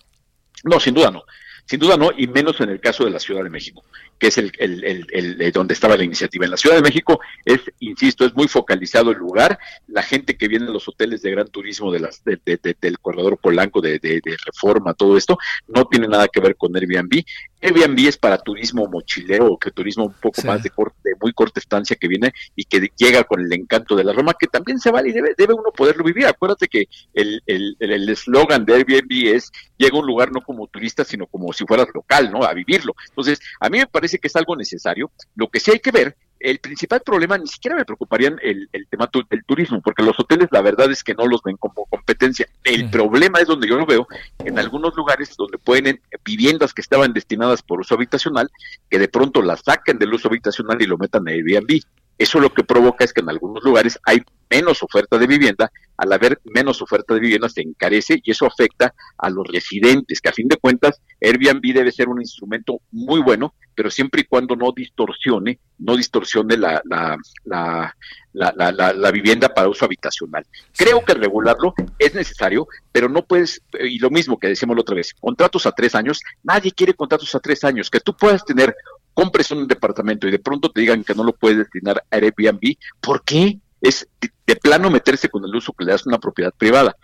[0.65, 1.25] No, sin duda no.
[1.71, 3.85] Sin duda no, y menos en el caso de la Ciudad de México,
[4.19, 6.45] que es el, el, el, el, donde estaba la iniciativa.
[6.45, 9.57] En la Ciudad de México es, insisto, es muy focalizado el lugar.
[9.87, 12.99] La gente que viene a los hoteles de gran turismo de las, de, de, del
[12.99, 14.01] corredor Polanco, de,
[14.47, 15.39] Reforma, todo esto,
[15.69, 17.23] no tiene nada que ver con Airbnb.
[17.61, 21.61] Airbnb es para turismo mochilero que turismo un poco más de, corte, de muy corta
[21.61, 24.91] estancia que viene y que llega con el encanto de la Roma, que también se
[24.91, 26.27] vale y debe, debe uno poderlo vivir.
[26.27, 27.43] Acuérdate que el
[27.81, 31.65] eslogan el, de Airbnb es llega a un lugar no como turista, sino como si
[31.67, 32.45] fueras local, ¿no?
[32.45, 32.95] A vivirlo.
[33.09, 35.11] Entonces, a mí me parece que es algo necesario.
[35.35, 38.87] Lo que sí hay que ver el principal problema ni siquiera me preocuparían el, el
[38.89, 42.49] tema del turismo, porque los hoteles la verdad es que no los ven como competencia.
[42.65, 44.09] El problema es donde yo lo veo,
[44.39, 48.51] en algunos lugares donde pueden viviendas que estaban destinadas por uso habitacional,
[48.89, 51.83] que de pronto las saquen del uso habitacional y lo metan en Airbnb.
[52.21, 54.21] Eso lo que provoca es que en algunos lugares hay
[54.51, 58.93] menos oferta de vivienda, al haber menos oferta de vivienda se encarece y eso afecta
[59.17, 63.55] a los residentes, que a fin de cuentas Airbnb debe ser un instrumento muy bueno,
[63.75, 67.95] pero siempre y cuando no distorsione, no distorsione la, la, la,
[68.35, 70.45] la, la vivienda para uso habitacional.
[70.77, 74.97] Creo que regularlo es necesario, pero no puedes, y lo mismo que decíamos la otra
[74.97, 78.75] vez, contratos a tres años, nadie quiere contratos a tres años, que tú puedas tener
[79.15, 82.77] compres un departamento y de pronto te digan que no lo puedes destinar a Airbnb,
[83.01, 83.59] ¿por qué?
[83.81, 86.97] Es de, plano meterse con el uso que le das a una propiedad privada.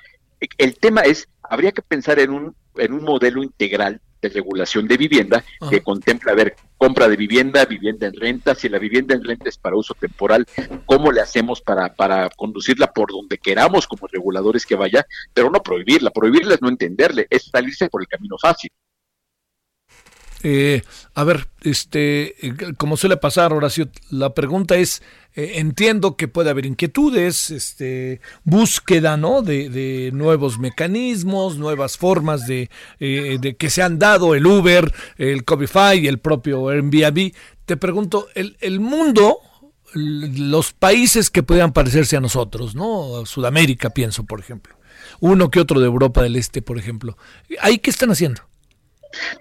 [0.59, 4.97] El tema es, habría que pensar en un, en un modelo integral de regulación de
[4.97, 9.25] vivienda que contempla, a ver, compra de vivienda, vivienda en renta, si la vivienda en
[9.25, 10.47] renta es para uso temporal,
[10.85, 15.63] cómo le hacemos para, para conducirla por donde queramos como reguladores que vaya, pero no
[15.63, 16.11] prohibirla.
[16.11, 18.71] Prohibirla es no entenderle, es salirse por el camino fácil.
[20.43, 20.83] Eh,
[21.15, 22.35] a ver, este,
[22.77, 25.03] como suele pasar, Horacio, la pregunta es,
[25.35, 29.43] eh, entiendo que puede haber inquietudes, este, búsqueda, ¿no?
[29.43, 35.45] De, nuevos mecanismos, nuevas formas de, eh, de, que se han dado el Uber, el
[35.45, 37.33] Cabify y el propio Airbnb.
[37.65, 39.39] Te pregunto, el, el mundo,
[39.95, 43.25] los países que puedan parecerse a nosotros, ¿no?
[43.27, 44.77] Sudamérica, pienso, por ejemplo.
[45.21, 47.17] Uno que otro de Europa del Este, por ejemplo.
[47.61, 48.43] ¿Ahí qué están haciendo?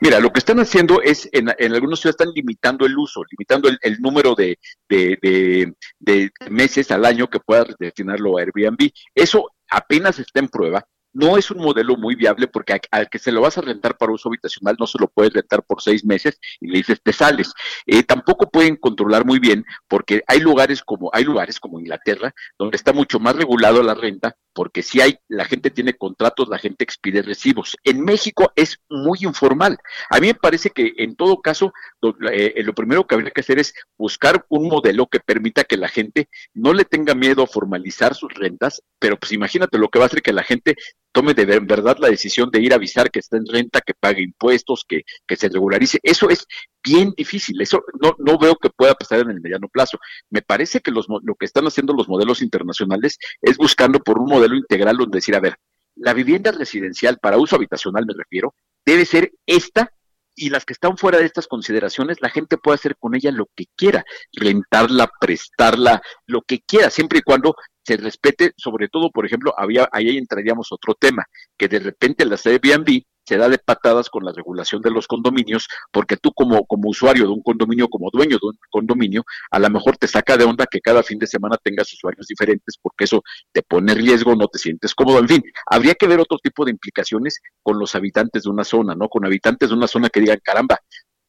[0.02, 4.02] Mira, lo que están haciendo es, en, algunos ciudades están limitando el uso, limitando el,
[4.02, 4.58] número de,
[4.90, 8.92] de, meses al año que pueda destinarlo a Airbnb.
[9.14, 10.86] Eso apenas está en prueba
[11.16, 14.12] no es un modelo muy viable porque al que se lo vas a rentar para
[14.12, 17.54] uso habitacional no se lo puedes rentar por seis meses y le dices te sales.
[17.86, 22.76] Eh, tampoco pueden controlar muy bien porque hay lugares como hay lugares como Inglaterra donde
[22.76, 26.86] está mucho más regulado la renta porque si hay la gente tiene contratos, la gente
[26.86, 27.76] expide recibos.
[27.84, 29.78] En México es muy informal.
[30.10, 33.42] A mí me parece que en todo caso lo, eh, lo primero que habría que
[33.42, 37.48] hacer es buscar un modelo que permita que la gente no le tenga miedo a
[37.48, 40.76] formalizar sus rentas, pero pues imagínate lo que va a hacer que la gente
[41.16, 44.22] tome de verdad la decisión de ir a avisar que está en renta, que pague
[44.22, 45.98] impuestos, que, que se regularice.
[46.04, 46.46] Eso es
[46.84, 47.62] bien difícil.
[47.62, 49.98] Eso no, no veo que pueda pasar en el mediano plazo.
[50.30, 54.28] Me parece que los, lo que están haciendo los modelos internacionales es buscando por un
[54.28, 55.56] modelo integral donde decir, a ver,
[55.96, 58.54] la vivienda residencial para uso habitacional, me refiero,
[58.86, 59.94] debe ser esta
[60.36, 63.48] y las que están fuera de estas consideraciones, la gente puede hacer con ella lo
[63.56, 67.56] que quiera, rentarla, prestarla, lo que quiera, siempre y cuando
[67.86, 71.26] se respete, sobre todo, por ejemplo, había, ahí entraríamos otro tema,
[71.58, 75.68] que de repente las Airbnb se da de patadas con la regulación de los condominios,
[75.92, 79.70] porque tú como, como usuario de un condominio, como dueño de un condominio, a lo
[79.70, 83.24] mejor te saca de onda que cada fin de semana tengas usuarios diferentes, porque eso
[83.52, 86.72] te pone riesgo, no te sientes cómodo, en fin, habría que ver otro tipo de
[86.72, 89.10] implicaciones con los habitantes de una zona, ¿no?
[89.10, 90.80] Con habitantes de una zona que digan, caramba,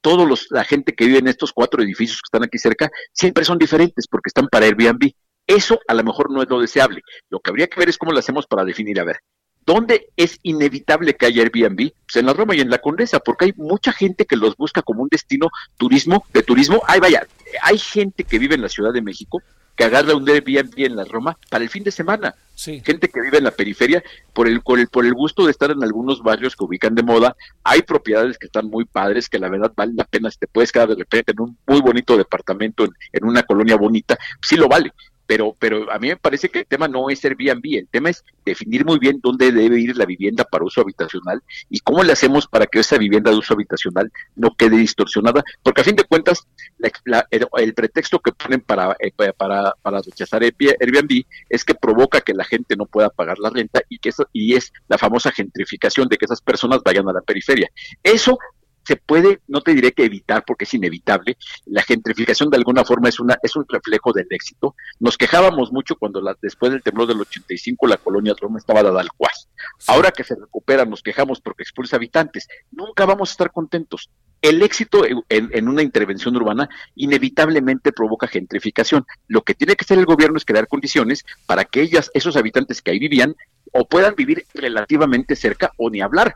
[0.03, 3.45] todos los, la gente que vive en estos cuatro edificios que están aquí cerca, siempre
[3.45, 5.13] son diferentes porque están para Airbnb.
[5.47, 7.03] Eso a lo mejor no es lo deseable.
[7.31, 9.21] Lo que habría que ver es cómo lo hacemos para definir, a ver,
[9.65, 11.93] ¿dónde es inevitable que haya Airbnb?
[12.07, 14.83] Pues en la Roma y en la Condesa, porque hay mucha gente que los busca
[14.83, 16.83] como un destino turismo, de turismo.
[16.87, 17.27] Ay, vaya,
[17.63, 19.43] hay gente que vive en la Ciudad de México
[19.77, 22.35] que agarra un Airbnb en la Roma para el fin de semana.
[22.57, 24.03] Gente que vive en la periferia
[24.33, 27.03] por el, por el, por el gusto de estar en algunos barrios que ubican de
[27.03, 27.37] moda.
[27.63, 30.31] Hay propiedades que están muy padres, que la verdad valen la pena.
[30.31, 33.77] Si te puedes quedar de repente en un muy bonito departamento en, en una colonia
[33.77, 34.93] bonita, sí lo vale
[35.27, 38.25] pero, pero a mí me parece que el tema no es Airbnb, el tema es
[38.45, 42.47] definir muy bien dónde debe ir la vivienda para uso habitacional y cómo le hacemos
[42.47, 46.47] para que esa vivienda de uso habitacional no quede distorsionada, porque a fin de cuentas
[46.79, 52.45] el, pretexto que ponen para, eh, para, para rechazar Airbnb es que provoca que la
[52.45, 56.17] gente no pueda pagar la renta y que eso, y es la famosa gentrificación de
[56.17, 57.71] que esas personas vayan a la periferia.
[58.03, 58.39] Eso
[58.87, 61.37] se puede, no te diré que evitar porque es inevitable,
[61.67, 64.77] la gentrificación de alguna forma es, una, es un reflejo del éxito.
[65.01, 69.01] Nos quejábamos mucho cuando la, después del temblor del 85 la colonia Roma estaba dada
[69.01, 69.49] al cuas.
[69.89, 72.47] Ahora que se recupera nos quejamos porque expulsa habitantes.
[72.71, 74.09] Nunca vamos a estar contentos.
[74.41, 79.05] El éxito en, en, una intervención urbana inevitablemente provoca gentrificación.
[79.27, 82.83] Lo que tiene que hacer el gobierno es crear condiciones para que ellas, esos habitantes
[82.83, 83.35] que ahí vivían,
[83.73, 86.35] o puedan vivir relativamente cerca o ni hablar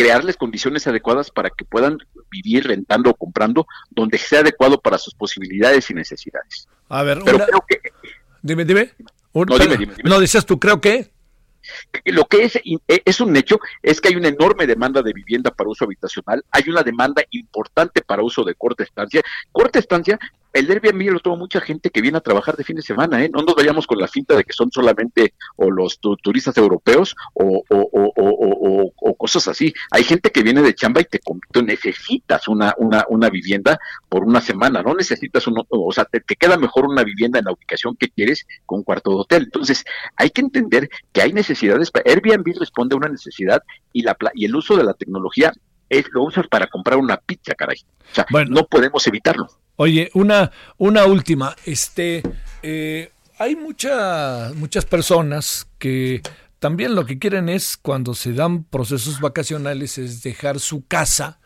[0.00, 1.98] crearles condiciones adecuadas para que puedan
[2.30, 6.66] vivir rentando o comprando donde sea adecuado para sus posibilidades y necesidades.
[6.88, 7.18] A ver,
[8.40, 8.92] dime, dime.
[9.34, 11.10] no, dime, dime, No, dices tú, creo que
[12.06, 15.50] lo que es, e, es un hecho es que hay una enorme demanda de vivienda
[15.50, 19.20] para uso habitacional, hay una demanda importante para uso de corta estancia.
[19.52, 20.18] Corta estancia
[20.52, 23.30] el Airbnb lo toma mucha gente que viene a trabajar de fin de semana, ¿eh?
[23.32, 27.64] No nos vayamos con la finta de que son solamente o los turistas europeos o,
[29.18, 29.72] cosas así.
[29.90, 31.20] Hay gente que viene de chamba y te
[31.52, 33.78] tú necesitas una, una, una vivienda
[34.08, 37.52] por una semana, no necesitas uno, o sea, te, queda mejor una vivienda en la
[37.52, 39.42] ubicación que quieres con un cuarto de hotel.
[39.44, 39.84] Entonces,
[40.16, 41.90] hay que entender que hay necesidades.
[42.04, 43.62] Airbnb responde a una necesidad
[43.92, 45.52] y, la, y el uso de la tecnología
[45.90, 47.78] es, lo usas para comprar una pizza, caray.
[48.10, 49.48] O sea, no podemos evitarlo.
[49.82, 51.56] Oye, una, una última.
[51.64, 52.22] Este,
[52.62, 56.20] eh, hay mucha, muchas personas que
[56.58, 61.40] también lo que quieren es, cuando se dan procesos vacacionales, es dejar su casa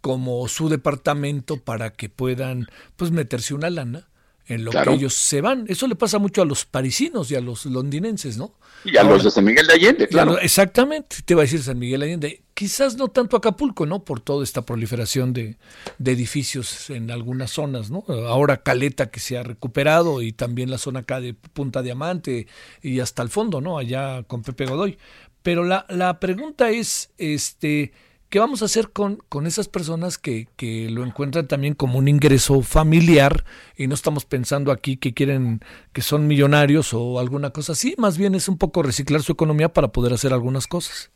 [0.00, 4.06] como su departamento para que puedan pues meterse una lana
[4.48, 5.64] en lo que ellos se van.
[5.68, 8.54] Eso le pasa mucho a los parisinos y a los londinenses, ¿no?
[8.84, 10.38] Y a los de San Miguel de Allende, claro.
[10.38, 12.42] exactamente, te va a decir San Miguel de Allende.
[12.54, 14.04] Quizás no tanto Acapulco, ¿no?
[14.04, 15.56] Por toda esta proliferación de,
[15.98, 18.04] de, edificios en algunas zonas, ¿no?
[18.28, 22.46] Ahora Caleta que se ha recuperado y también la zona acá de Punta Diamante
[22.80, 23.78] y hasta el fondo, ¿no?
[23.78, 24.96] Allá con Pepe Godoy.
[25.42, 27.92] Pero la, la pregunta es, este,
[28.28, 32.08] ¿Qué vamos a hacer con, con esas personas que, que, lo encuentran también como un
[32.08, 33.44] ingreso familiar
[33.76, 35.60] y no estamos pensando aquí que quieren,
[35.92, 37.94] que son millonarios o alguna cosa así?
[37.98, 41.12] Más bien es un poco reciclar su economía para poder hacer algunas cosas.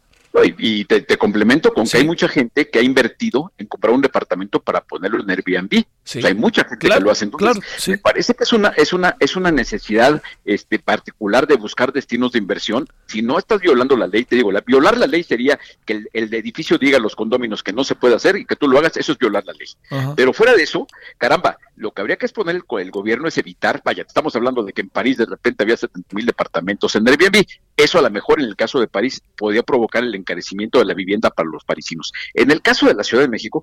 [0.59, 4.63] Y te, complemento con que hay mucha gente que ha invertido en comprar un departamento
[4.63, 5.85] para ponerlo en Airbnb.
[6.25, 7.25] hay mucha gente que lo hace.
[7.25, 11.93] Entonces, me parece que es una, es una, es una necesidad este, particular de buscar
[11.93, 12.87] destinos de inversión.
[13.07, 16.33] Si no estás violando la ley, te digo, la, violar la ley sería que el,
[16.33, 18.97] edificio diga a los condóminos que no se puede hacer y que tú lo hagas,
[18.97, 19.69] eso es violar la ley.
[20.15, 20.87] Pero fuera de eso,
[21.19, 24.73] caramba, lo que habría que exponer el, el gobierno es evitar, vaya, estamos hablando de
[24.73, 27.45] que en París de repente había 70 mil departamentos en Airbnb.
[27.83, 30.93] Eso a lo mejor en el caso de París podría provocar el encarecimiento de la
[30.93, 32.13] vivienda para los parisinos.
[32.35, 33.63] En el caso de la Ciudad de México,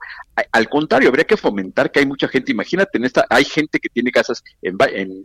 [0.52, 3.90] al contrario, habría que fomentar que hay mucha gente, imagínate, en esta, hay gente que
[3.90, 4.78] tiene casas en,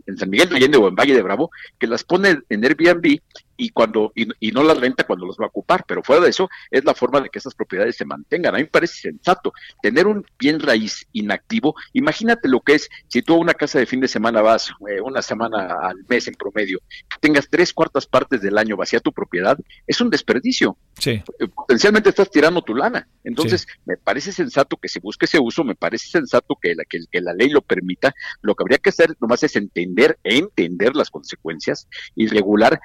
[0.05, 1.49] en San Miguel de Allende o en Valle de Bravo,
[1.79, 3.19] que las pone en Airbnb
[3.57, 6.49] y cuando y, no las renta cuando los va a ocupar, pero fuera de eso
[6.69, 8.53] es la forma de que esas propiedades se mantengan.
[8.53, 11.75] A mí me parece sensato tener un bien raíz inactivo.
[11.93, 15.01] Imagínate lo que es si tú a una casa de fin de semana vas eh,
[15.01, 19.11] una semana al mes en promedio, que tengas tres cuartas partes del año vacía tu
[19.11, 19.57] propiedad,
[19.87, 20.77] es un desperdicio.
[20.97, 21.11] Sí.
[21.39, 23.07] Eh, potencialmente estás tirando tu lana.
[23.23, 26.99] Entonces, me parece sensato que se busque ese uso, me parece sensato que la, que,
[27.09, 28.13] que la ley lo permita.
[28.41, 32.79] Lo que habría que hacer nomás es entender, entender las consecuencias y regular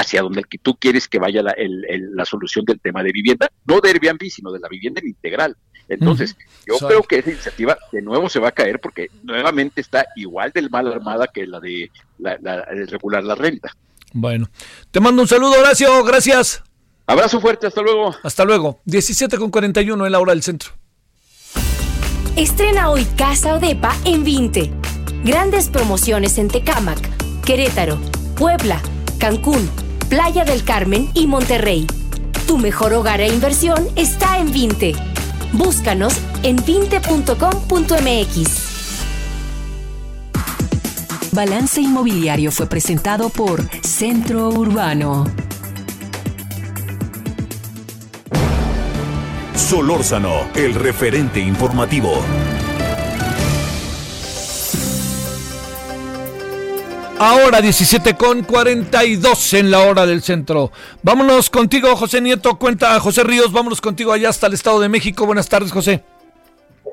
[0.00, 3.90] hacia donde tú quieres que vaya la, la solución del tema de vivienda, no de
[3.90, 5.56] Airbnb, sino de la vivienda en integral.
[5.88, 6.36] Entonces,
[6.66, 10.52] yo creo que esa iniciativa de nuevo se va a caer porque nuevamente está igual
[10.54, 13.74] del mal armada que la de la, regular la renta.
[14.12, 14.48] Bueno,
[14.90, 16.62] te mando un saludo, Horacio, gracias.
[17.06, 18.14] Abrazo fuerte, hasta luego.
[18.22, 18.80] Hasta luego.
[18.84, 20.70] 17 con 41 en la hora del centro.
[22.36, 24.70] Estrena hoy Casa Odepa en 20.
[25.24, 27.00] Grandes promociones en Tecámac,
[27.44, 27.98] Querétaro,
[28.36, 28.80] Puebla,
[29.18, 29.68] Cancún,
[30.10, 31.86] Playa del Carmen y Monterrey.
[32.48, 34.96] Tu mejor hogar e inversión está en Vinte.
[35.52, 36.12] Búscanos
[36.42, 37.30] en vinte.com.mx.
[41.30, 45.26] Balance Inmobiliario fue presentado por Centro Urbano.
[49.54, 52.20] Solórzano, el referente informativo.
[57.22, 60.72] Ahora 17 con 42 en la hora del centro.
[61.02, 62.54] Vámonos contigo, José Nieto.
[62.58, 63.52] Cuenta José Ríos.
[63.52, 65.26] Vámonos contigo allá hasta el Estado de México.
[65.26, 66.02] Buenas tardes, José.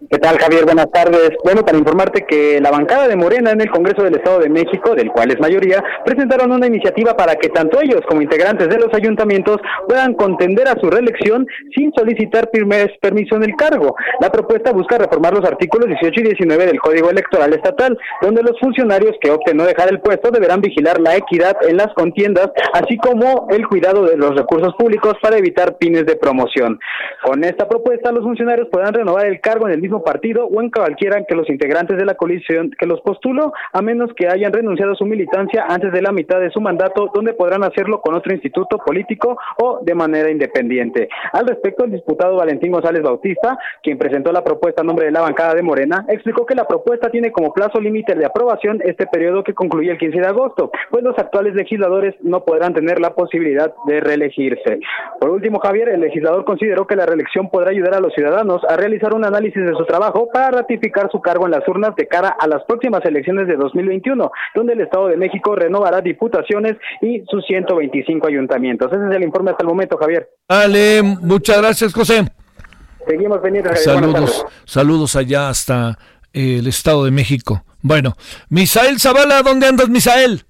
[0.09, 0.63] ¿Qué tal, Javier?
[0.63, 1.31] Buenas tardes.
[1.43, 4.93] Bueno, para informarte que la bancada de Morena en el Congreso del Estado de México,
[4.95, 8.93] del cual es mayoría, presentaron una iniciativa para que tanto ellos como integrantes de los
[8.93, 9.57] ayuntamientos
[9.87, 13.95] puedan contender a su reelección sin solicitar permiso en el cargo.
[14.21, 18.59] La propuesta busca reformar los artículos 18 y 19 del Código Electoral Estatal, donde los
[18.59, 22.97] funcionarios que opten no dejar el puesto deberán vigilar la equidad en las contiendas, así
[22.97, 26.79] como el cuidado de los recursos públicos para evitar fines de promoción.
[27.23, 30.69] Con esta propuesta, los funcionarios podrán renovar el cargo en el mismo partido o en
[30.69, 34.91] cualquiera que los integrantes de la coalición que los postuló, a menos que hayan renunciado
[34.91, 38.33] a su militancia antes de la mitad de su mandato, donde podrán hacerlo con otro
[38.33, 41.07] instituto político o de manera independiente.
[41.31, 45.21] Al respecto, el diputado Valentín González Bautista, quien presentó la propuesta a nombre de la
[45.21, 49.43] bancada de Morena, explicó que la propuesta tiene como plazo límite de aprobación este periodo
[49.43, 53.73] que concluye el 15 de agosto, pues los actuales legisladores no podrán tener la posibilidad
[53.85, 54.79] de reelegirse.
[55.21, 58.75] Por último, Javier, el legislador consideró que la reelección podrá ayudar a los ciudadanos a
[58.75, 62.29] realizar un análisis de su trabajo para ratificar su cargo en las urnas de cara
[62.29, 67.45] a las próximas elecciones de 2021, donde el Estado de México renovará diputaciones y sus
[67.45, 68.91] 125 ayuntamientos.
[68.91, 70.29] Ese es el informe hasta el momento, Javier.
[70.49, 72.25] Dale, muchas gracias, José.
[73.07, 73.83] Seguimos pendientes.
[73.83, 75.97] Saludos, saludos allá hasta
[76.33, 77.63] el Estado de México.
[77.81, 78.15] Bueno,
[78.49, 80.43] Misael Zavala, ¿dónde andas, Misael?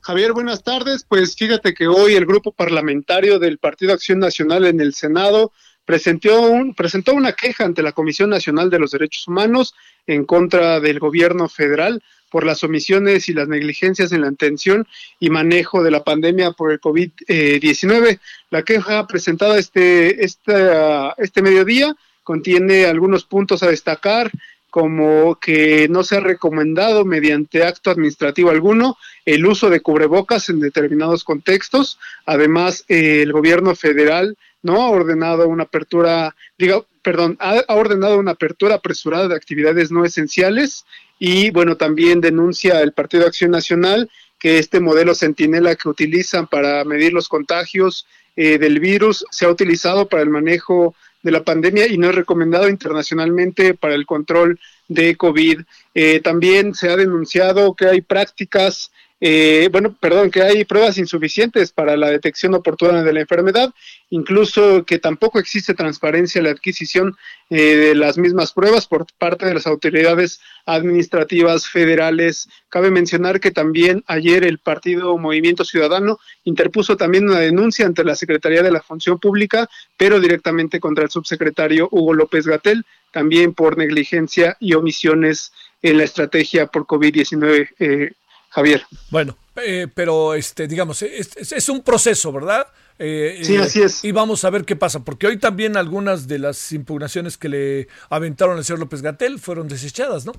[0.00, 1.04] Javier, buenas tardes.
[1.08, 5.52] Pues fíjate que hoy el grupo parlamentario del Partido Acción Nacional en el Senado
[5.84, 9.74] presentó, un, presentó una queja ante la Comisión Nacional de los Derechos Humanos
[10.06, 14.88] en contra del gobierno federal por las omisiones y las negligencias en la atención
[15.20, 18.18] y manejo de la pandemia por el COVID-19.
[18.50, 20.70] La queja presentada este, este,
[21.18, 21.94] este mediodía
[22.24, 24.30] contiene algunos puntos a destacar,
[24.70, 28.96] como que no se ha recomendado mediante acto administrativo alguno
[29.26, 31.98] el uso de cubrebocas en determinados contextos.
[32.24, 38.76] Además, el gobierno federal no ha ordenado una apertura, diga, perdón, ha, ordenado una apertura
[38.76, 40.84] apresurada de actividades no esenciales
[41.18, 46.84] y bueno, también denuncia el Partido Acción Nacional que este modelo centinela que utilizan para
[46.84, 48.06] medir los contagios
[48.36, 52.14] eh, del virus se ha utilizado para el manejo de la pandemia y no es
[52.14, 54.58] recomendado internacionalmente para el control
[54.88, 55.60] de COVID.
[55.94, 58.90] Eh, también se ha denunciado que hay prácticas
[59.24, 63.72] eh, bueno, perdón, que hay pruebas insuficientes para la detección oportuna de la enfermedad,
[64.10, 67.16] incluso que tampoco existe transparencia en la adquisición
[67.48, 72.48] eh, de las mismas pruebas por parte de las autoridades administrativas federales.
[72.68, 78.16] Cabe mencionar que también ayer el partido Movimiento Ciudadano interpuso también una denuncia ante la
[78.16, 83.78] Secretaría de la Función Pública, pero directamente contra el subsecretario Hugo López Gatel, también por
[83.78, 87.68] negligencia y omisiones en la estrategia por COVID-19.
[87.78, 88.10] Eh,
[88.52, 88.84] Javier.
[89.10, 92.66] Bueno, eh, pero este, digamos, es, un proceso, ¿verdad?
[92.98, 94.04] Eh, sí, así es.
[94.04, 97.88] Y vamos a ver qué pasa, porque hoy también algunas de las impugnaciones que le
[98.10, 100.32] aventaron al señor López Gatel fueron desechadas, ¿no?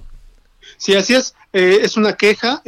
[0.78, 1.34] Sí, así es.
[1.54, 2.62] Eh, es una queja.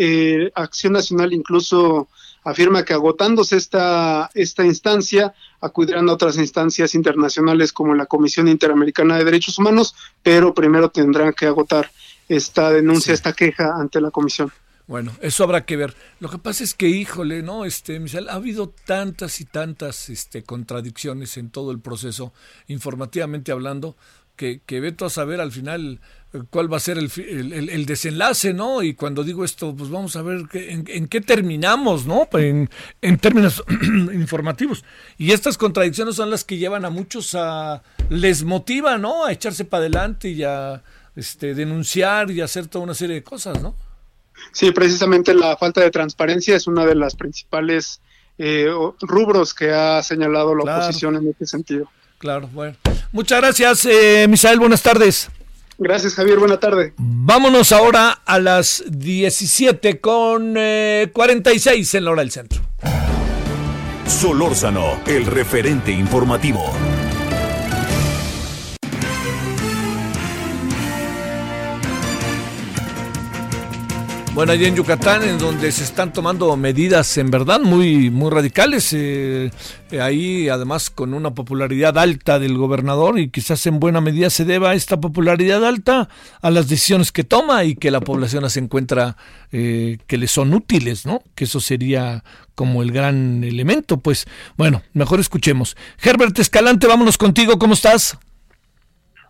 [0.56, 2.10] Acción Nacional incluso
[2.44, 9.18] afirma que agotándose esta, esta instancia, acudirán a otras instancias internacionales como la Comisión Interamericana
[9.18, 11.92] de Derechos Humanos, pero primero tendrán que agotar
[12.28, 14.52] esta denuncia, esta queja ante la Comisión.
[14.88, 15.96] Bueno, eso habrá que ver.
[16.20, 17.66] Lo que pasa es que, híjole, ¿no?
[17.66, 18.00] Este,
[18.30, 22.34] ha habido tantas y tantas este, contradicciones en todo el proceso,
[22.68, 23.96] informativamente hablando,
[24.36, 26.02] que, que veto a saber al final
[26.34, 28.84] eh, cuál va a ser el, el, desenlace, ¿no?
[28.84, 32.28] Y cuando digo esto, pues vamos a ver en, qué terminamos, ¿no?
[32.34, 32.70] En,
[33.02, 33.64] en términos
[34.14, 34.84] informativos.
[35.18, 37.82] Y estas contradicciones son las que llevan a muchos a...
[38.10, 39.26] les motiva, ¿no?
[39.26, 40.84] A echarse para adelante y a
[41.16, 43.76] este, denunciar y hacer toda una serie de cosas, ¿no?
[44.52, 48.02] Sí, precisamente la falta de transparencia es una de las principales
[48.38, 48.70] eh,
[49.02, 51.90] rubros que ha señalado la oposición en este sentido.
[52.18, 52.76] Claro, bueno.
[53.12, 54.60] Muchas gracias, eh, Misael.
[54.60, 55.30] Buenas tardes.
[55.78, 56.40] Gracias, Javier.
[56.40, 56.94] Buena tarde.
[56.98, 62.62] Vámonos ahora a las 17 con 46 eh, en la hora del centro.
[64.08, 66.74] Solórzano, el referente informativo.
[74.36, 78.92] Bueno, allí en Yucatán, en donde se están tomando medidas en verdad muy, muy radicales,
[78.92, 79.50] eh,
[79.92, 84.44] eh, ahí además con una popularidad alta del gobernador y quizás en buena medida se
[84.44, 86.10] deba esta popularidad alta
[86.42, 89.16] a las decisiones que toma y que la población se encuentra
[89.54, 91.24] eh, que le son útiles, ¿no?
[91.34, 92.26] Que eso sería
[92.56, 94.02] como el gran elemento.
[94.02, 95.78] Pues bueno, mejor escuchemos.
[96.04, 98.18] Herbert Escalante, vámonos contigo, ¿cómo estás?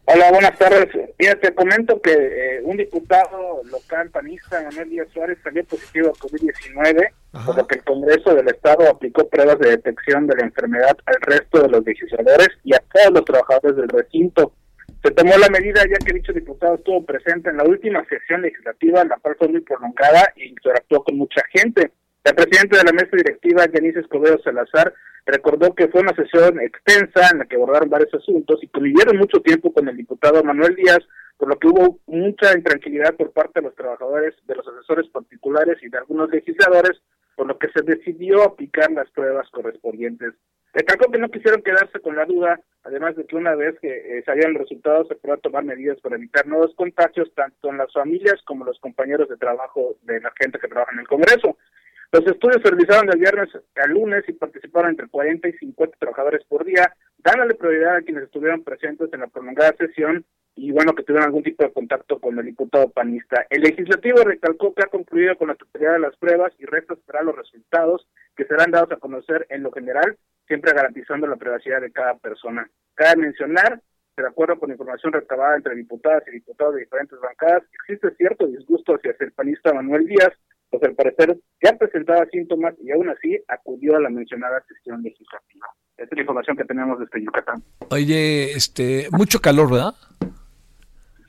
[0.07, 0.87] Hola, buenas tardes.
[1.17, 6.13] Mira, te comento que eh, un diputado local panista, Manuel Díaz Suárez, salió positivo a
[6.13, 7.09] COVID-19,
[7.43, 11.21] por lo que el Congreso del Estado aplicó pruebas de detección de la enfermedad al
[11.21, 14.53] resto de los legisladores y a todos los trabajadores del recinto.
[15.03, 19.03] Se tomó la medida ya que dicho diputado estuvo presente en la última sesión legislativa,
[19.05, 21.91] la cual fue muy prolongada y interactuó con mucha gente.
[22.23, 24.93] La presidenta de la mesa directiva, Janice Escobedo Salazar,
[25.25, 29.41] recordó que fue una sesión extensa en la que abordaron varios asuntos y convivieron mucho
[29.41, 30.99] tiempo con el diputado Manuel Díaz,
[31.37, 35.77] por lo que hubo mucha intranquilidad por parte de los trabajadores, de los asesores particulares
[35.81, 37.01] y de algunos legisladores,
[37.35, 40.33] por lo que se decidió aplicar las pruebas correspondientes.
[40.73, 44.23] Recalcó que no quisieron quedarse con la duda, además de que una vez que eh,
[44.25, 48.41] salían los resultados se podrán tomar medidas para evitar nuevos contagios, tanto en las familias
[48.45, 51.57] como los compañeros de trabajo de la gente que trabaja en el Congreso.
[52.11, 56.45] Los estudios se realizaron del viernes al lunes y participaron entre 40 y 50 trabajadores
[56.45, 60.25] por día, dándole prioridad a quienes estuvieron presentes en la prolongada sesión
[60.57, 63.45] y bueno, que tuvieron algún tipo de contacto con el diputado panista.
[63.49, 67.25] El legislativo recalcó que ha concluido con la totalidad de las pruebas y resta esperar
[67.25, 68.07] los resultados
[68.37, 70.17] que serán dados a conocer en lo general,
[70.47, 72.69] siempre garantizando la privacidad de cada persona.
[72.95, 73.81] Cabe mencionar
[74.17, 78.95] de acuerdo con información recabada entre diputadas y diputados de diferentes bancadas, existe cierto disgusto
[78.95, 80.31] hacia el panista Manuel Díaz,
[80.79, 85.67] pues al parecer ya presentaba síntomas y aún así acudió a la mencionada sesión legislativa.
[85.97, 87.63] Esta es la información que tenemos desde Yucatán.
[87.89, 89.93] Oye, este, mucho calor, ¿verdad?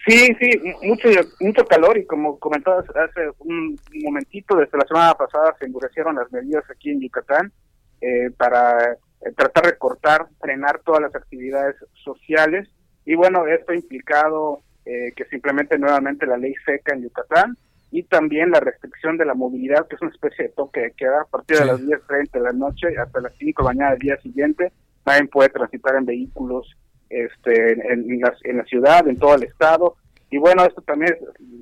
[0.06, 0.50] Sí, sí,
[0.82, 1.08] mucho,
[1.40, 6.30] mucho calor y como comentabas hace un momentito, desde la semana pasada se endurecieron las
[6.32, 7.52] medidas aquí en Yucatán
[8.00, 8.96] eh, para eh,
[9.36, 12.68] tratar de cortar, frenar todas las actividades sociales
[13.04, 17.56] y bueno, esto ha implicado eh, que simplemente nuevamente la ley seca en Yucatán
[17.90, 21.22] y también la restricción de la movilidad, que es una especie de toque de queda
[21.22, 24.00] a partir de las 10.30 de la noche hasta las 5 de la mañana del
[24.00, 24.72] día siguiente,
[25.04, 26.76] nadie puede transitar en vehículos
[27.08, 29.96] este, en, la, en la ciudad, en todo el estado.
[30.30, 31.16] Y bueno, esto también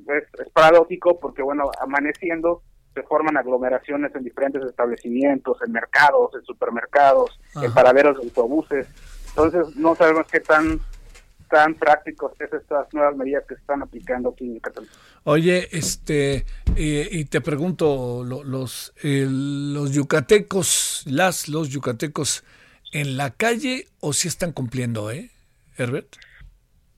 [0.09, 2.63] es, paradójico porque, bueno, amaneciendo
[2.95, 8.87] se forman aglomeraciones en diferentes establecimientos, en mercados, en supermercados, en paraderos de autobuses.
[9.31, 10.79] Entonces, no sabemos qué tan
[11.49, 14.93] tan prácticos es estas nuevas medidas que se están aplicando aquí en Cataluña.
[15.25, 16.45] Oye, este,
[16.77, 22.45] y te pregunto, los, los yucatecos, las, los yucatecos,
[22.93, 25.31] ¿en la calle o si están cumpliendo, eh,
[25.77, 26.17] Herbert?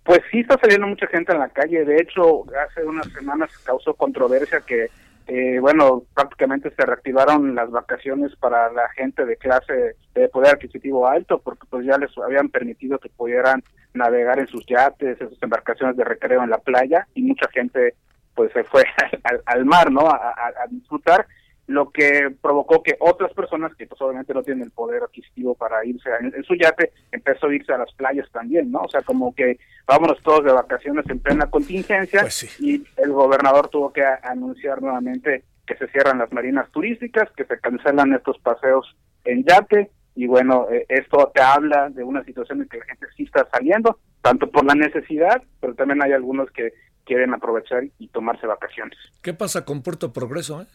[0.05, 1.85] Pues sí está saliendo mucha gente en la calle.
[1.85, 4.89] De hecho, hace unas semanas causó controversia que,
[5.27, 11.09] eh, bueno, prácticamente se reactivaron las vacaciones para la gente de clase de poder adquisitivo
[11.09, 13.65] alto, porque pues ya les habían permitido que pudieran
[13.97, 17.95] navegar en sus yates, en sus embarcaciones de recreo en la playa, y mucha gente
[18.35, 18.85] pues se fue
[19.47, 20.09] al, mar, ¿no?
[20.09, 21.27] a disfrutar
[21.67, 25.85] lo que provocó que otras personas que pues obviamente no tienen el poder adquisitivo para
[25.85, 28.81] irse en, su yate, empezó a irse a las playas también, ¿no?
[28.81, 33.69] O sea, como que vámonos todos de vacaciones en plena contingencia pues y el gobernador
[33.69, 38.97] tuvo que anunciar nuevamente que se cierran las marinas turísticas, que se cancelan estos paseos
[39.25, 43.07] en yate y bueno, eh, esto te habla de una situación en que la gente
[43.17, 46.73] sí está saliendo, tanto por la necesidad, pero también hay algunos que
[47.05, 48.99] quieren aprovechar y tomarse vacaciones.
[49.23, 50.63] ¿Qué pasa con Puerto Progreso?
[50.63, 50.67] Eh?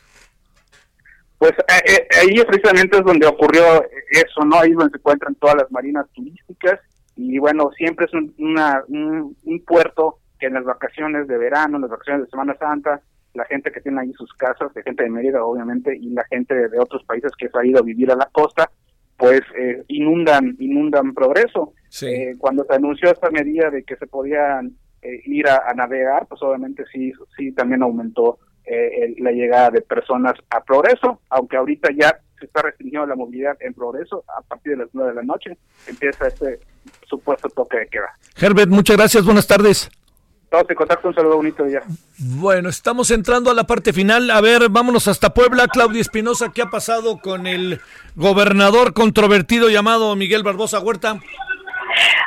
[1.37, 4.59] Pues eh, eh, ahí precisamente es donde ocurrió eso, ¿no?
[4.59, 6.79] Ahí es donde se encuentran todas las marinas turísticas
[7.15, 11.81] y bueno, siempre es un, una, un, puerto que en las vacaciones de verano, en
[11.81, 13.01] las vacaciones de Semana Santa,
[13.33, 16.53] la gente que tiene ahí sus casas, de gente de Mérida obviamente, y la gente
[16.53, 18.69] de, otros países que se ha ido a vivir a la costa,
[19.21, 21.73] pues eh, inundan, inundan progreso.
[22.39, 24.71] cuando se anunció esta medida de que se podían
[25.25, 30.33] ir a, a, navegar, pues obviamente sí, sí también aumentó eh, la llegada de personas
[30.49, 34.83] a Progreso, aunque ahorita ya se está restringiendo la movilidad en Progreso, a partir de
[34.83, 35.57] las nueve de la noche
[35.87, 36.59] empieza este
[37.07, 38.17] supuesto toque de queda.
[38.39, 39.89] Herbert, muchas gracias, buenas tardes.
[40.51, 41.81] Todos en contacto, un saludo bonito ya.
[42.17, 44.29] Bueno, estamos entrando a la parte final.
[44.29, 45.69] A ver, vámonos hasta Puebla.
[45.69, 47.79] Claudia Espinosa, ¿qué ha pasado con el
[48.17, 51.21] gobernador controvertido llamado Miguel Barbosa Huerta?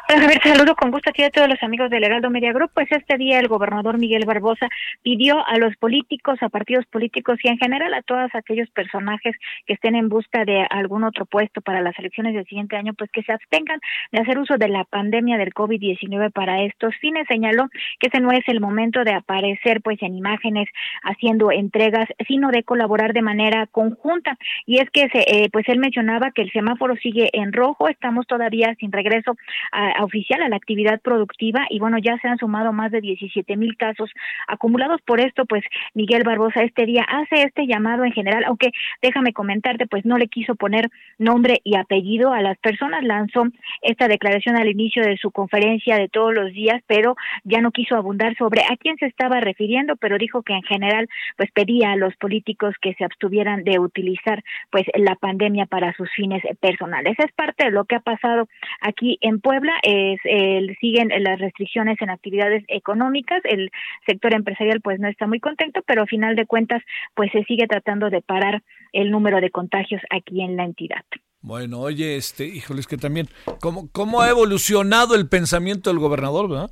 [0.09, 2.70] A ver, saludo con gusto aquí a todos los amigos del Heraldo Media Group.
[2.74, 4.68] Pues este día el gobernador Miguel Barbosa
[5.02, 9.34] pidió a los políticos, a partidos políticos y en general a todos aquellos personajes
[9.66, 13.10] que estén en busca de algún otro puesto para las elecciones del siguiente año, pues
[13.10, 13.80] que se abstengan
[14.12, 17.26] de hacer uso de la pandemia del COVID-19 para estos fines.
[17.26, 17.68] Señaló
[17.98, 20.68] que ese no es el momento de aparecer pues en imágenes
[21.02, 24.36] haciendo entregas, sino de colaborar de manera conjunta.
[24.66, 28.26] Y es que se, eh, pues él mencionaba que el semáforo sigue en rojo, estamos
[28.26, 29.36] todavía sin regreso
[29.72, 33.56] a, oficial a la actividad productiva y bueno, ya se han sumado más de 17
[33.56, 34.10] mil casos
[34.46, 35.64] acumulados por esto, pues
[35.94, 38.70] Miguel Barbosa este día hace este llamado en general, aunque
[39.02, 43.44] déjame comentarte, pues no le quiso poner nombre y apellido a las personas, lanzó
[43.82, 47.96] esta declaración al inicio de su conferencia de todos los días, pero ya no quiso
[47.96, 51.96] abundar sobre a quién se estaba refiriendo, pero dijo que en general pues pedía a
[51.96, 57.16] los políticos que se abstuvieran de utilizar pues la pandemia para sus fines personales.
[57.18, 58.48] Es parte de lo que ha pasado
[58.80, 63.70] aquí en Puebla, es, el, siguen las restricciones en actividades económicas, el
[64.06, 66.82] sector empresarial pues no está muy contento, pero a final de cuentas
[67.14, 68.62] pues se sigue tratando de parar
[68.94, 71.04] el número de contagios aquí en la entidad.
[71.42, 73.28] Bueno, oye, este, híjole, es que también,
[73.60, 76.70] ¿cómo, cómo ha evolucionado el pensamiento del gobernador, verdad?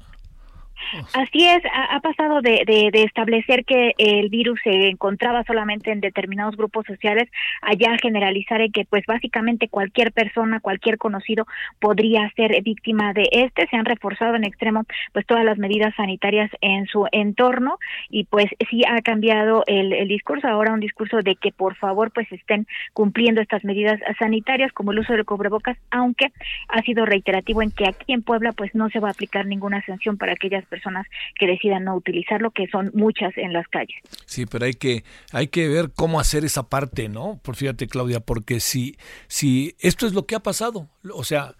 [1.14, 6.56] Así es, ha, pasado de, de, establecer que el virus se encontraba solamente en determinados
[6.56, 7.28] grupos sociales
[7.62, 11.46] a ya generalizar en que pues básicamente cualquier persona, cualquier conocido
[11.80, 13.66] podría ser víctima de este.
[13.68, 17.78] Se han reforzado en extremo pues todas las medidas sanitarias en su entorno
[18.10, 22.10] y pues sí ha cambiado el, el discurso, ahora un discurso de que por favor
[22.10, 26.32] pues estén cumpliendo estas medidas sanitarias como el uso del cubrebocas, aunque
[26.68, 29.82] ha sido reiterativo en que aquí en Puebla pues no se va a aplicar ninguna
[29.84, 31.06] sanción para aquellas personas
[31.38, 33.96] que decidan no utilizarlo, que son muchas en las calles.
[34.26, 37.40] Sí, pero hay que, hay que ver cómo hacer esa parte, ¿no?
[37.42, 38.96] Por fíjate, Claudia, porque si,
[39.28, 41.54] si esto es lo que ha pasado, o sea,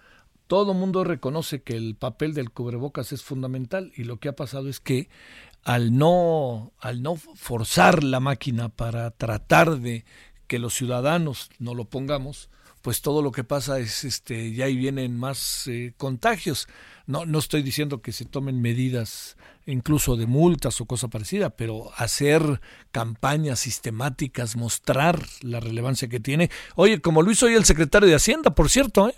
[0.47, 4.69] todo mundo reconoce que el papel del cubrebocas es fundamental y lo que ha pasado
[4.69, 5.09] es que
[5.65, 10.05] al no, al no forzar la máquina para tratar de
[10.47, 12.51] que los ciudadanos no lo pongamos,
[12.82, 16.68] pues todo lo que pasa es este ya ahí vienen más eh, contagios.
[17.06, 19.36] No, no estoy diciendo que se tomen medidas
[19.66, 22.60] incluso de multas o cosa parecida, pero hacer
[22.90, 26.50] campañas sistemáticas, mostrar la relevancia que tiene.
[26.74, 29.14] Oye, como lo hizo hoy el secretario de Hacienda, por cierto, ¿eh?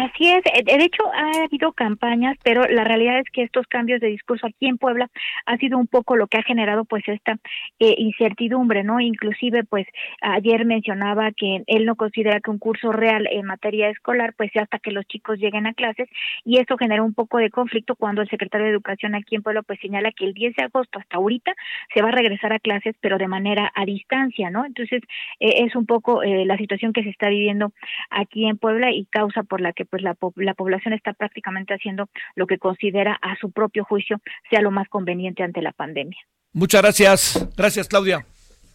[0.00, 4.00] Así es, eh, de hecho ha habido campañas, pero la realidad es que estos cambios
[4.00, 5.10] de discurso aquí en Puebla
[5.44, 7.36] ha sido un poco lo que ha generado pues esta
[7.78, 9.00] eh, incertidumbre, ¿no?
[9.00, 9.86] Inclusive pues
[10.22, 14.62] ayer mencionaba que él no considera que un curso real en materia escolar pues sea
[14.62, 16.08] hasta que los chicos lleguen a clases
[16.46, 19.60] y esto genera un poco de conflicto cuando el secretario de Educación aquí en Puebla
[19.60, 21.52] pues señala que el 10 de agosto hasta ahorita
[21.92, 24.64] se va a regresar a clases pero de manera a distancia, ¿no?
[24.64, 25.02] Entonces
[25.40, 27.74] eh, es un poco la situación que se está viviendo
[28.08, 32.08] aquí en Puebla y causa por la que pues la, la población está prácticamente haciendo
[32.36, 36.18] lo que considera a su propio juicio sea lo más conveniente ante la pandemia.
[36.52, 37.48] Muchas gracias.
[37.56, 38.24] Gracias, Claudia.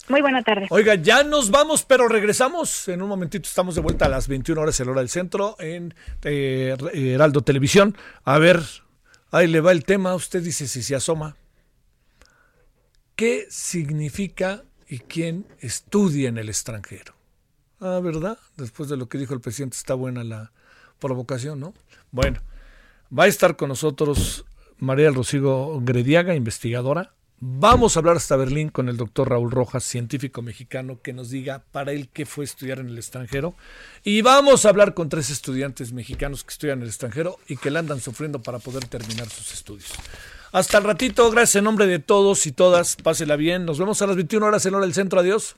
[0.07, 0.67] Muy buena tarde.
[0.69, 2.87] Oiga, ya nos vamos, pero regresamos.
[2.87, 5.95] En un momentito estamos de vuelta a las 21 horas en hora del centro en
[6.23, 7.97] eh, Heraldo Televisión.
[8.23, 8.59] A ver,
[9.31, 10.13] ahí le va el tema.
[10.13, 11.35] Usted dice si se asoma.
[13.15, 17.15] ¿Qué significa y quién estudia en el extranjero?
[17.79, 18.37] Ah, ¿verdad?
[18.57, 20.51] Después de lo que dijo el presidente, está buena la,
[20.99, 21.73] provocación, ¿no?
[22.11, 22.41] Bueno,
[23.17, 24.45] va a estar con nosotros
[24.77, 27.13] María Rocío Grediaga, investigadora.
[27.39, 31.63] Vamos a hablar hasta Berlín con el doctor Raúl Rojas, científico mexicano, que nos diga
[31.71, 33.55] para él qué fue estudiar en el extranjero.
[34.03, 37.71] Y vamos a hablar con tres estudiantes mexicanos que estudian en el extranjero y que
[37.71, 39.91] la andan sufriendo para poder terminar sus estudios.
[40.53, 42.95] Hasta el ratito, gracias en nombre de todos y todas.
[42.95, 43.65] Pásela bien.
[43.65, 45.19] Nos vemos a las 21 horas en hora del centro.
[45.19, 45.57] Adiós.